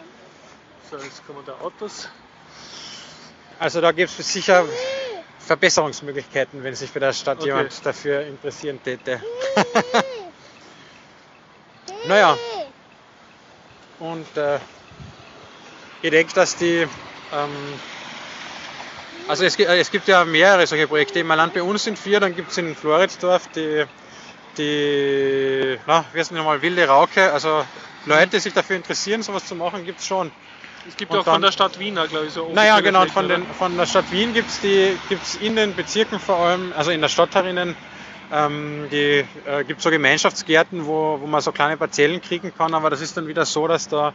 [0.92, 2.10] So, jetzt kommen da Autos.
[3.60, 4.66] Also da gibt es sicher
[5.40, 7.48] Verbesserungsmöglichkeiten, wenn sich bei der Stadt Okay.
[7.48, 9.22] jemand dafür interessieren täte.
[12.08, 12.38] naja,
[14.00, 14.60] und äh,
[16.02, 16.88] ich denke, dass die,
[17.32, 17.80] ähm,
[19.28, 21.20] also es, äh, es gibt ja mehrere solche Projekte.
[21.20, 23.86] Im Land bei uns sind vier, dann gibt es in Floridsdorf die,
[24.58, 27.32] die, na, wie heißt denn nochmal, Wilde Rauke.
[27.32, 27.66] Also
[28.06, 30.32] Leute, die sich dafür interessieren, sowas zu machen, gibt es schon.
[30.88, 33.30] Es gibt Und auch von dann- der Stadt Wiener, glaube ich, so Naja, genau, von,
[33.30, 36.92] den, von der Stadt Wien gibt es die gibt's in den Bezirken vor allem, also
[36.92, 37.76] in der Stadt herinnen,
[38.32, 42.90] ähm, die äh, gibt so Gemeinschaftsgärten, wo, wo man so kleine Parzellen kriegen kann, aber
[42.90, 44.14] das ist dann wieder so, dass da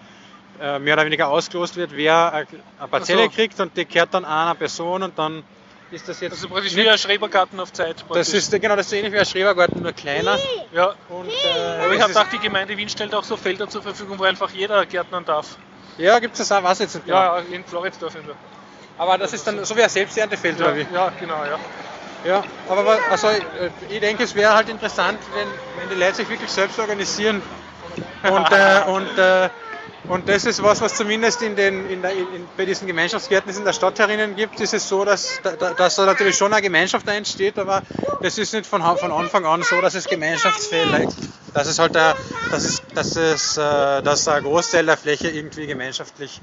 [0.59, 2.47] mehr oder weniger ausgelost wird, wer eine
[2.79, 3.31] eine Parzelle so.
[3.31, 5.45] kriegt und die kehrt dann einer Person und dann
[5.91, 6.33] ist das jetzt.
[6.33, 8.05] Also praktisch nicht- wie ein Schrebergarten auf Zeit.
[8.13, 10.41] das ist genau das ist so ähnlich wie ein Schrebergarten, nur kleiner.
[10.73, 10.95] ja.
[11.09, 11.47] Und, äh,
[11.83, 14.51] Aber ich habe gedacht, die Gemeinde Wien stellt auch so Felder zur Verfügung, wo einfach
[14.51, 15.57] jeder gärtnern darf.
[15.97, 17.07] ja, gibt es das auch, ich jetzt nicht.
[17.07, 17.19] genau.
[17.19, 18.15] Ja, ja, in Floridsdorf.
[18.99, 20.87] Aber das ist dann so wie ein Selbsterntefeld, Ja, oder wie?
[20.93, 21.59] ja, genau, ja.
[22.25, 23.41] Ja, aber also, äh,
[23.89, 25.47] ich denke, es wäre halt interessant, wenn,
[25.79, 27.41] wenn die Leute sich wirklich selbst organisieren.
[28.25, 29.49] Und, äh, und, äh,
[30.09, 33.53] und das ist was, was zumindest in den, in der, in, bei diesen Gemeinschaftsgärten, die
[33.53, 36.37] es in der Stadt herinnen gibt, ist es so, dass, da- da- dass da natürlich
[36.37, 37.83] schon eine Gemeinschaft entsteht, aber
[38.23, 41.09] das ist nicht von, von Anfang an so, dass es Gemeinschaftsfälle
[41.55, 42.15] dass es halt der,
[42.51, 46.41] dass es, dass es, äh, dass ein Großteil der Fläche irgendwie gemeinschaftlich,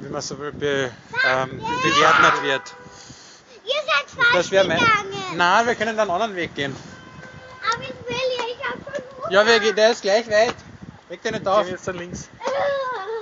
[0.00, 0.92] wie man so will, be,
[1.24, 2.62] ähm, bewährt wird.
[3.64, 4.80] Ihr seid falsch Das gegangen.
[5.36, 6.76] Nein, wir können dann einen anderen Weg gehen.
[7.62, 10.56] Aber ich will ja, ich hab schon Ja, wir, gehen- der ist gleich weit.
[11.08, 11.64] Weg den nicht auf.
[11.64, 12.28] Gehen jetzt dann links.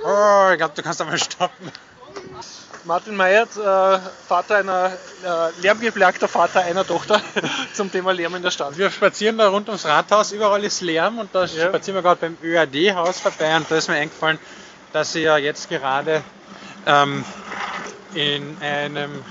[0.05, 1.71] Oh, ich glaube, du kannst einmal stoppen.
[2.85, 4.91] Martin Meyert, äh, Vater einer,
[5.23, 7.21] äh, lärmgeplagter Vater einer Tochter
[7.73, 8.77] zum Thema Lärm in der Stadt.
[8.77, 11.69] Wir spazieren da rund ums Rathaus, überall ist Lärm und da Ja.
[11.69, 14.37] spazieren wir gerade beim ÖAD-Haus vorbei und da ist mir eingefallen,
[14.91, 16.21] dass ich ja jetzt gerade
[16.85, 17.23] ähm,
[18.15, 19.23] in einem,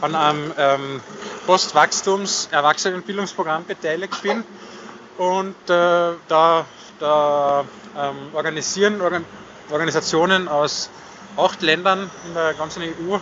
[0.00, 1.02] an einem ähm,
[1.46, 4.42] Postwachstums-Erwachsenenbildungsprogramm beteiligt bin
[5.18, 6.64] und äh, da,
[7.00, 7.64] da
[7.96, 9.24] ähm, organisieren Organ
[9.70, 10.90] Organisationen aus
[11.36, 13.18] acht Ländern in der ganzen EU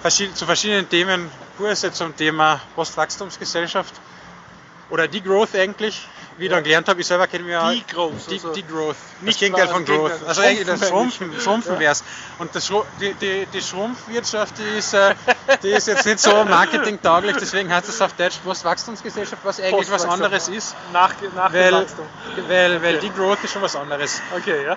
[0.00, 3.94] verschied zu verschiedenen Themen Kurse zum Thema Postwachstumsgesellschaft
[4.90, 6.06] oder Degrowth eigentlich,
[6.38, 9.22] wie ich dann gelernt habe, ich selber kenne mich ja Degrowth, De also Degrowth, nicht
[9.26, 10.18] nicht Gegenteil wahr- von Gegenteil.
[10.18, 10.28] Growth.
[10.28, 12.04] Also eigentlich das Schrumpfen Schrumpfen, Schrumpfen wär's.
[12.38, 15.14] Und das die, die, die Schrumpfwirtschaft, die ist, äh,
[15.62, 20.04] die ist jetzt nicht so marketingtauglich, deswegen heißt es auf Deutsch Postwachstumsgesellschaft, was eigentlich was
[20.04, 22.06] anderes ist, Nach, nach weil, Wachstum.
[22.48, 24.20] weil, weil Degrowth ist schon was anderes.
[24.36, 24.76] Okay, ja.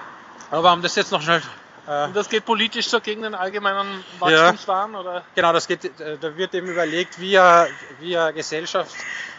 [0.52, 1.42] Aber um das jetzt noch schnell
[1.88, 4.96] äh, Und das geht politisch so gegen den allgemeinen Wachstumswahn?
[4.96, 5.24] Oder?
[5.36, 7.68] Genau, das geht, äh, da wird eben überlegt, wie eine,
[8.00, 8.92] wie eine Gesellschaft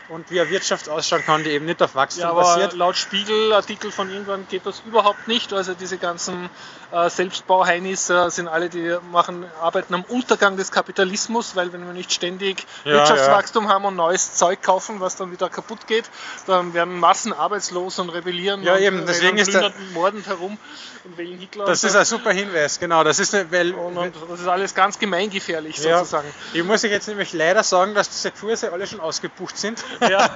[0.09, 2.73] und wie eine Wirtschaft ausschauen kann, die eben nicht auf Wachstum Ja, aber basiert.
[2.74, 5.53] laut Spiegelartikel von irgendwann geht das überhaupt nicht.
[5.53, 6.49] Also diese ganzen
[6.93, 11.93] äh, Selbstbauheinis äh, sind alle, die machen, arbeiten am Untergang des Kapitalismus, weil wenn wir
[11.93, 16.05] nicht ständig Ja, Wirtschaftswachstum haben und neues Zeug kaufen, was dann wieder kaputt geht,
[16.47, 20.57] dann werden Massen arbeitslos und rebellieren Ja, und eben, rennen deswegen ist der- mordend herum
[21.05, 21.65] und wählen Hitler.
[21.66, 21.99] Das ist so.
[21.99, 23.05] ein super Hinweis, genau.
[23.05, 26.28] Das ist eine, weil, und, und das ist alles ganz gemeingefährlich ja, sozusagen.
[26.53, 29.83] ich muss euch jetzt nämlich leider sagen, dass diese Kurse alle schon ausgebucht sind.
[30.01, 30.31] Ja.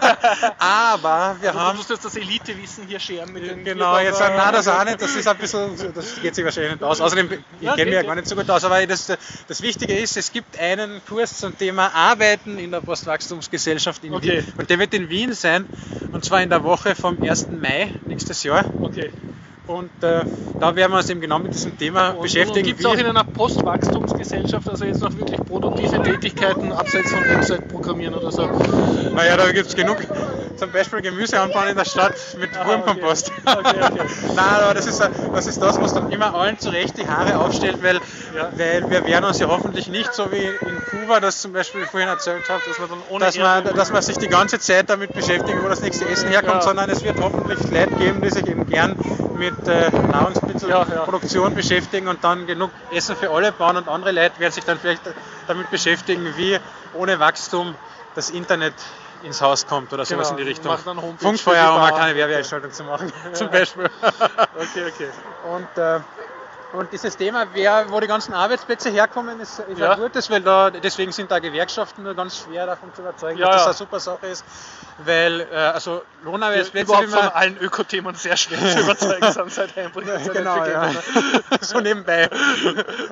[0.58, 4.34] Aber wir Du haben musst jetzt das Elitewissen hier scheren mit den Genau, jetzt sagen,
[4.34, 7.00] Bierbacher- nein, das auch nicht, das ist ein bisschen, das geht sich wahrscheinlich nicht aus.
[7.00, 9.06] Außerdem, ich Ja, kenne mich ja gar nicht so gut aus, aber das,
[9.46, 14.38] das Wichtige ist, es gibt einen Kurs zum Thema Arbeiten in der Postwachstumsgesellschaft in Okay.
[14.38, 14.44] Wien.
[14.56, 15.68] Und der wird in Wien sein,
[16.12, 17.50] und zwar in der Woche vom 1.
[17.50, 18.66] Mai nächstes Jahr.
[18.80, 19.12] Okay.
[19.70, 20.24] Und äh,
[20.58, 22.66] da werden wir uns eben genau mit diesem Thema Und, beschäftigen.
[22.66, 28.14] Gibt es auch in einer Postwachstumsgesellschaft, also jetzt noch wirklich produktive Tätigkeiten abseits von Website-Programmieren
[28.14, 28.48] oder so?
[29.14, 29.98] naja, da gibt es genug,
[30.56, 33.30] zum Beispiel Gemüse anbauen in der Stadt mit Aha, Wurmkompost.
[33.46, 33.58] okay.
[33.60, 34.00] Okay, okay.
[34.34, 37.78] Nein, aber das ist, das ist das, was dann immer allen zurecht die Haare aufstellt,
[37.82, 37.96] weil,
[38.36, 38.50] Ja.
[38.56, 42.08] weil wir werden uns ja hoffentlich nicht so wie in Kuba, das zum Beispiel vorhin
[42.08, 45.12] erzählt habe, dass, man dann ohne dass, man, dass man sich die ganze Zeit damit
[45.12, 46.62] beschäftigt, wo das nächste Essen herkommt, Ja.
[46.62, 48.96] sondern es wird hoffentlich Leute geben, die sich eben gern
[49.38, 54.52] mit äh, Nahrungsmittelproduktion beschäftigen und dann genug Essen für alle bauen und andere Leute werden
[54.52, 55.02] sich dann vielleicht
[55.46, 56.58] damit beschäftigen, wie
[56.94, 57.74] ohne Wachstum
[58.14, 58.74] das Internet
[59.22, 60.76] ins Haus kommt oder sowas Genau, in die Richtung.
[61.18, 63.90] Funkfeuer, um mal keine Werbeeinschaltung zu machen, zum Beispiel.
[64.54, 65.08] Okay, okay.
[65.44, 66.00] Und, äh,
[66.72, 69.92] und dieses Thema, wer, wo die ganzen Arbeitsplätze herkommen, ist, ist Ja.
[69.92, 73.46] ein gutes, weil da, deswegen sind da Gewerkschaften nur ganz schwer davon zu überzeugen, Ja,
[73.46, 74.44] dass das eine super Sache ist.
[74.98, 80.32] Weil, äh, also Lohnarbeitsplätze, Überhaupt von allen Ökothemen sehr schwer zu überzeugen sind seit ins
[80.32, 80.90] Genau, ja.
[81.60, 82.28] So nebenbei.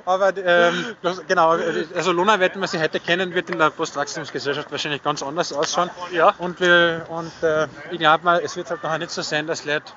[0.04, 1.56] Aber ähm, genau,
[1.94, 5.90] also Lohnarbeit, wie man sie heute kennen, wird in der Postwachstumsgesellschaft wahrscheinlich ganz anders ausschauen.
[6.12, 6.34] Ja.
[6.38, 9.64] Und, wir, und äh, ich glaube mal, es wird halt nachher nicht so sein, dass
[9.64, 9.90] Leute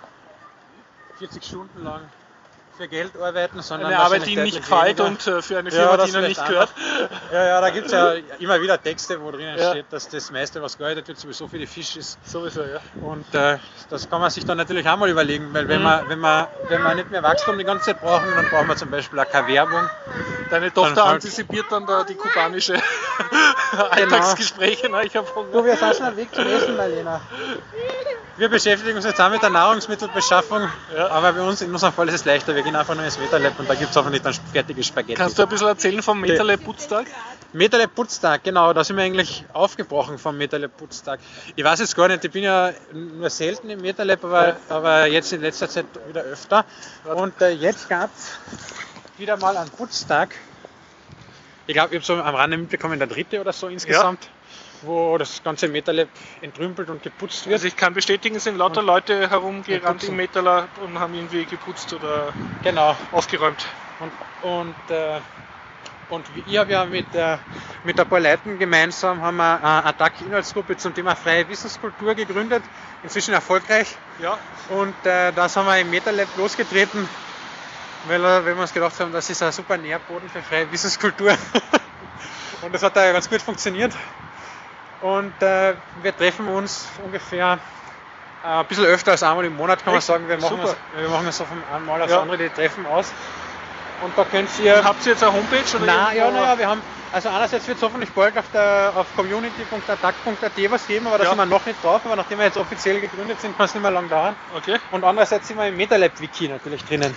[1.19, 2.01] 40 Stunden lang
[2.77, 5.75] für Geld arbeiten, sondern Eine Arbeit, die ihnen nicht gefällt und äh, für eine Ja,
[5.81, 6.69] Firma, das die vielleicht nicht gehört.
[7.31, 9.71] Ja, ja, da gibt es ja immer wieder Texte, wo drinnen Ja.
[9.71, 12.17] steht, dass das meiste, was gearbeitet wird, sowieso für die Fisch ist.
[12.27, 12.79] Sowieso, ja.
[13.01, 13.57] Und äh,
[13.89, 15.83] das kann man sich dann natürlich auch mal überlegen, weil wenn, Mhm.
[15.83, 18.75] man, wenn, man, wenn wir nicht mehr Wachstum die ganze Zeit brauchen, dann brauchen wir
[18.75, 19.89] zum Beispiel auch keine Werbung.
[20.49, 22.75] Deine Tochter halt- antizipiert dann da die kubanische
[23.89, 24.87] Alltagsgespräche.
[24.89, 25.51] Na, ich habe Hunger.
[25.51, 27.21] Du, wir sind schon am Weg zum Essen, Marlena.
[28.37, 31.09] Wir beschäftigen uns jetzt auch mit der Nahrungsmittelbeschaffung, Ja.
[31.09, 32.55] aber bei uns in unserem Fall ist es leichter.
[32.55, 35.15] Wir gehen einfach nur ins MetaLab und da gibt es hoffentlich dann fertige Spaghetti.
[35.15, 37.05] Kannst du ein bisschen erzählen vom Metalab Putztag?
[37.53, 41.19] MetaLab Putztag, genau, da sind wir eigentlich aufgebrochen vom MetaLab Putztag.
[41.55, 45.33] Ich weiß jetzt gar nicht, ich bin ja nur selten im MetaLab, aber, aber jetzt
[45.33, 46.65] in letzter Zeit wieder öfter.
[47.13, 48.39] Und äh, jetzt gab es
[49.17, 50.35] wieder mal einen Putztag.
[51.67, 54.29] Ich glaube, ich habe so am Rande mitbekommen, der dritte oder so insgesamt,
[54.81, 56.09] wo das ganze MetaLab
[56.41, 57.53] entrümpelt und geputzt wird.
[57.55, 61.93] Also ich kann bestätigen, es sind lauter Leute herumgerannt im Metalab und haben irgendwie geputzt
[61.93, 62.95] oder Genau.
[63.11, 63.65] aufgeräumt.
[63.99, 65.19] Und, und, äh,
[66.09, 67.37] und ich habe ja mit, äh,
[67.83, 72.63] mit ein paar Leuten gemeinsam haben wir eine Attack-Inhaltsgruppe zum Thema freie Wissenskultur gegründet,
[73.03, 73.95] inzwischen erfolgreich.
[74.19, 74.37] Ja,
[74.69, 77.07] Und äh, das haben wir im MetaLab losgetreten,
[78.07, 81.31] weil, äh, weil wir uns gedacht haben, das ist ein super Nährboden für freie Wissenskultur.
[82.61, 83.93] und das hat da ganz gut funktioniert.
[85.01, 85.73] Und äh,
[86.03, 87.57] wir treffen uns ungefähr
[88.43, 90.07] äh, ein bisschen öfter als einmal im Monat, kann man Echt?
[90.07, 90.27] sagen.
[90.27, 90.69] Wir machen, Super.
[90.69, 92.21] uns, wir machen uns so von einem Mal aufs Ja.
[92.21, 93.11] andere die Treffen aus.
[94.03, 94.83] Und da könnt ihr.
[94.83, 95.77] habt ihr jetzt eine Homepage?
[95.77, 99.05] Oder Na, ja, naja, wir haben, also einerseits wird es hoffentlich bald auf, der, auf
[99.15, 101.29] community.attack.at was geben, aber da Ja.
[101.29, 103.81] sind wir noch nicht drauf, aber nachdem wir jetzt offiziell gegründet sind, kann es nicht
[103.83, 104.35] mehr lang dauern.
[104.57, 107.15] Okay, Und andererseits sind wir im MetaLab-Wiki natürlich drinnen.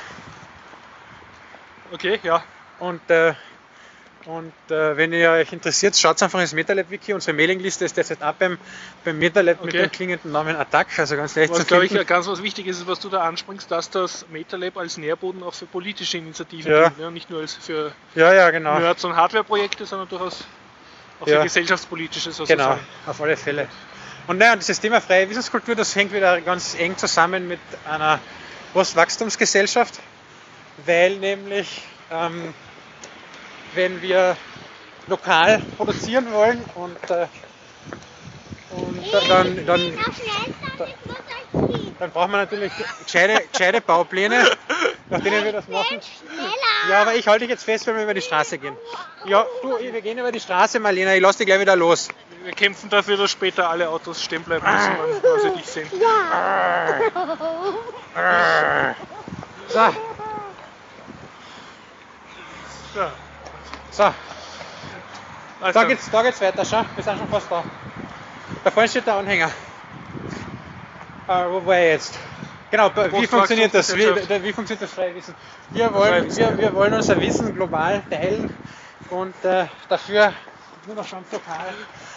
[1.93, 2.43] okay, ja.
[2.81, 3.32] Und, äh,
[4.27, 7.13] und äh, wenn ihr euch interessiert, schaut einfach ins MetaLab-Wiki.
[7.13, 8.59] Unsere Mailingliste ist derzeit auch beim,
[9.05, 9.83] beim MetaLab mit Okay.
[9.83, 12.87] dem klingenden Namen Attack, also ganz leicht Was zu glaube ich ganz was Wichtiges ist,
[12.87, 16.89] was du da anspringst, dass das Metalab als Nährboden auch für politische Initiativen Ja.
[16.89, 16.99] dient.
[17.01, 18.79] Ja, nicht nur als für Ja, ja, genau.
[18.79, 20.45] Nerds und Hardware-Projekte, sondern durchaus
[21.21, 21.37] auch Ja.
[21.39, 22.81] für gesellschaftspolitische Genau, sozusagen.
[23.07, 23.69] auf alle Fälle.
[24.27, 28.21] Und naja, dieses Thema freie Wissenskultur, das hängt wieder ganz eng zusammen mit einer
[28.73, 30.01] Postwachstumsgesellschaft,
[30.87, 32.55] weil nämlich, ähm,
[33.75, 34.37] wenn wir
[35.07, 37.27] lokal produzieren wollen und, äh,
[38.71, 39.99] und da- dann, dann,
[41.99, 42.73] dann braucht man natürlich
[43.05, 44.45] gescheite, gescheite Baupläne,
[45.11, 46.01] nach denen wir das machen.
[46.89, 48.77] Ja, aber ich halte dich jetzt fest, wenn wir über die Straße gehen.
[49.27, 52.11] Ja, du, wir gehen über die Straße, Marlena, ich lass dich gleich wieder los.
[52.43, 55.91] Wir kämpfen dafür, dass später alle Autos stehen bleiben müssen, wenn sie dich sehen.
[59.69, 59.79] So,
[62.95, 63.17] Ja.
[63.95, 64.12] So,
[65.61, 67.65] Also, da geht's, da geht's weiter, schau, wir sind schon fast da.
[68.65, 69.51] Da vorne steht der Anhänger.
[71.29, 72.19] Äh, wo war er jetzt?
[72.71, 73.97] Genau, wie funktioniert das?
[73.97, 75.35] Wie, wie funktioniert das freie Wissen?
[75.73, 78.51] Wir wollen, wir, wir wollen unser Wissen global teilen
[79.11, 80.33] und äh, dafür
[80.86, 81.74] nur noch ganz lokal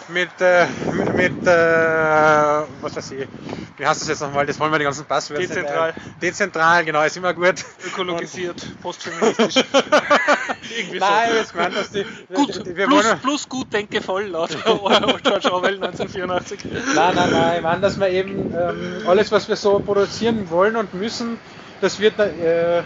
[0.08, 3.28] mit, äh, mit, mit äh, was weiß ich,
[3.76, 4.46] wie heißt das jetzt nochmal?
[4.46, 5.46] Das wollen wir die ganzen Passwörter.
[5.46, 5.94] Dezentral.
[6.20, 7.64] Dezentral, genau, ist immer gut.
[7.86, 9.56] Ökologisiert, postfeministisch.
[10.76, 11.58] Irgendwie Nein, so.
[11.58, 12.04] dass die,
[12.34, 16.60] Gut, die, wir plus, wollen, plus gut denke voll laut George Orwell 1984.
[16.94, 20.76] Nein, nein, nein, ich meine, dass wir eben ähm, alles, was wir so produzieren wollen
[20.76, 21.38] und müssen,
[21.80, 22.82] das wird, äh,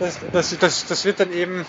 [0.00, 1.64] das, das, das, das wird dann eben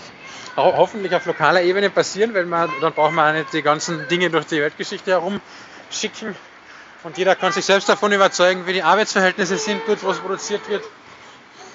[0.56, 4.08] ho hoffentlich auf lokaler Ebene passieren, weil man, dann braucht man auch nicht die ganzen
[4.08, 6.34] Dinge durch die Weltgeschichte herumschicken.
[7.04, 10.68] Und jeder kann sich selbst davon überzeugen, wie die Arbeitsverhältnisse sind, dort wo es produziert
[10.68, 10.84] wird.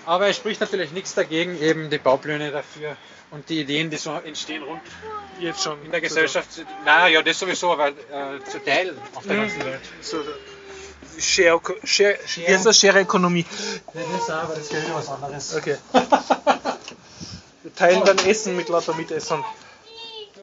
[0.05, 2.95] Aber es spricht natürlich nichts dagegen, eben die Baupläne dafür
[3.31, 4.81] und die Ideen, die so entstehen rund
[5.39, 5.83] Jetzt schon.
[5.83, 6.47] in der Gesellschaft.
[6.85, 9.81] Naja, ja, das sowieso, aber äh, zu teilen auf der ganzen Welt.
[9.99, 10.23] So,
[11.19, 12.79] Share, Share, Wie heißt das?
[12.79, 13.45] Share-Ökonomie.
[13.93, 15.55] Das ist aber das gilt was anderes.
[15.55, 15.77] Okay.
[17.63, 19.43] Wir teilen dann Essen mit lauter Mitessern.